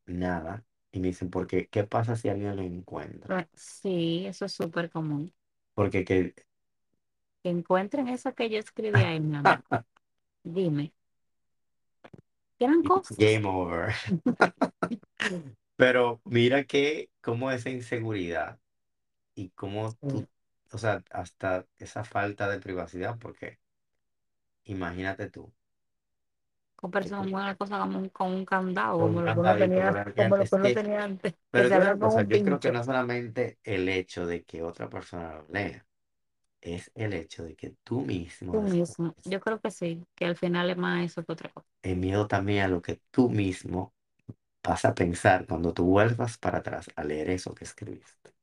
nada? 0.08 0.66
Y 0.92 1.00
me 1.02 1.10
dicen, 1.10 1.30
porque 1.32 1.68
¿qué 1.70 1.84
pasa 1.86 2.16
si 2.18 2.30
alguien 2.30 2.56
lo 2.58 2.64
encuentra? 2.64 3.36
Pero 3.36 3.50
Sí, 3.54 4.26
eso 4.28 4.46
es 4.46 4.54
súper 4.54 4.90
común. 4.90 5.34
Porque 5.76 6.04
que, 6.08 6.34
Que 7.44 7.50
encuentren 7.50 8.08
eso 8.10 8.34
que 8.36 8.50
yo 8.50 8.60
escribí 8.60 9.02
ahí, 9.04 9.20
mi 9.22 9.36
amor. 9.38 9.64
Dime, 10.44 10.94
¿qué 12.58 12.66
eran 12.66 12.84
cosas? 12.84 13.18
game 13.18 13.46
over. 13.46 13.94
Pero 15.78 16.22
mira 16.26 16.66
que 16.66 17.10
como 17.22 17.52
esa 17.52 17.70
inseguridad 17.70 18.60
y 19.36 19.50
cómo 19.52 19.96
tú, 20.08 20.28
o 20.72 20.78
sea, 20.78 21.04
hasta 21.12 21.68
esa 21.78 22.04
falta 22.04 22.50
de 22.50 22.60
privacidad, 22.60 23.20
porque 23.20 23.60
imagínate 24.66 25.30
tú, 25.30 25.52
Con 26.78 26.92
muy 27.20 27.34
una 27.34 27.56
cosa 27.58 27.80
como 27.80 27.98
un, 28.00 28.10
con 28.10 28.32
un 28.34 28.46
candado, 28.46 29.00
con 29.00 29.12
un 29.16 29.18
como 29.18 29.22
lo 29.22 29.34
que 29.34 29.40
uno 29.40 29.56
candadito 29.56 29.58
tenía, 29.58 30.00
como 30.16 30.38
lo 30.38 30.46
antes 30.46 30.50
que 30.50 30.56
uno 30.56 30.72
que, 30.72 30.72
tenía 30.72 31.04
antes, 31.04 31.34
que 31.54 31.64
pero 31.64 31.70
se 31.70 31.72
te 31.72 31.76
digo 31.76 31.84
abría 31.84 31.98
una 31.98 32.00
con 32.00 32.10
cosa, 32.10 32.24
un 32.24 32.28
yo 32.28 32.42
creo 32.42 32.60
que 32.62 32.72
pincho. 32.72 32.72
no 32.72 32.84
solamente 32.84 33.60
el 33.64 33.90
hecho 33.90 34.26
de 34.28 34.44
que 34.46 34.64
otra 34.64 34.90
persona 34.90 35.36
lo 35.36 35.48
lea, 35.50 35.86
es 36.62 36.92
el 36.96 37.14
hecho 37.14 37.44
de 37.46 37.56
que 37.56 37.76
tú 37.84 38.02
mismo 38.02 38.56
Tú 38.56 38.62
mismo. 38.64 39.14
Yo 39.24 39.40
creo 39.40 39.60
que 39.62 39.70
sí, 39.72 40.04
que 40.16 40.26
al 40.26 40.36
final 40.38 40.70
es 40.72 40.78
más 40.78 41.06
eso 41.06 41.24
que 41.24 41.32
otra 41.34 41.50
cosa. 41.50 41.68
el 41.84 41.96
miedo 41.98 42.28
también 42.28 42.64
a 42.64 42.68
lo 42.68 42.82
que 42.82 43.00
tú 43.12 43.30
mismo 43.30 43.94
vas 44.64 44.86
a 44.86 44.96
pensar 44.96 45.46
cuando 45.48 45.74
tú 45.74 45.86
vuelvas 45.86 46.38
para 46.40 46.60
atrás 46.60 46.90
a 46.96 47.04
leer 47.06 47.30
eso 47.32 47.56
que 47.56 47.66
escribiste. 47.66 48.34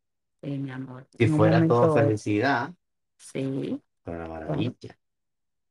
Sí, 0.43 0.59
mi 0.59 0.70
amor. 0.70 1.09
Si 1.18 1.27
En 1.27 1.33
un 1.35 1.39
fuera 1.39 1.64
todo 1.64 1.89
momento, 1.89 1.91
felicidad, 1.91 2.75
sí. 3.18 3.83
fuera 4.05 4.18
una 4.27 4.29
maravilla. 4.29 4.97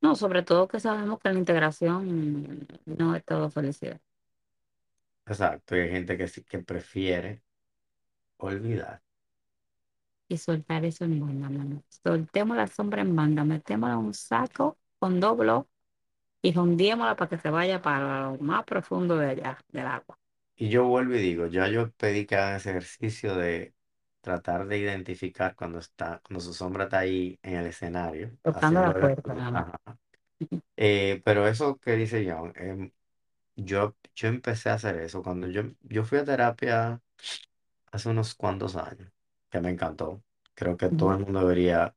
No, 0.01 0.15
sobre 0.15 0.43
todo 0.43 0.67
que 0.67 0.79
sabemos 0.79 1.19
que 1.19 1.29
la 1.29 1.39
integración 1.39 2.67
no 2.85 3.15
es 3.15 3.23
todo 3.25 3.49
felicidad. 3.49 3.99
Exacto, 5.25 5.75
y 5.75 5.79
hay 5.81 5.89
gente 5.89 6.15
que 6.17 6.27
sí 6.27 6.43
que 6.43 6.59
prefiere 6.59 7.41
olvidar. 8.37 9.01
Y 10.27 10.37
soltar 10.37 10.85
eso 10.85 11.03
en 11.05 11.19
banda, 11.19 11.49
mi 11.49 11.59
amor. 11.59 11.83
Soltemos 12.03 12.55
la 12.57 12.67
sombra 12.67 13.01
en 13.01 13.15
banda, 13.15 13.43
metémosla 13.43 13.93
en 13.95 13.99
un 13.99 14.13
saco 14.13 14.77
con 14.99 15.19
doblo 15.19 15.67
y 16.41 16.57
hundiémosla 16.57 17.15
para 17.17 17.29
que 17.29 17.37
se 17.39 17.49
vaya 17.51 17.81
para 17.81 18.31
lo 18.31 18.37
más 18.39 18.65
profundo 18.65 19.17
de 19.17 19.29
allá, 19.31 19.59
del 19.69 19.87
agua. 19.87 20.19
Y 20.55 20.69
yo 20.69 20.85
vuelvo 20.87 21.15
y 21.15 21.19
digo, 21.19 21.47
ya 21.47 21.67
yo 21.67 21.91
pedí 21.93 22.25
que 22.25 22.35
hagan 22.35 22.55
ese 22.57 22.69
ejercicio 22.71 23.35
de 23.35 23.73
tratar 24.21 24.67
de 24.67 24.77
identificar 24.79 25.55
cuando 25.55 25.79
está, 25.79 26.21
cuando 26.25 26.41
su 26.41 26.53
sombra 26.53 26.85
está 26.85 26.99
ahí 26.99 27.39
en 27.43 27.55
el 27.57 27.67
escenario, 27.67 28.37
Tocando 28.43 28.81
la 28.83 28.93
haciendo 28.93 28.97
el- 28.97 29.15
puerta, 29.15 29.33
mi 29.33 29.41
amor. 29.41 29.65
ajá. 29.65 29.79
Eh, 30.77 31.21
pero 31.25 31.47
eso 31.47 31.77
que 31.79 31.93
dice 31.95 32.25
John, 32.29 32.53
em, 32.55 32.91
yo, 33.55 33.95
yo 34.15 34.27
empecé 34.29 34.69
a 34.69 34.75
hacer 34.75 34.97
eso 35.01 35.23
cuando 35.23 35.47
yo, 35.49 35.63
yo 35.83 36.03
fui 36.05 36.19
a 36.19 36.25
terapia 36.25 37.01
hace 37.91 38.09
unos 38.09 38.35
cuantos 38.35 38.75
años, 38.75 39.11
que 39.49 39.61
me 39.61 39.71
encantó. 39.71 40.23
Creo 40.55 40.77
que 40.77 40.89
todo 40.91 41.13
el 41.13 41.19
mundo 41.19 41.41
debería 41.41 41.95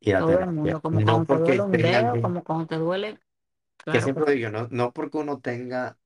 ir 0.00 0.16
a 0.16 0.24
Todo 0.24 0.40
el 0.40 0.46
terapia. 0.46 0.50
mundo, 0.50 0.80
como 0.82 1.02
No 1.02 1.04
cuando 1.04 1.26
te 1.26 1.36
duele 1.36 1.62
un 1.62 1.80
tenga 1.80 1.80
dedo, 1.80 2.18
algún, 2.18 2.20
como 2.20 2.42
cuando 2.42 2.66
te 2.66 2.76
duele, 2.78 3.20
que 3.88 4.00
claro 4.00 4.12
que 4.12 4.22
siempre 4.22 4.32
sí, 4.32 4.34
digo, 4.34 4.50
no, 4.50 4.68
no 4.70 4.92
porque 4.92 5.18
uno 5.18 5.40
tenga 5.40 5.98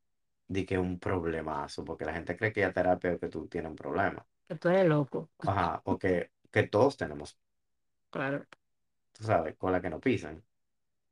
de 0.48 0.66
que 0.66 0.78
un 0.78 0.98
problemazo, 1.00 1.84
porque 1.84 2.04
la 2.04 2.14
gente 2.14 2.36
cree 2.36 2.52
que 2.52 2.60
ya 2.62 2.72
terapia 2.72 3.12
es 3.12 3.20
que 3.20 3.28
tú 3.28 3.48
tienes 3.48 3.70
un 3.70 3.76
problema. 3.76 4.26
Que 4.48 4.56
tú 4.56 4.68
eres 4.68 4.86
loco, 4.88 5.30
Ajá, 5.50 5.82
o 5.84 5.98
que, 5.98 6.30
que 6.52 6.62
todos 6.74 6.96
tenemos, 6.96 7.36
claro. 8.10 8.46
tú 9.12 9.24
sabes, 9.24 9.56
con 9.56 9.72
la 9.72 9.80
que 9.80 9.90
no 9.90 10.00
pisan. 10.00 10.42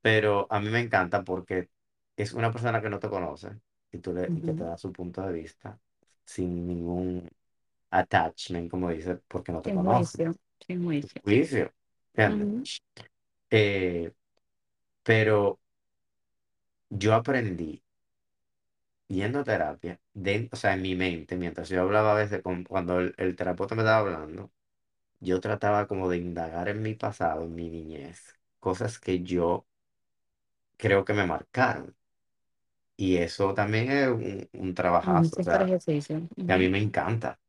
Pero 0.03 0.47
a 0.51 0.61
mí 0.61 0.70
me 0.70 0.80
encanta 0.80 1.24
porque 1.24 1.70
es 2.16 2.32
una 2.34 2.53
persona 2.53 2.82
que 2.82 2.91
no 2.91 3.01
te 3.01 3.11
conoce 3.11 3.61
y, 3.93 3.99
tú 4.01 4.14
le, 4.14 4.32
y 4.37 4.43
que 4.43 4.55
te 4.55 4.64
Ujú. 4.64 4.64
da 4.64 4.78
su 4.78 4.93
punto 4.93 5.22
de 5.22 5.32
vista 5.34 5.78
sin 6.24 6.66
ningún 6.68 7.30
attachment, 7.91 8.70
como 8.70 8.91
dice, 8.91 9.16
porque 9.28 9.53
no 9.53 9.62
te 9.62 9.70
Sin 9.70 9.74
conoce. 9.74 10.20
juicio, 10.24 10.34
sin 10.66 10.82
juicio. 10.84 11.22
Juicio, 11.24 11.72
¿entiendes? 12.14 12.51
Ujú, 12.53 12.68
Eh, 13.51 14.12
pero 15.03 15.61
yo 16.91 17.14
aprendí 17.14 17.82
yendo 19.09 19.41
a 19.41 19.45
terapia, 19.45 20.01
de, 20.15 20.49
o 20.53 20.57
sea, 20.57 20.75
en 20.75 20.83
mi 20.83 20.95
mente, 20.97 21.37
mientras 21.37 21.69
yo 21.69 21.83
hablaba 21.83 22.13
a 22.13 22.15
veces 22.17 22.43
con, 22.43 22.65
cuando 22.65 23.01
el, 23.01 23.15
el 23.19 23.37
terapeuta 23.37 23.75
me 23.75 23.83
estaba 23.83 23.99
hablando, 24.01 24.53
yo 25.21 25.41
trataba 25.41 25.89
como 25.89 26.09
de 26.11 26.19
indagar 26.19 26.69
en 26.69 26.83
mi 26.83 26.95
pasado, 26.95 27.45
en 27.45 27.55
mi 27.55 27.71
niñez, 27.71 28.39
cosas 28.61 28.99
que 29.01 29.23
yo 29.23 29.67
creo 30.77 31.05
que 31.05 31.13
me 31.15 31.27
marcaron. 31.27 31.95
Y 32.97 33.17
eso 33.19 33.55
también 33.55 33.91
es 33.91 34.09
un, 34.09 34.49
un 34.53 34.75
trabajazo, 34.75 35.37
o 35.39 35.43
sea, 35.43 35.59
ejercicio. 35.63 36.29
que 36.47 36.53
a 36.55 36.59
mí 36.59 36.69
Ujú. 36.69 36.71
me 36.71 36.81
encanta. 36.83 37.41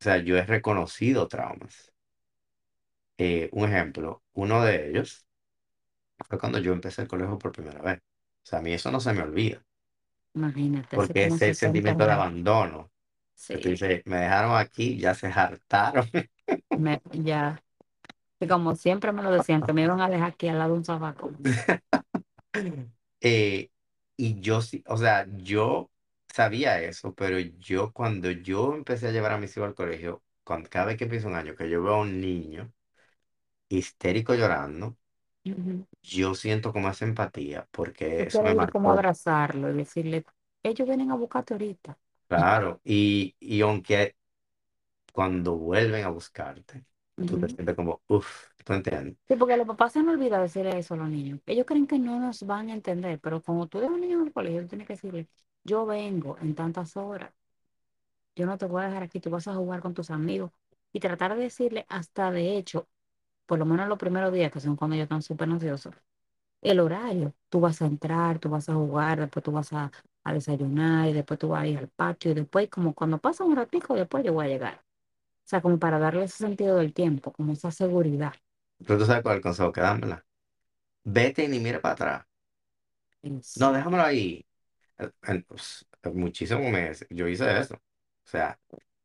O 0.00 0.02
sea, 0.04 0.18
yo 0.18 0.36
he 0.38 0.44
reconocido 0.46 1.28
traumas. 1.28 1.92
Eh, 3.18 3.48
un 3.52 3.64
ejemplo, 3.68 4.22
uno 4.34 4.62
de 4.64 4.88
ellos. 4.90 5.26
fue 6.28 6.38
cuando 6.38 6.58
yo 6.58 6.72
empecé 6.72 7.02
el 7.02 7.08
colegio 7.08 7.38
por 7.38 7.52
primera 7.52 7.80
vez. 7.82 7.98
O 7.98 8.46
sea, 8.46 8.58
a 8.60 8.62
mí 8.62 8.72
eso 8.72 8.90
no 8.90 9.00
se 9.00 9.12
me 9.12 9.22
olvida, 9.22 9.64
Imagínate, 10.36 10.94
porque 10.94 11.18
como 11.18 11.38
ese 11.38 11.54
60 11.64 11.92
sentimiento 11.94 12.06
de 12.06 12.12
abandono, 12.12 12.92
que 13.50 13.58
tú 13.58 13.68
Sí, 13.68 13.70
dices, 13.70 14.02
me 14.06 14.18
dejaron 14.18 14.56
aquí, 14.58 14.98
ya 14.98 15.14
se 15.14 15.28
hartaron. 15.28 16.08
me, 16.74 17.00
ya, 17.12 17.62
que 18.40 18.48
como 18.48 18.74
siempre 18.76 19.12
me 19.12 19.22
lo 19.24 19.32
decían, 19.32 19.64
que 19.64 19.72
me 19.72 19.82
iban 19.84 20.00
a 20.02 20.10
dejar 20.10 20.30
aquí 20.32 20.48
al 20.48 20.58
lado 20.58 20.72
de 20.74 20.78
un 20.80 20.84
zafacón. 20.86 21.40
Eh, 23.20 23.70
y 24.16 24.40
yo 24.40 24.60
sí, 24.60 24.84
o 24.86 24.96
sea, 24.96 25.26
yo 25.38 25.90
sabía 26.32 26.80
eso, 26.82 27.14
pero 27.14 27.38
yo 27.38 27.92
cuando 27.92 28.30
yo 28.30 28.74
empecé 28.74 29.08
a 29.08 29.12
llevar 29.12 29.32
a 29.32 29.38
mis 29.38 29.56
hijos 29.56 29.68
al 29.68 29.74
colegio, 29.74 30.22
cuando, 30.44 30.68
cada 30.70 30.86
vez 30.86 30.96
que 30.98 31.04
empieza 31.04 31.28
un 31.28 31.34
año, 31.36 31.54
que 31.56 31.68
yo 31.70 31.82
veo 31.82 31.94
a 31.94 32.00
un 32.02 32.20
niño 32.20 32.72
histérico 33.68 34.34
llorando. 34.34 34.96
Yo 36.04 36.34
siento 36.36 36.72
como 36.72 36.88
esa 36.90 37.06
empatía, 37.06 37.68
porque 37.72 38.24
Tú 38.24 38.26
eso 38.26 38.44
me 38.44 38.54
quieres 38.54 38.60
ir 38.60 38.70
como 38.72 38.88
a 38.90 38.92
marcó, 38.92 38.94
abrazarlo 38.94 39.70
y 39.70 39.74
decirle, 39.74 40.24
ellos 40.64 40.86
vienen 40.88 41.10
a 41.12 41.16
buscarte 41.16 41.54
ahorita. 41.54 41.96
claro, 42.28 42.80
y, 42.84 43.36
y 43.40 43.60
aunque 43.60 44.16
cuando 45.12 45.56
vuelven 45.56 46.04
a 46.04 46.08
buscarte, 46.10 46.84
tú 47.24 47.38
te 47.38 47.48
Ujú. 47.48 47.56
sientes 47.56 47.76
como, 47.76 48.02
uff, 48.08 48.48
¿tú 48.64 48.72
entiendes? 48.74 49.16
Sí, 49.26 49.36
porque 49.36 49.56
los 49.56 49.66
papás 49.66 49.92
se 49.92 50.00
han 50.00 50.08
olvidado 50.08 50.42
decirle 50.42 50.78
eso 50.78 50.94
a 50.94 50.96
los 50.98 51.08
niños. 51.08 51.40
Ellos 51.46 51.64
creen 51.66 51.86
que 51.86 51.98
no 51.98 52.20
nos 52.20 52.42
van 52.44 52.68
a 52.68 52.74
entender, 52.74 53.18
pero 53.20 53.40
como 53.42 53.66
tú 53.68 53.78
eres 53.78 53.90
un 53.90 54.00
niño 54.02 54.20
en 54.20 54.26
el 54.26 54.32
colegio, 54.32 54.62
tú 54.62 54.68
tienes 54.68 54.86
que 54.86 54.94
decirle, 54.94 55.28
yo 55.64 55.86
vengo 55.86 56.36
en 56.40 56.54
tantas 56.54 56.94
horas, 56.96 57.32
yo 58.36 58.46
no 58.46 58.58
te 58.58 58.66
voy 58.66 58.82
a 58.82 58.86
dejar 58.88 59.02
aquí, 59.04 59.20
tú 59.20 59.30
vas 59.30 59.48
a 59.48 59.54
jugar 59.54 59.80
con 59.80 59.94
tus 59.94 60.10
amigos. 60.10 60.50
Y 60.92 61.00
tratar 61.00 61.34
de 61.36 61.42
decirle 61.42 61.86
hasta 61.88 62.30
de 62.30 62.56
hecho, 62.56 62.88
por 63.46 63.58
lo 63.58 63.66
menos 63.66 63.88
los 63.88 63.98
primeros 63.98 64.32
días, 64.32 64.52
que 64.52 64.60
son 64.60 64.76
cuando 64.76 64.94
ellos 64.96 65.04
están 65.04 65.22
súper 65.22 65.48
ansiosos, 65.50 65.94
el 66.62 66.80
horario. 66.80 67.34
Tú 67.48 67.60
vas 67.60 67.82
a 67.82 67.86
entrar, 67.86 68.38
tú 68.40 68.48
vas 68.50 68.68
a 68.68 68.74
jugar, 68.74 69.20
después 69.20 69.44
tú 69.44 69.52
vas 69.52 69.72
a, 69.72 69.92
a 70.24 70.32
desayunar 70.34 71.08
y 71.08 71.12
después 71.12 71.38
tú 71.40 71.48
vas 71.50 71.62
a 71.64 71.66
ir 71.68 71.78
al 71.78 71.88
patio 71.88 72.32
y 72.32 72.34
después 72.34 72.68
como 72.70 72.94
cuando 72.94 73.18
pasa 73.18 73.44
un 73.44 73.56
ratico, 73.56 73.94
después 73.94 74.24
yo 74.24 74.32
voy 74.34 74.46
a 74.46 74.48
llegar. 74.48 74.74
O 74.76 75.48
sea, 75.48 75.62
como 75.62 75.78
para 75.78 75.98
darle 75.98 76.24
ese 76.24 76.38
sentido 76.38 76.76
del 76.78 76.94
tiempo, 76.94 77.32
como 77.32 77.52
esa 77.52 77.70
seguridad. 77.72 78.34
Pero 78.86 78.98
tú 78.98 79.04
sabes 79.06 79.22
cuál 79.22 79.34
es 79.34 79.38
el 79.38 79.42
consejo 79.42 79.72
que 79.72 79.80
dámela. 79.80 80.24
Vete 81.04 81.44
y 81.44 81.48
ni 81.48 81.60
mire 81.60 81.80
para 81.80 81.94
atrás. 81.94 82.26
No, 83.54 83.72
déjamelo 83.72 84.02
ahí. 84.04 84.46
Eh, 84.98 85.10
pues, 85.48 85.86
muchísimo 86.14 86.70
me, 86.70 86.92
yo 87.10 87.28
hice 87.28 87.58
eso. 87.58 87.74
O 87.76 87.80
sea, 88.28 88.60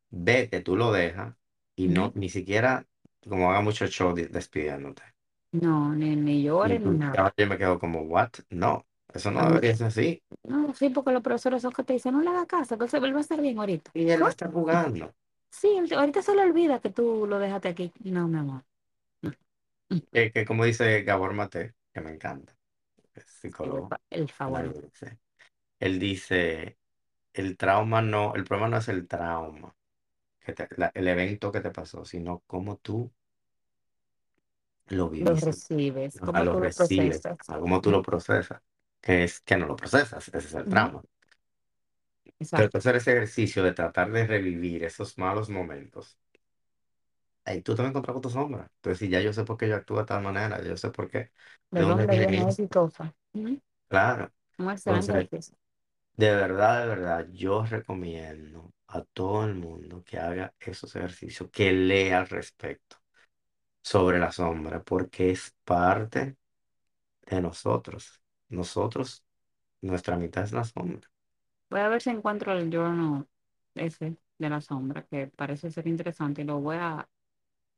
vete, 0.10 0.62
tú 0.62 0.76
lo 0.76 0.92
dejas 0.92 1.36
y 1.76 1.88
no, 1.90 2.12
ni 2.16 2.30
siquiera 2.30 2.88
como 3.28 3.52
haga 3.52 3.62
mucho 3.62 3.88
show 3.88 4.14
de- 4.14 4.28
despidiéndote. 4.28 5.04
No, 5.52 5.94
ni, 5.96 6.16
ni 6.16 6.42
Y 6.42 6.44
llores 6.44 6.82
ni 6.82 6.84
tú, 6.84 6.94
nada. 6.98 7.14
ya 7.16 7.34
yo 7.38 7.48
me 7.48 7.58
quedo 7.58 7.80
como, 7.80 8.02
what? 8.02 8.30
No, 8.50 8.86
eso 9.14 9.32
no 9.32 9.40
A 9.40 9.50
mí- 9.50 9.56
debería 9.56 9.76
ser 9.76 9.88
así. 9.88 10.24
no, 10.44 10.74
sí, 10.74 10.90
porque 10.90 11.12
los 11.12 11.22
profesores 11.24 11.62
son 11.62 11.72
que 11.72 11.84
te 11.84 11.94
dicen, 11.94 12.14
no 12.14 12.22
le 12.22 12.30
hagas 12.30 12.46
caso, 12.48 12.78
que 12.78 12.88
se 12.88 13.00
vuelva 13.00 13.20
a 13.20 13.22
estar 13.22 13.42
bien 13.42 13.58
ahorita. 13.60 13.92
Y 13.94 14.10
él 14.10 14.22
va 14.22 14.28
a 14.28 14.30
¿Cómo? 14.30 14.30
estar 14.30 14.52
jugando. 14.52 15.14
Sí, 15.52 15.68
él- 15.78 15.94
ahorita 15.94 16.22
se 16.22 16.36
le 16.36 16.42
olvida 16.44 16.80
que 16.80 16.90
tú 16.92 17.26
lo 17.28 17.40
dejaste 17.40 17.70
aquí. 17.70 17.92
No, 18.04 18.28
mi 18.28 18.38
amor. 18.40 18.64
No. 19.22 19.32
Que, 20.12 20.32
que 20.32 20.46
como 20.46 20.66
dice 20.66 21.04
Gabor 21.04 21.34
Mate, 21.34 21.76
que 21.94 22.02
me 22.02 22.12
encanta, 22.12 22.56
es 23.16 23.26
El, 23.26 23.32
psicólogo, 23.42 23.88
fa- 23.90 24.02
el 24.10 24.30
favorito. 24.30 24.82
él 25.80 26.00
dice, 26.00 26.78
el 27.34 27.58
trauma 27.58 28.02
no, 28.02 28.36
el 28.36 28.44
problema 28.46 28.70
no 28.70 28.78
es 28.78 28.90
el 28.90 29.08
trauma, 29.08 29.76
que 30.42 30.54
te- 30.54 30.68
la- 30.78 30.92
el 30.96 31.08
evento 31.08 31.52
que 31.52 31.62
te 31.62 31.72
pasó, 31.72 32.06
sino 32.06 32.44
cómo 32.48 32.78
tú 32.78 33.12
lo 34.88 35.10
Lo 35.20 35.36
viviste. 35.36 35.38
recibes, 35.38 36.20
a 36.22 36.22
cómo 36.22 36.46
lo 36.46 36.56
tú 36.56 36.60
lo 36.60 36.72
recibes, 36.72 36.72
procesas. 36.74 37.38
a 37.48 37.60
cómo 37.60 37.82
tú 37.82 37.92
lo 37.92 38.02
procesas, 38.04 38.62
que 39.02 39.24
es 39.26 39.42
que 39.42 39.58
no 39.58 39.68
lo 39.68 39.76
procesas, 39.76 40.28
ese 40.30 40.40
es 40.48 40.56
el 40.56 40.68
ujú, 40.68 40.70
trauma. 40.70 41.04
Pero 42.54 42.70
Exacto. 42.70 42.78
hacer 42.78 42.96
ese 42.96 43.12
ejercicio 43.14 43.64
de 43.64 43.74
tratar 43.74 44.12
de 44.12 44.28
revivir 44.28 44.84
esos 44.84 45.18
malos 45.18 45.50
momentos, 45.50 46.18
ahí 47.46 47.62
tú 47.62 47.76
te 47.76 47.82
vas 47.82 47.88
a 47.88 47.90
encontrar 47.92 48.14
con 48.14 48.22
tu 48.22 48.30
sombra. 48.30 48.70
Entonces, 48.76 49.00
si 49.00 49.10
ya 49.10 49.22
yo 49.22 49.34
sé 49.34 49.44
por 49.46 49.58
qué 49.58 49.68
yo 49.70 49.76
actúo 49.76 49.98
de 50.00 50.06
tal 50.06 50.22
manera, 50.24 50.62
yo 50.64 50.78
sé 50.78 50.90
por 50.92 51.10
qué, 51.10 51.18
de 51.20 51.32
¿De 51.72 51.84
dónde 51.84 52.08
dónde 52.08 52.08
viene 52.08 52.28
viene 52.28 52.44
eso, 52.48 52.50
exitosa? 52.50 53.16
Ujú, 53.34 53.60
claro. 53.88 54.34
Un 54.60 54.70
excelente 54.70 55.12
Entonces, 55.12 55.30
ejercicio. 55.30 55.58
de 56.18 56.32
verdad, 56.36 56.82
de 56.84 56.88
verdad, 56.88 57.28
yo 57.32 57.66
recomiendo 57.66 58.74
a 58.90 59.04
todo 59.04 59.46
el 59.46 59.56
mundo 59.56 60.04
que 60.06 60.20
haga 60.20 60.54
esos 60.60 60.96
ejercicios, 60.96 61.50
que 61.52 61.72
lea 61.74 62.20
al 62.20 62.30
respecto 62.30 62.98
sobre 63.84 64.20
la 64.20 64.32
sombra, 64.32 64.84
porque 64.84 65.32
es 65.32 65.56
parte 65.66 66.38
de 67.28 67.42
nosotros. 67.42 68.22
Nosotros, 68.50 69.26
nuestra 69.82 70.18
mitad 70.18 70.44
es 70.46 70.54
la 70.54 70.64
sombra. 70.66 71.10
Voy 71.70 71.80
a 71.82 71.88
ver 71.90 72.02
si 72.02 72.10
encuentro 72.10 72.54
el 72.54 72.70
journal 72.72 73.28
ese 73.76 74.18
de 74.38 74.50
la 74.50 74.62
sombra, 74.62 75.04
que 75.06 75.28
parece 75.28 75.70
ser 75.72 75.88
interesante, 75.88 76.42
y 76.42 76.46
lo 76.46 76.60
voy 76.60 76.78
a, 76.80 77.08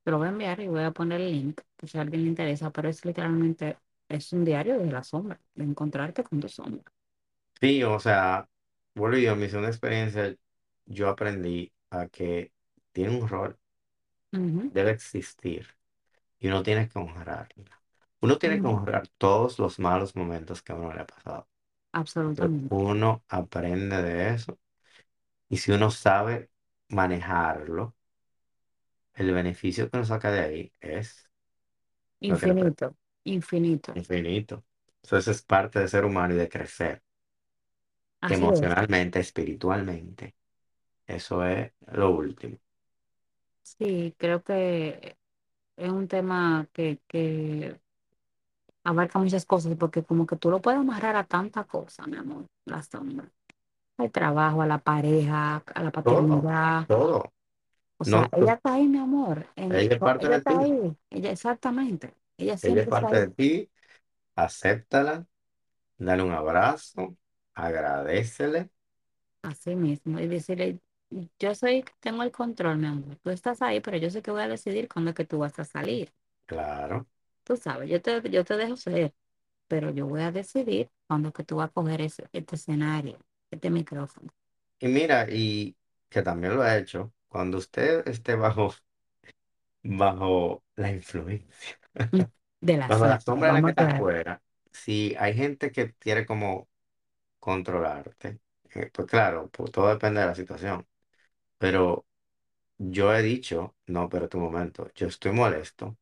te 0.03 0.11
lo 0.11 0.17
voy 0.19 0.27
a 0.27 0.31
enviar 0.31 0.59
y 0.61 0.67
voy 0.69 0.83
a 0.83 0.91
poner 0.91 1.21
el 1.21 1.31
link, 1.33 1.61
por 1.77 1.89
si 1.89 1.97
a 1.97 2.01
alguien 2.01 2.23
le 2.23 2.29
interesa, 2.29 2.71
pero 2.71 2.89
es 2.89 3.05
literalmente, 3.05 3.77
es 4.09 4.33
un 4.33 4.45
diario 4.45 4.79
de 4.79 4.91
la 4.91 5.03
sombra, 5.03 5.39
de 5.55 5.63
encontrarte 5.65 6.23
con 6.23 6.39
tu 6.41 6.49
sombra. 6.49 6.91
Sí, 7.59 7.83
o 7.83 7.99
sea, 7.99 8.49
bueno, 8.95 9.17
yo, 9.17 9.35
mi 9.35 9.47
segunda 9.47 9.69
experiencia, 9.69 10.35
yo 10.91 11.09
aprendí 11.09 11.73
a 11.91 12.07
que 12.09 12.53
tiene 12.93 13.17
un 13.19 13.27
rol, 13.27 13.59
Ujú, 14.33 14.71
debe 14.71 14.91
existir 14.91 15.67
y 16.39 16.47
uno 16.49 16.63
tiene 16.63 16.89
que 16.89 16.99
honrarla. 16.99 17.83
Uno 18.21 18.37
tiene 18.39 18.61
que 18.61 18.67
ujú, 18.67 18.69
honrar 18.69 19.07
todos 19.19 19.59
los 19.59 19.79
malos 19.79 20.15
momentos 20.17 20.61
que 20.63 20.73
a 20.73 20.75
uno 20.75 20.93
le 20.93 21.01
ha 21.01 21.07
pasado. 21.07 21.49
Pero 22.35 22.55
Absolutamente. 22.61 22.69
uno 22.69 23.23
aprende 23.29 24.01
de 24.03 24.29
eso 24.35 24.59
y 25.49 25.57
si 25.57 25.71
uno 25.73 25.91
sabe 25.91 26.51
manejarlo, 26.89 27.95
el 29.13 29.31
beneficio 29.33 29.89
que 29.89 29.95
uno 29.97 30.05
saca 30.05 30.31
de 30.31 30.39
ahí 30.41 30.73
es 30.81 31.29
lo 32.27 32.39
que 32.39 32.47
le 32.47 32.55
pre- 32.55 32.73
Infinito, 32.73 32.95
infinito. 33.25 33.93
infinito. 33.93 34.63
Entonces 35.03 35.37
es 35.37 35.41
parte 35.43 35.79
de 35.79 35.87
ser 35.87 36.03
humano 36.05 36.33
y 36.33 36.37
de 36.37 36.49
crecer 36.49 37.01
Así 38.21 38.47
es. 38.49 38.67
emocionalmente, 38.67 39.19
espiritualmente. 39.19 40.35
Eso 41.15 41.43
es 41.45 41.71
lo 41.93 42.11
último. 42.11 42.57
Sí, 43.63 44.13
creo 44.17 44.43
que 44.43 45.17
es 45.77 45.91
un 45.91 46.07
tema 46.07 46.67
que, 46.73 47.01
que 47.07 47.79
abarca 48.83 49.19
muchas 49.19 49.45
cosas, 49.45 49.75
porque 49.77 50.03
como 50.03 50.25
que 50.27 50.35
tú 50.35 50.49
lo 50.51 50.61
puedes 50.61 50.79
amarrar 50.79 51.15
a 51.15 51.23
tanta 51.25 51.63
cosa, 51.65 52.05
mi 52.07 52.17
amor, 52.17 52.45
la 52.65 52.81
sombra. 52.83 53.31
Al 53.97 54.11
trabajo, 54.11 54.61
a 54.63 54.67
la 54.67 54.79
pareja, 54.79 55.57
a 55.75 55.83
la 55.83 55.91
paternidad. 55.91 56.87
todo. 56.87 57.33
O 57.97 58.03
sea, 58.05 58.27
No, 58.27 58.29
ella 58.33 58.53
está 58.53 58.73
ahí, 58.73 58.87
mi 58.87 58.97
amor. 58.97 59.47
En, 59.55 59.79
ella 59.79 59.95
es 59.95 59.99
parte 60.01 60.27
ella 60.27 60.35
de 60.35 60.37
está 60.37 60.59
ti. 60.59 60.59
ahí. 60.59 60.95
Ella, 61.09 61.31
exactamente. 61.31 62.15
Ella 62.37 62.57
Ella 62.61 62.81
es 62.83 62.87
siempre 62.87 62.91
está 62.91 63.07
parte 63.07 63.19
de 63.19 63.27
ti. 63.29 63.71
Acéptala, 64.35 65.27
dale 65.97 66.23
un 66.23 66.31
abrazo, 66.33 67.17
agradecele. 67.55 68.71
Así 69.43 69.75
mismo. 69.75 70.19
Y 70.19 70.27
decirle, 70.27 70.79
yo 71.39 71.55
soy, 71.55 71.85
tengo 71.99 72.23
el 72.23 72.31
control, 72.31 72.77
mi 72.77 72.87
amor. 72.87 73.17
Tú 73.23 73.29
estás 73.29 73.61
ahí, 73.61 73.79
pero 73.81 73.97
yo 73.97 74.09
sé 74.09 74.21
que 74.21 74.31
voy 74.31 74.41
a 74.41 74.47
decidir 74.47 74.87
cuándo 74.89 75.11
es 75.11 75.15
que 75.15 75.25
tú 75.25 75.39
vas 75.39 75.57
a 75.59 75.65
salir. 75.65 76.11
Claro. 76.45 77.07
Tú 77.43 77.55
sabes, 77.57 77.89
yo 77.89 78.01
te, 78.01 78.21
yo 78.29 78.43
te 78.45 78.57
dejo 78.57 78.75
ser, 78.77 79.13
pero 79.67 79.91
yo 79.91 80.07
voy 80.07 80.21
a 80.21 80.31
decidir 80.31 80.89
cuándo 81.07 81.29
es 81.29 81.33
que 81.35 81.43
tú 81.43 81.57
vas 81.57 81.69
a 81.69 81.73
coger 81.73 82.01
ese, 82.01 82.29
este 82.33 82.55
escenario, 82.55 83.19
este 83.51 83.69
micrófono. 83.71 84.29
Y 84.79 84.87
mira, 84.89 85.27
y 85.29 85.77
que 86.09 86.21
también 86.23 86.55
lo 86.55 86.61
ha 86.63 86.77
hecho, 86.77 87.13
cuando 87.29 87.57
usted 87.57 88.05
esté 88.07 88.35
bajo, 88.35 88.73
bajo 89.83 90.63
la 90.75 90.91
influencia, 90.91 91.77
De 92.59 92.75
la 92.77 92.89
bajo 92.89 93.05
la 93.07 93.19
sombra, 93.21 93.21
sombra 93.21 93.49
en 93.49 93.55
la 93.55 93.63
que 93.63 93.71
a 93.71 93.71
está 93.71 93.85
afuera, 93.85 94.41
si 94.71 95.15
hay 95.19 95.33
gente 95.35 95.71
que 95.71 95.93
quiere 95.95 96.25
como 96.25 96.69
controlarte, 97.39 98.41
eh, 98.75 98.91
pues 98.93 99.07
claro, 99.09 99.49
pues 99.51 99.71
todo 99.71 99.89
depende 99.89 100.21
de 100.21 100.27
la 100.27 100.35
situación. 100.35 100.87
Pero 101.61 101.83
yo 102.79 103.13
he 103.15 103.21
dicho, 103.23 103.75
no, 103.87 104.09
pero 104.09 104.29
tu 104.29 104.39
momento, 104.39 104.91
yo 104.95 105.07
estoy 105.07 105.31
molesto, 105.33 105.97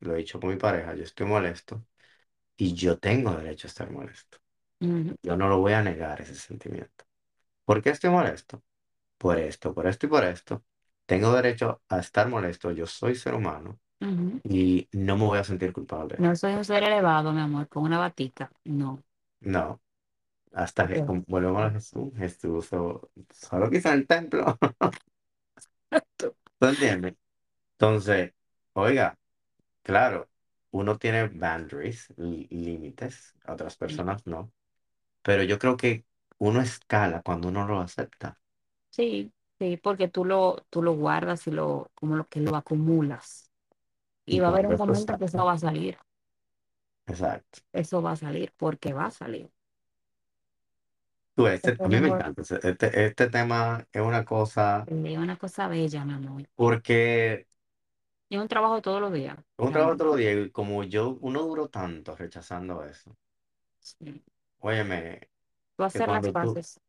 lo 0.00 0.14
he 0.14 0.18
dicho 0.18 0.40
con 0.40 0.50
mi 0.50 0.56
pareja, 0.56 0.94
yo 0.94 1.04
estoy 1.04 1.26
molesto 1.26 1.84
y 2.56 2.74
yo 2.74 2.98
tengo 2.98 3.32
derecho 3.36 3.68
a 3.68 3.70
estar 3.70 3.90
molesto. 3.90 4.38
Ujú, 4.80 5.14
Yo 5.22 5.36
no 5.36 5.48
lo 5.48 5.58
voy 5.60 5.74
a 5.74 5.82
negar 5.82 6.20
ese 6.22 6.34
sentimiento. 6.36 7.04
¿Por 7.64 7.82
qué 7.82 7.90
estoy 7.90 8.10
molesto? 8.10 8.62
Por 9.18 9.38
esto, 9.38 9.74
por 9.74 9.86
esto 9.88 10.06
y 10.06 10.10
por 10.10 10.24
esto. 10.24 10.64
Tengo 11.06 11.32
derecho 11.34 11.82
a 11.88 12.00
estar 12.00 12.28
molesto, 12.28 12.72
yo 12.72 12.86
soy 12.86 13.14
ser 13.16 13.34
humano 13.34 13.80
ujú. 14.00 14.42
y 14.44 14.88
no 14.92 15.16
me 15.18 15.24
voy 15.26 15.38
a 15.40 15.44
sentir 15.44 15.72
culpable. 15.72 16.24
No 16.24 16.34
soy 16.36 16.54
un 16.54 16.64
ser 16.64 16.84
elevado, 16.84 17.32
mi 17.34 17.40
amor, 17.42 17.68
con 17.68 17.82
una 17.84 17.98
batica. 17.98 18.50
No. 18.64 19.02
No, 19.40 19.80
hasta 20.54 20.86
que 20.88 21.02
volvemos 21.26 21.62
a 21.62 21.70
Jesús, 21.70 22.12
Jesús 22.16 22.66
so- 22.66 23.10
solo 23.32 23.70
quiso 23.70 23.88
en 23.90 23.94
el 23.96 24.06
templo. 24.06 24.58
¿Tú 26.58 26.66
entiendes? 26.66 27.14
Entonces, 27.74 28.34
oiga, 28.74 29.18
claro. 29.82 30.30
uno 30.72 30.98
tiene 30.98 31.28
boundaries, 31.28 32.08
lí- 32.18 32.48
límites, 32.50 33.34
otras 33.48 33.76
personas 33.76 34.26
no, 34.26 34.52
pero 35.22 35.42
yo 35.44 35.58
creo 35.58 35.76
que 35.78 36.06
uno 36.38 36.60
escala 36.62 37.22
cuando 37.22 37.48
uno 37.48 37.66
lo 37.68 37.80
acepta. 37.80 38.40
sí, 38.90 39.32
sí, 39.58 39.76
porque 39.76 40.08
tú 40.08 40.24
lo, 40.24 40.56
tú 40.70 40.82
lo 40.82 40.94
guardas 40.94 41.46
y 41.46 41.50
lo, 41.50 41.90
como 41.94 42.16
lo 42.16 42.28
que 42.28 42.40
lo 42.40 42.56
acumulas. 42.56 43.50
Y 44.26 44.36
Y 44.36 44.40
va 44.40 44.48
a 44.48 44.50
haber 44.50 44.68
un 44.68 44.76
momento 44.76 45.16
que 45.18 45.26
eso 45.26 45.44
va 45.44 45.54
a 45.54 45.58
salir. 45.58 45.98
exacto. 47.06 47.60
Eso 47.80 48.00
va 48.06 48.12
a 48.12 48.16
salir 48.16 48.50
porque 48.56 48.94
va 48.94 49.04
a 49.06 49.10
salir. 49.10 49.50
Tú, 51.34 51.46
Es 51.62 51.72
este, 51.72 51.80
a 51.82 51.88
mí 51.88 51.98
me 52.00 52.08
encanta, 52.08 52.42
este, 52.62 53.06
este 53.06 53.28
tema 53.30 53.86
es 53.92 54.02
una 54.02 54.24
cosa, 54.24 54.86
es 54.86 55.18
una 55.18 55.36
cosa 55.38 55.66
bella, 55.68 56.04
mi 56.04 56.12
amor. 56.14 56.48
porque 56.54 57.46
es 58.30 58.38
un 58.40 58.48
trabajo 58.48 58.82
todos 58.82 59.00
los 59.00 59.12
días, 59.12 59.38
es 59.58 59.64
un 59.66 59.72
trabajo 59.72 59.96
realmente. 59.96 59.96
todos 59.96 60.10
los 60.12 60.18
días 60.20 60.46
y 60.46 60.50
como 60.50 60.84
yo, 60.84 61.16
uno 61.22 61.42
duró 61.44 61.68
tanto 61.70 62.14
rechazando 62.16 62.84
eso. 62.84 63.16
Sí. 63.80 64.22
Óyeme, 64.60 65.28
Tú 65.76 65.84
que 65.92 66.02
hacer 66.02 66.10
las 66.10 66.30
cuando 66.30 66.34
tú, 66.36 66.62
paces 66.62 66.80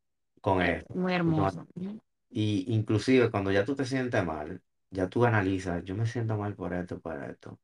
con 0.42 0.62
es 0.64 0.76
eso, 0.78 0.86
muy 0.94 1.14
hermoso. 1.14 1.66
Ujú. 1.76 2.00
y 2.30 2.66
inclusive 2.74 3.30
cuando 3.30 3.52
ya 3.52 3.64
tú 3.64 3.74
te 3.76 3.84
sientes 3.86 4.24
mal, 4.24 4.62
ya 4.90 5.08
tú 5.08 5.24
analizas, 5.24 5.84
yo 5.84 5.94
me 5.96 6.06
siento 6.06 6.36
mal 6.36 6.54
por 6.54 6.72
esto, 6.74 7.00
por 7.00 7.22
esto. 7.24 7.60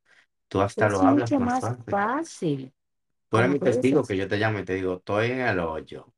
Tú 0.47 0.61
hasta 0.61 0.87
Es 0.87 0.89
lo 0.89 1.03
hablas 1.03 1.33
mucho 1.33 1.39
más 1.39 1.57
más 1.59 1.59
fácil. 1.59 1.83
fácil, 1.89 2.73
Tú 3.31 3.37
eres 3.37 3.49
como 3.49 3.51
mi 3.51 3.59
testigo 3.61 4.05
que 4.05 4.17
yo 4.17 4.27
te 4.27 4.37
llamo 4.37 4.59
y 4.59 4.65
te 4.65 4.75
digo, 4.75 4.95
estoy 4.95 5.31
en 5.31 5.41
el 5.41 5.59
hoyo. 5.59 6.13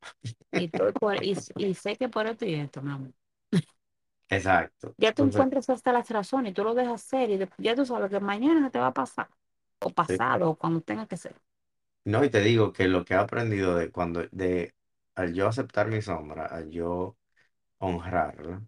Y, 0.56 0.66
estoy 0.66 0.94
por, 0.94 1.24
y, 1.24 1.36
y 1.56 1.74
sé 1.76 1.96
que 1.98 2.10
por 2.10 2.28
esto 2.28 2.46
y 2.46 2.56
esto, 2.56 2.82
mi 2.82 2.92
amor. 2.92 3.14
Exacto. 4.30 4.98
Ya 4.98 5.14
tú 5.14 5.24
Entonces, 5.24 5.24
encuentras 5.24 5.70
hasta 5.70 5.92
las 5.94 6.10
razones 6.10 6.52
y 6.52 6.54
tú 6.56 6.64
lo 6.64 6.74
dejas 6.76 7.02
ser 7.02 7.30
y 7.30 7.38
de- 7.38 7.50
ya 7.58 7.76
tú 7.76 7.86
sabes 7.86 8.10
que 8.12 8.20
mañana 8.20 8.60
no 8.62 8.72
te 8.72 8.80
va 8.80 8.88
a 8.88 8.94
pasar. 8.94 9.30
O 9.80 9.90
sí. 10.08 10.20
pasado, 10.20 10.50
o 10.52 10.56
cuando 10.56 10.82
tenga 10.82 11.08
que 11.08 11.18
ser. 11.18 11.36
No, 12.06 12.24
y 12.24 12.30
te 12.30 12.40
digo 12.42 12.74
que 12.74 12.88
lo 12.88 13.06
que 13.06 13.14
he 13.14 13.18
aprendido 13.18 13.76
de 13.76 13.92
cuando, 13.92 14.24
de, 14.32 14.74
al 15.16 15.34
yo 15.34 15.48
aceptar 15.48 15.88
mi 15.90 16.02
sombra, 16.02 16.46
al 16.46 16.70
yo 16.70 17.18
honrarla, 17.80 18.64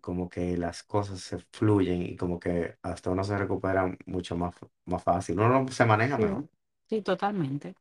como 0.00 0.28
que 0.28 0.56
las 0.56 0.82
cosas 0.82 1.20
se 1.20 1.38
fluyen 1.52 2.02
y 2.02 2.16
como 2.16 2.40
que 2.40 2.76
hasta 2.82 3.10
uno 3.10 3.22
se 3.24 3.36
recupera 3.38 3.96
mucho 4.06 4.36
más, 4.36 4.54
más 4.86 5.02
fácil. 5.02 5.38
Uno 5.40 5.66
se 5.68 5.84
maneja 5.86 6.16
Sí, 6.16 6.18
mejor. 6.18 6.48
Sí, 6.90 7.02
totalmente. 7.02 7.74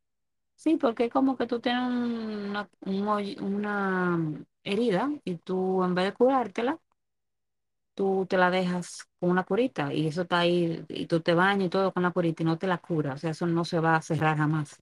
Sí, 0.55 0.77
porque 0.77 1.05
es 1.05 1.11
como 1.13 1.37
que 1.37 1.47
tú 1.47 1.59
tienes 1.61 1.83
una, 1.83 2.69
una 3.41 4.45
herida 4.63 5.11
y 5.25 5.37
tú 5.37 5.83
en 5.83 5.95
vez 5.95 6.05
de 6.07 6.13
curártela, 6.13 6.79
tú 7.95 8.25
te 8.29 8.37
la 8.37 8.49
dejas 8.51 9.07
con 9.19 9.29
una 9.31 9.43
curita 9.43 9.93
y 9.93 10.07
eso 10.07 10.21
está 10.23 10.39
ahí 10.39 10.85
y 10.89 11.05
tú 11.07 11.21
te 11.21 11.33
bañas 11.33 11.67
y 11.67 11.69
todo 11.69 11.93
con 11.93 12.03
la 12.03 12.11
curita 12.11 12.43
y 12.43 12.45
no 12.45 12.57
te 12.57 12.67
la 12.67 12.77
cura. 12.79 13.13
O 13.15 13.17
sea, 13.17 13.31
eso 13.31 13.45
no 13.47 13.65
se 13.65 13.79
va 13.79 13.95
a 13.95 14.01
cerrar 14.01 14.37
jamás. 14.37 14.81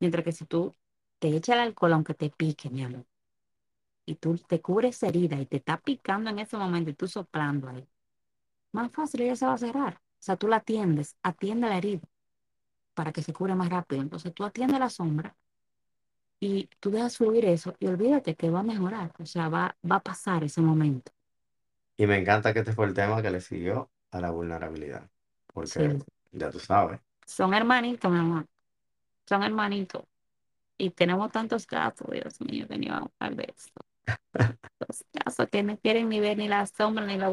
Mientras 0.00 0.24
que 0.24 0.32
si 0.32 0.46
tú 0.46 0.74
te 1.20 1.28
echas 1.36 1.56
el 1.56 1.62
alcohol 1.62 1.94
aunque 1.94 2.14
te 2.14 2.30
pique, 2.30 2.70
mi 2.70 2.84
amor, 2.84 3.06
y 4.06 4.16
tú 4.16 4.36
te 4.38 4.60
cubres 4.60 4.96
esa 4.96 5.08
herida 5.08 5.36
y 5.40 5.46
te 5.46 5.58
está 5.58 5.78
picando 5.80 6.30
en 6.30 6.38
ese 6.40 6.56
momento 6.56 6.90
y 6.90 6.94
tú 6.94 7.06
soplando 7.08 7.68
ahí, 7.68 7.86
más 8.72 8.92
fácil 8.92 9.22
ella 9.22 9.36
se 9.36 9.46
va 9.46 9.54
a 9.54 9.58
cerrar. 9.58 9.94
O 9.96 10.22
sea, 10.24 10.36
tú 10.36 10.48
la 10.48 10.56
atiendes, 10.58 11.16
atiende 11.22 11.68
la 11.68 11.78
herida 11.78 12.02
para 12.98 13.12
que 13.14 13.22
se 13.22 13.32
cure 13.32 13.54
más 13.54 13.68
rápido. 13.70 14.02
Entonces 14.02 14.34
tú 14.34 14.44
atiendes 14.44 14.80
la 14.80 14.90
sombra 14.90 15.36
y 16.40 16.68
tú 16.80 16.90
dejas 16.90 17.16
fluir 17.16 17.44
eso 17.44 17.74
y 17.78 17.86
olvídate 17.86 18.34
que 18.34 18.50
va 18.50 18.60
a 18.60 18.62
mejorar, 18.64 19.12
o 19.18 19.26
sea, 19.26 19.48
va, 19.48 19.76
va 19.90 19.96
a 19.96 20.02
pasar 20.02 20.42
ese 20.44 20.60
momento. 20.60 21.12
Y 21.98 22.06
me 22.06 22.16
encanta 22.18 22.52
que 22.54 22.60
este 22.60 22.72
fue 22.72 22.86
el 22.86 22.94
tema 22.94 23.20
que 23.22 23.30
le 23.30 23.40
siguió 23.42 23.90
a 24.10 24.20
la 24.20 24.30
vulnerabilidad. 24.30 25.10
Porque 25.52 25.96
Sí, 25.98 26.04
ya 26.32 26.50
tú 26.50 26.58
sabes. 26.60 27.00
son 27.26 27.54
hermanitos, 27.54 28.10
mi 28.10 28.18
amor, 28.18 28.46
son 29.28 29.42
hermanitos. 29.44 30.04
Y 30.78 30.90
tenemos 30.90 31.32
tantos 31.32 31.66
casos, 31.66 32.08
Dios 32.10 32.40
mío, 32.42 32.68
que 32.68 32.78
ni 32.78 32.88
vamos 32.88 33.10
a 33.20 33.26
hablar 33.26 33.46
de 33.46 33.54
esto. 33.56 33.82
Los 34.80 35.04
casos 35.12 35.48
que 35.50 35.62
no 35.62 35.78
quieren 35.78 36.08
ni 36.08 36.20
ver 36.20 36.36
ni 36.38 36.48
la 36.48 36.66
sombra 36.66 37.06
ni 37.06 37.16
la... 37.16 37.30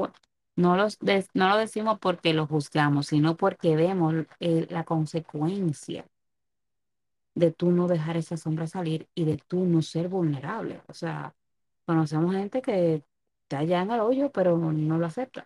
No, 0.56 0.78
los 0.78 0.98
no 1.34 1.50
lo 1.50 1.58
decimos 1.58 2.00
porque 2.00 2.34
lo 2.34 2.48
juzgamos, 2.48 3.08
sino 3.08 3.36
porque 3.36 3.76
vemos 3.76 4.14
eh, 4.40 4.68
la 4.70 4.84
consecuencia 4.84 6.06
de 7.36 7.52
tú 7.52 7.72
no 7.72 7.88
dejar 7.88 8.18
esa 8.18 8.38
sombra 8.38 8.66
salir 8.68 9.08
y 9.14 9.26
de 9.26 9.38
tú 9.38 9.66
no 9.66 9.82
ser 9.82 10.08
vulnerable. 10.08 10.82
O 10.88 10.94
sea, 10.94 11.36
conocemos 11.86 12.34
gente 12.34 12.62
que 12.62 13.04
está 13.44 13.60
allá 13.60 13.82
en 13.82 13.92
el 13.92 14.00
hoyo, 14.00 14.32
pero 14.32 14.58
no 14.58 14.98
lo 14.98 15.06
acepta. 15.06 15.46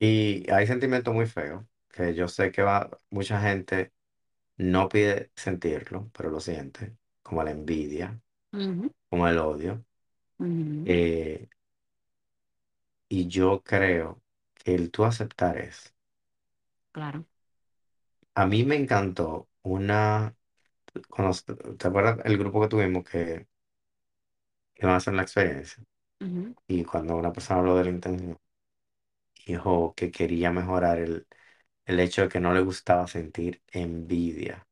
Y 0.00 0.50
hay 0.50 0.66
sentimientos 0.66 1.14
muy 1.14 1.26
feos 1.26 1.64
que 1.88 2.14
yo 2.14 2.28
sé 2.28 2.52
que 2.52 2.62
va, 2.62 2.90
mucha 3.10 3.40
gente 3.40 3.92
no 4.56 4.88
pide 4.88 5.30
sentirlo, 5.34 6.10
pero 6.16 6.30
lo 6.30 6.40
siente, 6.40 6.96
como 7.22 7.42
la 7.42 7.52
envidia, 7.52 8.20
como 9.08 9.28
el 9.28 9.38
odio. 9.38 9.84
Eh, 10.40 11.48
y 13.08 13.26
yo 13.28 13.62
creo 13.62 14.20
el 14.74 14.90
tú 14.90 15.04
aceptar 15.04 15.58
eso. 15.58 15.90
claro. 16.92 17.26
A 18.34 18.46
mí 18.46 18.64
me 18.64 18.76
encantó 18.76 19.48
una, 19.62 20.34
cuando, 21.10 21.32
¿te 21.78 21.88
acuerdas 21.88 22.20
el 22.26 22.38
grupo 22.38 22.60
que 22.62 22.68
tuvimos 22.68 23.04
que 23.04 23.48
iban 24.76 24.94
a 24.94 24.96
hacer 24.96 25.12
la 25.14 25.22
experiencia? 25.22 25.82
Ujú. 26.20 26.54
Y 26.68 26.84
cuando 26.84 27.16
una 27.16 27.32
persona 27.32 27.60
habló 27.60 27.76
de 27.76 27.84
la 27.84 27.90
intención, 27.90 28.38
dijo 29.46 29.94
que 29.96 30.10
quería 30.12 30.52
mejorar 30.52 30.98
el, 31.00 31.26
el 31.86 32.00
hecho 32.00 32.22
de 32.22 32.28
que 32.30 32.40
no 32.40 32.52
le 32.54 32.60
gustaba 32.62 33.06
sentir 33.08 33.62
envidia. 33.72 34.68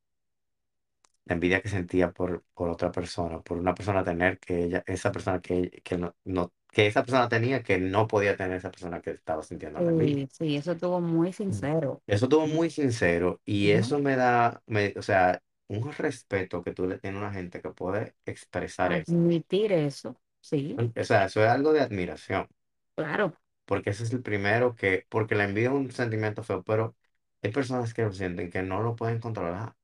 La 1.24 1.34
envidia 1.34 1.60
que 1.62 1.68
sentía 1.68 2.10
por, 2.12 2.44
por 2.54 2.68
otra 2.70 2.90
persona, 2.92 3.40
por 3.42 3.58
una 3.58 3.74
persona 3.74 4.04
tener 4.04 4.38
que 4.38 4.64
ella, 4.64 4.82
esa 4.86 5.12
persona 5.12 5.40
que, 5.40 5.70
que 5.84 5.98
no, 5.98 6.14
no, 6.24 6.52
que 6.76 6.86
esa 6.90 7.02
persona 7.04 7.28
tenía 7.34 7.62
que 7.62 7.78
no 7.78 8.06
podía 8.12 8.36
tener 8.36 8.58
esa 8.58 8.70
persona 8.70 9.00
que 9.02 9.10
estaba 9.12 9.42
sintiendo 9.42 9.80
la. 9.82 9.92
Sí, 9.98 10.26
sí, 10.32 10.56
eso 10.56 10.72
estuvo 10.72 11.00
muy 11.00 11.32
Mm. 11.48 11.62
sincero. 11.62 12.02
Eso 12.06 12.26
estuvo 12.26 12.46
muy 12.46 12.70
sincero 12.70 13.40
y 13.44 13.70
Ujú. 13.70 13.72
eso 13.72 13.98
me 13.98 14.14
da, 14.16 14.62
me, 14.66 14.94
o 14.96 15.02
sea, 15.02 15.42
un 15.68 15.92
respeto 15.92 16.62
que 16.62 16.72
tú 16.72 16.86
le 16.86 16.98
tienes 16.98 17.20
a 17.20 17.24
una 17.26 17.32
gente 17.34 17.60
que 17.60 17.70
puede 17.70 18.14
expresar 18.24 18.92
eso. 18.92 19.16
Admitir 19.16 19.70
eso, 19.72 20.16
sí, 20.40 20.82
O 20.98 21.04
sea, 21.04 21.26
eso 21.26 21.42
es 21.44 21.50
algo 21.50 21.72
de 21.74 21.80
admiración, 21.80 22.48
claro. 22.94 23.36
porque 23.64 23.90
ese 23.90 24.04
es 24.04 24.12
el 24.12 24.22
primero 24.22 24.74
que, 24.76 25.06
porque 25.08 25.34
la 25.34 25.44
envidia 25.44 25.68
es 25.70 25.74
un 25.74 25.90
sentimiento 25.92 26.42
feo, 26.42 26.62
pero 26.64 26.96
hay 27.42 27.50
personas 27.52 27.94
que 27.94 28.02
lo 28.02 28.12
sienten 28.12 28.50
que 28.50 28.62
no 28.62 28.82
lo 28.82 28.96
pueden 28.96 29.20
controlar. 29.20 29.76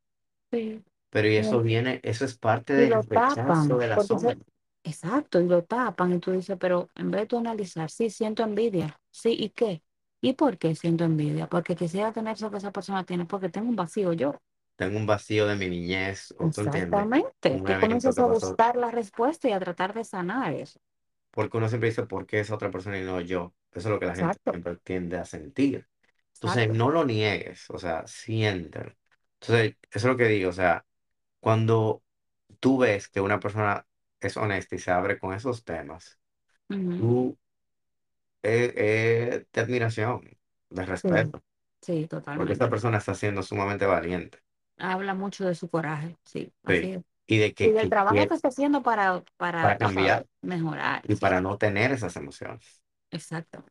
Sí. 0.53 0.83
Pero 1.11 1.29
y 1.29 1.37
eso 1.37 1.63
viene, 1.63 2.01
eso 2.03 2.25
es 2.25 2.37
parte 2.39 2.75
y 2.75 2.87
lo 2.87 3.03
del 3.03 3.07
rechazo 3.09 3.77
tapan, 3.77 3.79
de 3.79 3.89
la 3.89 3.99
porque 3.99 4.19
se, 4.19 4.29
sombra. 4.29 4.37
Exacto, 4.85 5.41
y 5.41 5.47
lo 5.47 5.65
tapan 5.65 6.13
y 6.13 6.19
tú 6.19 6.33
dices, 6.33 6.57
pero 6.59 6.89
en 6.95 7.11
vez 7.11 7.23
de 7.23 7.27
tú 7.27 7.39
analizar, 7.39 7.91
sí, 7.91 8.11
siento 8.11 8.43
envidia, 8.43 8.99
sí, 9.11 9.37
¿y 9.39 9.51
qué? 9.51 9.83
¿Y 10.21 10.35
por 10.35 10.59
qué 10.59 10.75
siento 10.75 11.05
envidia? 11.05 11.49
Porque 11.49 11.75
quisiera 11.75 12.13
tener 12.13 12.35
eso 12.35 12.51
que 12.51 12.59
esa 12.59 12.71
persona 12.71 13.05
tiene, 13.05 13.25
porque 13.25 13.49
tengo 13.49 13.69
un 13.69 13.77
vacío 13.77 14.13
yo. 14.13 14.37
Tengo 14.77 14.99
un 14.99 15.07
vacío 15.07 15.47
de 15.47 15.57
mi 15.57 15.69
niñez, 15.69 16.33
o 16.39 16.51
tú 16.51 16.63
entiendes, 16.63 16.79
Exactamente, 16.79 17.63
que 17.63 17.99
que 17.99 18.21
a 18.21 18.27
buscar 18.27 18.77
la 18.77 18.91
respuesta 18.91 19.49
y 19.49 19.53
a 19.53 19.61
tratar 19.61 19.95
de 19.95 20.05
sanar 20.05 20.53
eso. 20.55 20.81
porque 21.31 21.57
uno 21.57 21.69
siempre 21.69 21.89
dice, 21.89 22.05
¿por 22.05 22.27
qué 22.27 22.41
es 22.41 22.51
otra 22.51 22.71
persona 22.71 22.99
y 22.99 23.05
no 23.05 23.21
yo? 23.21 23.55
Eso 23.73 23.89
es 23.89 23.93
lo 23.93 24.01
que 24.01 24.07
la 24.07 24.15
gente 24.15 24.39
siempre 24.51 24.77
tiende 24.77 25.19
a 25.19 25.25
sentir. 25.25 25.89
Entonces, 26.35 26.63
exacto. 26.63 26.79
no 26.79 26.91
lo 26.91 27.05
niegues, 27.05 27.71
o 27.71 27.79
sea, 27.79 28.07
siéntelo. 28.07 28.93
Entonces, 29.41 29.77
eso 29.91 29.99
es 29.99 30.05
lo 30.05 30.17
que 30.17 30.27
digo, 30.29 30.51
o 30.51 30.53
sea, 30.53 30.85
cuando 31.41 32.03
tú 32.61 32.79
ves 32.79 33.09
que 33.09 33.21
una 33.21 33.41
persona 33.41 33.87
es 34.29 34.37
honesta 34.37 34.75
y 34.77 34.79
se 34.79 34.91
abre 34.91 35.19
con 35.19 35.35
esos 35.35 35.65
temas, 35.65 36.19
tú, 36.97 37.39
es 38.43 38.73
es 38.77 39.47
de 39.53 39.61
admiración, 39.61 40.39
de 40.71 40.87
Sí, 40.95 41.09
respeto, 41.11 41.43
sí, 41.83 42.07
porque 42.35 42.53
esta 42.55 42.69
totalmente. 42.69 42.71
persona 42.71 42.99
está 42.99 43.15
siendo 43.17 43.43
sumamente 43.45 43.87
valiente. 43.87 44.41
Habla 44.79 45.15
mucho 45.15 45.45
de 45.47 45.55
su 45.55 45.69
coraje, 45.71 46.17
sí, 46.25 46.53
así 46.65 46.91
Sí. 46.91 46.93
es. 46.93 47.03
Y 47.27 47.39
de 47.39 47.55
Y 47.63 47.71
que, 47.71 47.73
del 47.73 47.89
que 47.89 47.91
trabajo 47.91 48.27
que 48.29 48.35
está 48.35 48.49
haciendo 48.49 48.83
para, 48.83 49.25
para, 49.39 49.77
cambiar 49.79 50.27
mejorar, 50.43 51.05
y 51.09 51.17
sí, 51.17 51.17
para 51.17 51.41
no 51.43 51.59
tener 51.59 51.93
esas 51.93 52.17
emociones. 52.17 52.83
exacto, 53.11 53.65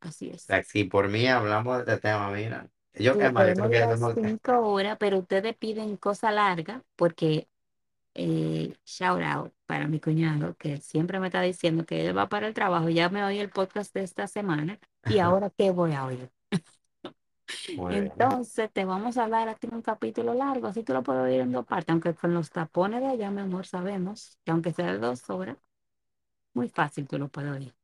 así 0.00 0.30
O 0.34 0.34
es. 0.34 0.52
sea, 0.52 0.62
si 0.64 0.84
por 0.84 1.08
mí 1.08 1.26
hablamos 1.28 1.84
de 1.86 1.92
este 1.94 1.98
tema, 2.08 2.30
mira, 2.30 2.68
yo, 2.94 3.16
Sí, 3.16 3.18
que 3.70 3.86
tengo, 3.86 4.14
cinco 4.14 4.60
horas, 4.60 4.96
pero 4.98 5.18
ustedes 5.18 5.54
piden 5.56 5.96
cosa 5.96 6.30
larga 6.32 6.82
porque, 6.96 7.48
eh, 8.14 8.74
shout 8.86 9.22
out 9.22 9.54
para 9.72 9.88
mi 9.88 10.00
cuñado, 10.00 10.56
que 10.58 10.78
siempre 10.78 11.18
me 11.20 11.28
está 11.28 11.40
diciendo 11.42 11.86
que 11.86 12.06
él 12.06 12.16
va 12.16 12.28
para 12.28 12.46
el 12.46 12.54
trabajo, 12.54 12.90
ya 12.90 13.08
me 13.08 13.24
oí 13.24 13.38
el 13.38 13.50
podcast 13.50 13.94
de 13.94 14.02
esta 14.04 14.26
semana 14.26 14.78
y 15.06 15.18
ahora 15.18 15.50
qué 15.50 15.70
voy 15.70 15.92
a 15.94 16.04
oír. 16.06 16.30
Entonces 17.88 18.72
te 18.72 18.84
vamos 18.84 19.16
a 19.18 19.24
hablar 19.24 19.48
aquí 19.48 19.68
un 19.70 19.82
capítulo 19.82 20.34
largo, 20.34 20.66
así 20.68 20.82
tú 20.84 20.92
lo 20.94 21.02
puedes 21.02 21.22
oír 21.24 21.40
en 21.40 21.52
dos 21.52 21.66
partes, 21.66 21.90
aunque 21.92 22.14
con 22.14 22.34
los 22.34 22.50
tapones 22.50 23.00
de 23.02 23.08
allá, 23.08 23.30
mi 23.30 23.40
amor, 23.42 23.66
sabemos 23.66 24.38
que 24.44 24.50
aunque 24.52 24.72
sea 24.72 24.92
de 24.92 24.98
dos 24.98 25.28
horas, 25.30 25.58
muy 26.54 26.68
fácil 26.70 27.08
tú 27.08 27.18
lo 27.18 27.28
puedes 27.28 27.52
oír. 27.52 27.74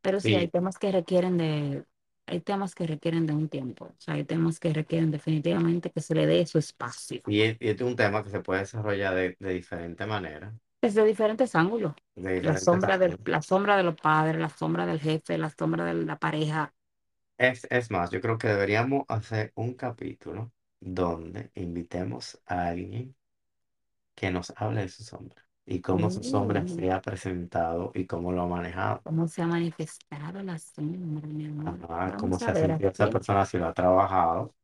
Pero 0.00 0.20
sí 0.20 0.34
hay 0.36 0.48
Sí, 0.48 0.48
temas 0.48 0.78
que 0.78 0.92
requieren 0.92 1.38
de, 1.38 1.84
hay 2.26 2.40
temas 2.40 2.74
que 2.74 2.86
requieren 2.86 3.26
de 3.26 3.34
un 3.34 3.48
tiempo, 3.48 3.86
o 3.86 3.94
sea, 4.00 4.14
hay 4.14 4.24
temas 4.24 4.60
que 4.60 4.72
requieren 4.72 5.10
definitivamente 5.10 5.90
que 5.90 6.00
se 6.00 6.14
le 6.14 6.26
dé 6.26 6.46
su 6.46 6.58
espacio, 6.58 7.22
Y, 7.26 7.40
y 7.42 7.42
este 7.60 7.70
es 7.74 7.82
un 7.82 7.96
tema 7.96 8.22
que 8.24 8.30
se 8.30 8.40
puede 8.40 8.60
desarrollar 8.60 9.14
de, 9.14 9.36
de 9.38 9.52
diferente 9.54 10.06
manera, 10.06 10.52
desde 10.82 11.04
diferentes 11.04 11.54
ángulos. 11.54 11.94
de 12.14 12.32
La 12.42 12.56
diferentes 12.56 12.58
sombra 12.58 12.98
del, 12.98 13.16
ángulos. 13.16 13.26
la 13.26 13.42
sombra 13.42 13.76
de 13.78 13.84
los 13.84 13.96
padres, 13.96 14.38
la 14.40 14.50
sombra 14.50 14.86
del 14.86 15.00
jefe, 15.00 15.38
la 15.38 15.50
sombra 15.50 15.84
de 15.86 15.94
la 15.94 16.18
pareja. 16.18 16.74
Es, 17.36 17.66
es 17.70 17.90
más, 17.90 18.10
yo 18.10 18.20
creo 18.22 18.38
que 18.38 18.48
deberíamos 18.48 19.04
hacer 19.08 19.52
un 19.56 19.74
capítulo 19.74 20.50
donde 20.80 21.50
invitemos 21.54 22.40
a 22.46 22.68
alguien 22.68 23.14
que 24.14 24.30
nos 24.30 24.52
hable 24.56 24.82
de 24.82 24.88
su 24.88 25.02
sombra 25.04 25.46
y 25.66 25.80
cómo 25.82 26.10
su 26.10 26.22
sombra 26.22 26.66
se 26.66 26.90
ha 26.90 27.00
presentado 27.02 27.92
y 27.94 28.06
cómo 28.06 28.32
lo 28.32 28.42
ha 28.42 28.46
manejado. 28.46 29.04
cómo 29.04 29.28
se 29.28 29.42
ha 29.42 29.46
manifestado 29.46 30.42
la 30.42 30.58
sombra, 30.58 31.26
mi 31.28 31.46
amor. 31.46 31.80
Ajá, 31.88 32.14
cómo 32.16 32.38
se 32.38 32.50
ha 32.52 32.54
sentido 32.56 32.90
esa 32.90 33.08
persona 33.10 33.44
si 33.46 33.58
lo 33.58 33.66
ha 33.66 33.74
trabajado. 33.74 34.54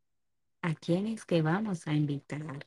a 0.63 0.73
quién 0.75 1.07
es 1.09 1.25
que 1.25 1.43
vamos 1.43 1.87
a 1.89 1.95
invitar. 1.95 2.65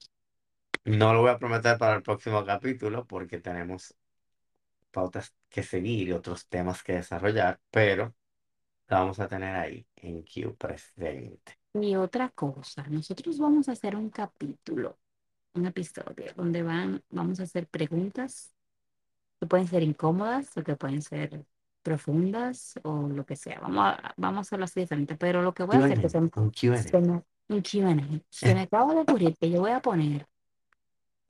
No 0.86 1.14
lo 1.14 1.22
voy 1.22 1.32
a 1.32 1.40
prometer 1.40 1.78
para 1.80 1.96
el 1.96 2.04
próximo 2.04 2.46
capítulo 2.46 3.06
porque 3.08 3.40
tenemos 3.40 3.96
pautas 4.92 5.34
que 5.50 5.64
seguir 5.64 6.10
y 6.10 6.12
otros 6.14 6.48
temas 6.48 6.84
que 6.84 6.94
desarrollar, 6.94 7.60
pero 7.72 8.16
lo 8.90 8.98
vamos 8.98 9.20
a 9.20 9.28
tener 9.28 9.56
ahí 9.56 9.88
en 9.98 10.24
Q 10.24 10.56
presente. 10.58 11.60
Y 11.74 11.96
otra 11.96 12.30
cosa, 12.30 12.84
nosotros 12.90 13.38
vamos 13.40 13.70
a 13.70 13.72
hacer 13.74 13.96
un 13.96 14.10
capítulo, 14.10 15.00
un 15.56 15.66
episodio, 15.68 16.34
donde 16.36 16.64
van, 16.64 17.04
vamos 17.12 17.40
a 17.40 17.44
hacer 17.44 17.68
preguntas 17.68 18.54
que 19.40 19.48
pueden 19.48 19.68
ser 19.68 19.84
incómodas 19.84 20.56
o 20.58 20.64
que 20.64 20.76
pueden 20.78 21.02
ser 21.04 21.46
profundas 21.84 22.76
o 22.84 23.10
lo 23.10 23.26
que 23.26 23.36
sea. 23.38 23.60
Vamos 23.62 23.80
a, 24.00 24.14
vamos 24.18 24.40
a 24.40 24.42
hacerlo 24.42 24.66
así 24.66 24.82
diferente, 24.82 25.18
pero 25.18 25.42
lo 25.44 25.54
que 25.54 25.64
voy 25.64 25.78
a 25.78 25.80
hacer 25.80 26.00
me- 26.00 26.08
un 26.36 26.52
Q&A. 26.52 27.02
un 27.50 27.62
Q&A. 27.62 28.22
se 28.30 28.54
me 28.54 28.62
acaba 28.62 28.94
de 28.94 29.02
ocurrir 29.02 29.36
que 29.38 29.50
yo 29.50 29.62
voy 29.62 29.72
a 29.72 29.82
poner 29.82 30.28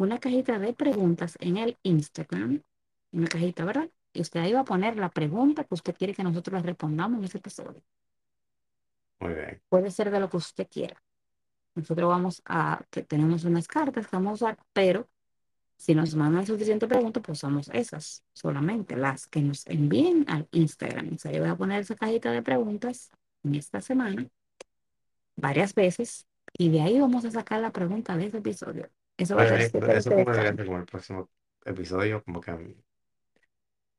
una 0.02 0.20
cajita 0.20 0.58
de 0.58 0.74
preguntas 0.74 1.38
en 1.40 1.58
el 1.58 1.78
Instagram, 1.84 2.64
una 3.12 3.28
cajita, 3.28 3.66
¿verdad? 3.66 3.90
Y 4.14 4.22
usted 4.22 4.40
ahí 4.40 4.54
va 4.54 4.62
a 4.62 4.66
poner 4.66 4.98
la 4.98 5.10
pregunta 5.10 5.64
que 5.64 5.76
usted 5.76 5.96
quiere 5.96 6.16
que 6.16 6.24
nosotros 6.24 6.60
le 6.60 6.68
respondamos 6.68 7.20
en 7.20 7.26
ese 7.26 7.38
episodio. 7.38 7.82
Muy 9.20 9.34
bien. 9.36 9.62
Puede 9.70 9.92
ser 9.92 10.10
de 10.10 10.20
lo 10.20 10.30
que 10.30 10.38
usted 10.38 10.68
quiera. 10.68 11.02
Nosotros 11.76 12.10
vamos 12.10 12.42
a, 12.46 12.84
que 12.90 13.04
tenemos 13.04 13.44
unas 13.46 13.68
cartas 13.68 14.08
que 14.08 14.16
vamos 14.16 14.42
a 14.42 14.46
usar, 14.46 14.58
pero 14.74 15.08
si 15.78 15.94
nos 15.94 16.16
mandan 16.16 16.48
suficiente 16.48 16.88
preguntas, 16.88 17.22
pues 17.24 17.38
usamos 17.38 17.70
esas, 17.70 18.24
solamente 18.34 18.96
las 18.96 19.28
que 19.28 19.42
nos 19.42 19.68
envíen 19.68 20.26
al 20.28 20.48
Instagram. 20.52 21.14
O 21.14 21.18
sea, 21.20 21.32
yo 21.32 21.42
voy 21.42 21.50
a 21.50 21.56
poner 21.56 21.82
esa 21.82 21.96
cajita 21.96 22.32
de 22.32 22.42
preguntas 22.42 23.12
en 23.44 23.56
esta 23.56 23.82
semana, 23.82 24.28
varias 25.36 25.76
veces, 25.76 26.26
y 26.58 26.70
de 26.70 26.82
ahí 26.82 27.00
vamos 27.00 27.24
a 27.26 27.32
sacar 27.32 27.62
la 27.62 27.72
pregunta 27.72 28.18
de 28.18 28.26
ese 28.26 28.40
episodio. 28.40 28.90
Eso 29.24 29.36
va 29.36 29.44
a 29.44 29.48
ser 29.48 29.62
súper 29.62 29.98
eso 29.98 30.10
como 30.10 30.22
interesante. 30.22 30.66
como 30.66 30.78
el 30.80 30.86
próximo 30.86 31.30
episodio, 31.66 32.24
como 32.24 32.42
que 32.42 32.52
a 32.52 32.56
mí 32.58 32.76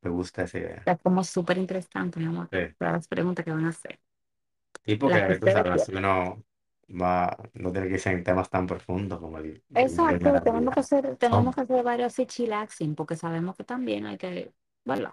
me 0.02 0.10
gusta 0.10 0.42
esa 0.44 0.58
idea. 0.58 0.82
Está 0.84 0.96
como 0.98 1.22
súper 1.24 1.58
interesante, 1.58 2.18
mi 2.20 2.26
amor, 2.26 2.50
Sí. 2.50 2.58
todas 2.78 2.94
las 2.94 3.08
preguntas 3.08 3.44
que 3.44 3.52
van 3.52 3.64
a 3.66 3.68
hacer. 3.70 4.00
Y 4.84 4.96
Las 5.00 5.22
que 5.26 5.34
porque 5.34 5.34
tú 5.38 5.46
ustedes 5.46 5.88
quieran. 5.88 6.04
uno 6.04 6.44
va, 7.00 7.36
no 7.54 7.72
tiene 7.72 7.88
que 7.88 7.98
ser 7.98 8.14
en 8.14 8.24
temas 8.24 8.50
tan 8.50 8.66
profundos 8.66 9.20
como 9.20 9.38
el 9.38 9.62
la 9.70 9.80
Exacto, 9.82 10.42
tenemos 10.42 10.74
que 10.74 10.80
hacer, 10.80 11.16
tenemos 11.16 11.54
que 11.54 11.60
hacer 11.62 11.82
varios 11.84 12.12
así 12.12 12.26
chillaxing, 12.26 12.94
porque 12.94 13.16
sabemos 13.16 13.56
que 13.56 13.64
también 13.64 14.06
hay 14.06 14.18
que, 14.18 14.52
¿verdad? 14.84 15.12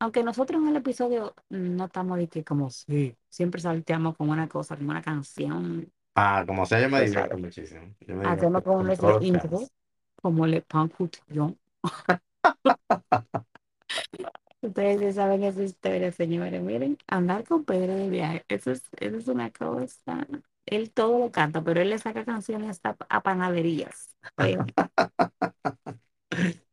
Aunque 0.00 0.24
nosotros 0.24 0.62
en 0.62 0.68
el 0.68 0.76
episodio 0.76 1.34
no 1.50 1.86
estamos 1.86 2.18
de 2.18 2.28
que 2.28 2.44
como 2.44 2.70
sí, 2.70 3.16
siempre 3.30 3.60
salteamos 3.60 4.16
con 4.16 4.30
una 4.30 4.48
cosa, 4.48 4.76
con 4.76 4.90
una 4.90 5.02
canción, 5.02 5.92
Ah, 6.14 6.44
como 6.46 6.66
sea, 6.66 6.80
yo 6.80 6.88
me 6.90 7.02
divierto 7.02 7.38
muchísimo. 7.38 7.94
Yo 8.00 8.14
me 8.16 8.24
Hacemos 8.24 8.24
divierto 8.26 8.64
como 8.64 8.84
con 8.84 8.94
todos 8.96 9.14
nuestro 9.16 9.16
los 9.16 9.30
intro, 9.30 9.50
temas. 9.50 9.72
como 10.20 10.46
Le 10.46 10.62
Pan 10.62 10.88
Coutillon. 10.88 11.58
Ustedes 14.60 15.00
ya 15.00 15.12
saben 15.12 15.42
esa 15.44 15.62
historia, 15.62 16.12
señores. 16.12 16.62
Miren, 16.62 16.96
andar 17.08 17.44
con 17.44 17.64
Pedro 17.64 17.94
de 17.96 18.08
viaje, 18.08 18.44
eso 18.48 18.70
es, 18.72 18.84
eso 19.00 19.16
es 19.16 19.28
una 19.28 19.50
cosa. 19.50 20.26
Él 20.66 20.92
todo 20.92 21.18
lo 21.18 21.32
canta, 21.32 21.62
pero 21.62 21.80
él 21.80 21.90
le 21.90 21.98
saca 21.98 22.24
canciones 22.24 22.70
hasta 22.70 22.96
a 23.08 23.22
panaderías. 23.22 24.16
Oigan, 24.38 24.72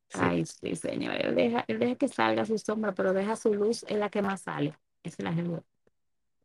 Sí, 0.09 0.31
ay, 0.31 0.45
sí, 0.45 0.75
señor. 0.75 1.15
Él 1.15 1.35
deja, 1.35 1.65
él 1.67 1.79
deja 1.79 1.95
que 1.95 2.07
salga 2.07 2.45
su 2.45 2.57
sombra, 2.57 2.93
pero 2.93 3.13
deja 3.13 3.35
su 3.35 3.53
luz, 3.53 3.83
es 3.87 3.97
la 3.97 4.09
que 4.09 4.21
más 4.21 4.41
sale. 4.41 4.77
Esa 5.03 5.15
es 5.19 5.23
la 5.25 5.31
realidad. 5.31 5.63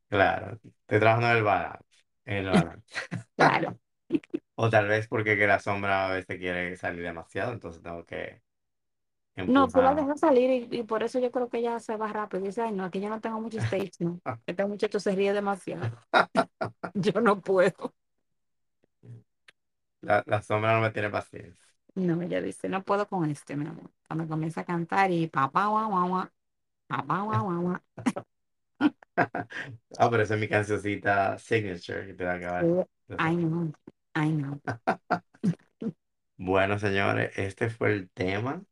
claro. 0.08 0.58
Estoy 0.82 1.00
trabajando 1.00 1.28
en 1.30 1.36
el 1.38 1.42
balance. 1.44 1.84
Claro. 3.36 3.78
O 4.56 4.70
tal 4.70 4.86
vez 4.88 5.06
porque 5.08 5.36
que 5.38 5.46
la 5.46 5.58
sombra 5.60 6.06
a 6.06 6.12
veces 6.12 6.38
quiere 6.38 6.76
salir 6.76 7.02
demasiado, 7.02 7.52
entonces 7.52 7.82
tengo 7.82 8.04
que 8.06 8.42
No, 9.46 9.70
tú 9.70 9.82
la 9.82 9.94
empujar. 9.94 9.94
dejas 9.94 10.20
salir 10.20 10.68
y, 10.72 10.78
y 10.80 10.82
por 10.84 11.02
eso 11.02 11.18
yo 11.18 11.30
creo 11.30 11.48
que 11.50 11.58
ella 11.58 11.78
se 11.78 11.96
va 11.96 12.08
rápido. 12.12 12.42
Dice, 12.44 12.62
ay, 12.62 12.72
no, 12.72 12.84
aquí 12.84 13.00
yo 13.00 13.10
no 13.10 13.20
tengo 13.20 13.40
mucho 13.40 13.58
stage, 13.58 13.92
no. 14.00 14.20
Este 14.46 14.64
muchacho 14.66 14.98
se 15.00 15.14
ríe 15.14 15.32
demasiado. 15.34 15.92
Yo 16.94 17.20
no 17.20 17.40
puedo. 17.40 17.94
La, 20.02 20.22
la 20.26 20.40
sombra 20.42 20.74
no 20.74 20.82
me 20.82 20.90
tiene 20.92 21.10
paciencia. 21.10 21.66
No, 21.96 22.20
ella 22.22 22.40
dice, 22.40 22.68
no 22.68 22.82
puedo 22.84 23.06
con 23.08 23.30
este, 23.30 23.56
mi 23.56 23.66
amor. 23.66 23.90
Cuando 24.08 24.26
comienza 24.28 24.62
a 24.62 24.64
cantar 24.64 25.10
y 25.12 25.28
papá, 25.28 25.66
guau, 25.68 25.90
guau, 25.90 26.08
guau, 26.08 26.28
papá, 26.88 27.22
guau, 27.22 27.44
guau, 27.44 27.62
guau. 27.62 27.80
Ah, 29.98 30.10
pero 30.10 30.22
esa 30.22 30.34
es 30.34 30.40
mi 30.40 30.48
cancioncita 30.48 31.38
signature 31.38 32.06
que 32.06 32.14
te 32.14 32.24
va 32.24 32.32
a 32.32 32.36
acabar. 32.36 32.72
Ay, 33.16 33.36
sacar. 33.36 33.36
no, 33.36 33.72
ay, 34.14 34.32
no. 34.32 34.60
Bueno, 36.36 36.78
señores, 36.78 37.32
este 37.38 37.70
fue 37.70 37.92
el 37.92 38.10
tema 38.10 38.64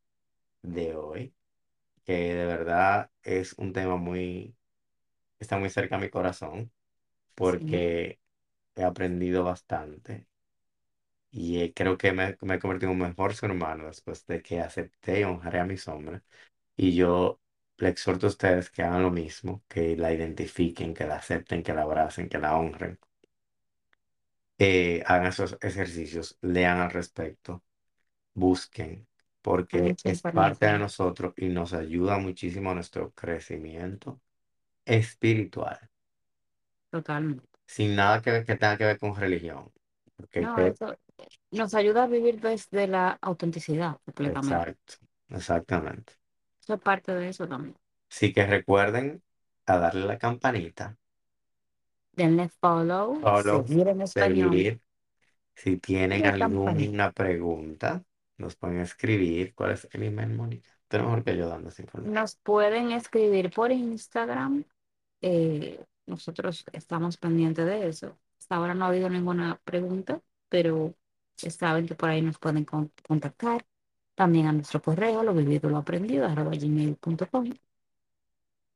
de 0.62 0.96
hoy, 0.96 1.34
que 2.04 2.34
de 2.34 2.46
verdad 2.46 3.10
es 3.22 3.54
un 3.58 3.72
tema 3.74 3.96
muy, 3.96 4.56
está 5.40 5.58
muy 5.58 5.70
cerca 5.70 5.96
a 5.96 5.98
mi 6.00 6.10
corazón, 6.10 6.72
porque 7.34 8.20
he 8.76 8.84
aprendido 8.84 9.44
bastante 9.44 10.26
y 11.30 11.60
eh, 11.62 11.72
creo 11.74 11.96
que 11.98 12.12
me, 12.12 12.36
me 12.42 12.54
he 12.56 12.58
convertido 12.58 12.92
en 12.92 13.00
un 13.00 13.08
mejor 13.08 13.34
ser 13.34 13.50
humano 13.50 13.86
después 13.86 14.26
de 14.26 14.42
que 14.42 14.60
acepté 14.60 15.20
y 15.20 15.24
honré 15.24 15.60
a 15.60 15.64
mi 15.64 15.76
sombra. 15.76 16.22
Y 16.76 16.96
yo 16.96 17.41
le 17.82 17.88
exhorto 17.90 18.26
a 18.26 18.30
ustedes 18.30 18.70
que 18.70 18.82
hagan 18.82 19.02
lo 19.02 19.10
mismo, 19.10 19.62
que 19.68 19.96
la 19.96 20.12
identifiquen, 20.12 20.94
que 20.94 21.06
la 21.06 21.16
acepten, 21.16 21.62
que 21.62 21.74
la 21.74 21.82
abracen, 21.82 22.28
que 22.30 22.38
la 22.38 22.56
honren. 22.56 22.98
Eh, 24.58 25.02
hagan 25.06 25.26
esos 25.28 25.58
ejercicios, 25.60 26.38
lean 26.42 26.78
al 26.80 26.90
respecto, 26.90 27.64
busquen, 28.34 29.08
porque 29.42 29.96
mucha 29.96 30.04
es 30.04 30.22
parte 30.24 30.66
de 30.66 30.78
nosotros 30.78 31.34
y 31.38 31.48
nos 31.50 31.72
ayuda 31.74 32.18
muchísimo 32.18 32.70
a 32.70 32.74
nuestro 32.76 33.12
crecimiento 33.12 34.20
espiritual, 34.86 35.78
totalmente. 36.90 37.48
sin 37.66 37.96
nada 37.96 38.22
que, 38.22 38.44
que 38.44 38.56
tenga 38.56 38.76
que 38.78 38.84
ver 38.86 38.98
con 38.98 39.16
religión. 39.16 39.72
Porque 40.16 40.40
No, 40.44 40.50
que- 40.50 40.74
eso 40.74 40.96
nos 41.52 41.74
ayuda 41.74 42.04
a 42.04 42.06
vivir 42.08 42.40
desde 42.40 42.86
la 42.88 43.18
autenticidad 43.22 43.98
completamente. 44.04 44.70
exacto, 44.70 44.94
exactamente. 45.30 46.14
Eso 46.62 46.74
es 46.74 46.80
parte 46.80 47.12
de 47.12 47.28
eso 47.28 47.46
también. 47.48 47.74
Así 48.10 48.32
que 48.32 48.46
recuerden 48.46 49.22
a 49.66 49.78
darle 49.78 50.06
la 50.06 50.18
campanita, 50.18 50.96
Denle 52.16 52.48
follow, 52.60 53.20
follow, 53.20 53.66
seguir 53.66 53.88
en 53.88 54.02
español 54.02 54.50
seguir. 54.50 54.80
Si 55.54 55.76
tienen 55.78 56.22
campanita. 56.22 56.44
alguna 56.44 57.12
pregunta, 57.12 58.02
nos 58.38 58.56
pueden 58.56 58.80
escribir. 58.80 59.54
¿Cuál 59.54 59.72
es 59.72 59.88
el 59.92 60.02
email, 60.04 60.30
Mónica? 60.34 60.70
Tú 60.88 60.96
eres 60.96 61.06
mejor 61.06 61.24
que 61.24 61.36
yo 61.36 61.48
dando 61.48 61.68
esa 61.68 61.82
información. 61.82 62.14
Nos 62.14 62.36
pueden 62.36 62.92
escribir 62.92 63.50
por 63.50 63.72
Instagram. 63.72 64.64
eh, 65.20 65.84
nosotros 66.06 66.64
estamos 66.72 67.16
pendientes 67.16 67.64
de 67.64 67.88
eso. 67.88 68.18
Hasta 68.38 68.56
ahora 68.56 68.74
no 68.74 68.84
ha 68.84 68.88
habido 68.88 69.08
ninguna 69.08 69.60
pregunta, 69.64 70.20
pero 70.48 70.94
saben 71.36 71.86
que 71.86 71.94
por 71.94 72.08
ahí 72.10 72.20
nos 72.22 72.38
pueden 72.38 72.64
con- 72.64 72.92
contactar. 73.06 73.64
También 74.14 74.46
a 74.46 74.52
nuestro 74.52 74.80
correo, 74.82 75.22
lo 75.22 75.34
vivido, 75.34 75.68
lo 75.70 75.76
aprendido, 75.78 76.26
arroba 76.26 76.52
gmail.com. 76.52 77.50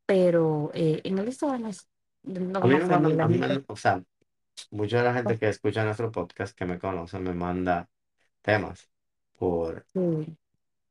Pero 0.07 0.71
eh, 0.75 1.01
en 1.05 1.19
el 1.19 1.27
Instagram 1.27 1.67
es 1.67 1.89
lo 2.25 2.61
A 2.61 2.67
mí 2.67 2.75
me 2.77 2.87
mandan, 2.87 3.21
a 3.21 3.29
mí 3.29 3.39
gente, 3.39 3.47
me- 3.47 3.65
o 3.67 3.77
sea, 3.77 4.03
mucha 4.71 4.99
de 4.99 5.05
la 5.05 5.15
gente 5.15 5.39
que 5.39 5.49
escucha 5.49 5.85
nuestro 5.85 6.13
podcast, 6.13 6.57
que 6.57 6.67
me 6.67 6.79
conoce, 6.79 7.19
me 7.21 7.35
manda 7.35 7.89
temas 8.43 8.91
por, 9.39 9.87
sí, 9.95 10.37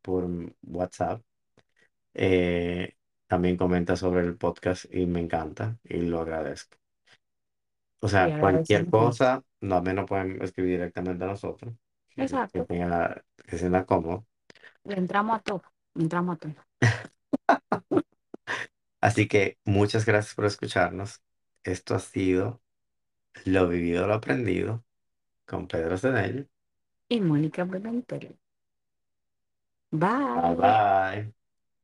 por 0.01 0.25
WhatsApp. 0.63 1.21
Eh, 2.13 2.95
también 3.27 3.57
comenta 3.57 3.95
sobre 3.97 4.21
el 4.21 4.37
podcast 4.37 4.85
y 4.93 5.05
me 5.07 5.21
encanta 5.21 5.77
y 5.85 5.99
lo 6.01 6.21
agradezco. 6.21 6.77
O 8.01 8.07
sí, 8.07 8.07
sea, 8.07 8.33
cualquier 8.33 8.87
agradecemos 8.87 8.89
cosa, 8.89 9.43
no, 9.61 9.81
me 9.81 9.93
no 9.93 10.05
pueden 10.05 10.41
escribir 10.41 10.73
directamente 10.77 11.23
a 11.23 11.27
nosotros, 11.27 11.73
que, 12.09 12.41
que 12.51 12.61
Exacto. 12.61 12.63
tenga, 12.63 13.23
que 13.37 13.51
se 13.51 13.57
sienta 13.59 13.85
cómodo. 13.85 14.25
Le 14.85 14.95
entramos 14.97 15.35
a 15.37 15.39
todo. 15.43 15.63
Le 15.95 16.03
entramos 16.03 16.35
a 16.35 16.39
todo. 16.39 16.55
Así 19.01 19.27
que 19.27 19.57
muchas 19.65 20.05
gracias 20.05 20.35
por 20.35 20.45
escucharnos. 20.45 21.21
Esto 21.63 21.95
ha 21.95 21.99
sido 21.99 22.61
lo 23.45 23.67
vivido, 23.69 24.07
lo 24.07 24.15
aprendido 24.15 24.85
con 25.47 25.67
Pedro 25.67 25.97
Cedeño. 25.99 26.47
Y 27.09 27.19
Mónica 27.19 27.65
Pimentel. 27.65 28.37
Bye 30.33 30.55
Bye. 30.55 30.55
bye. 30.55 31.33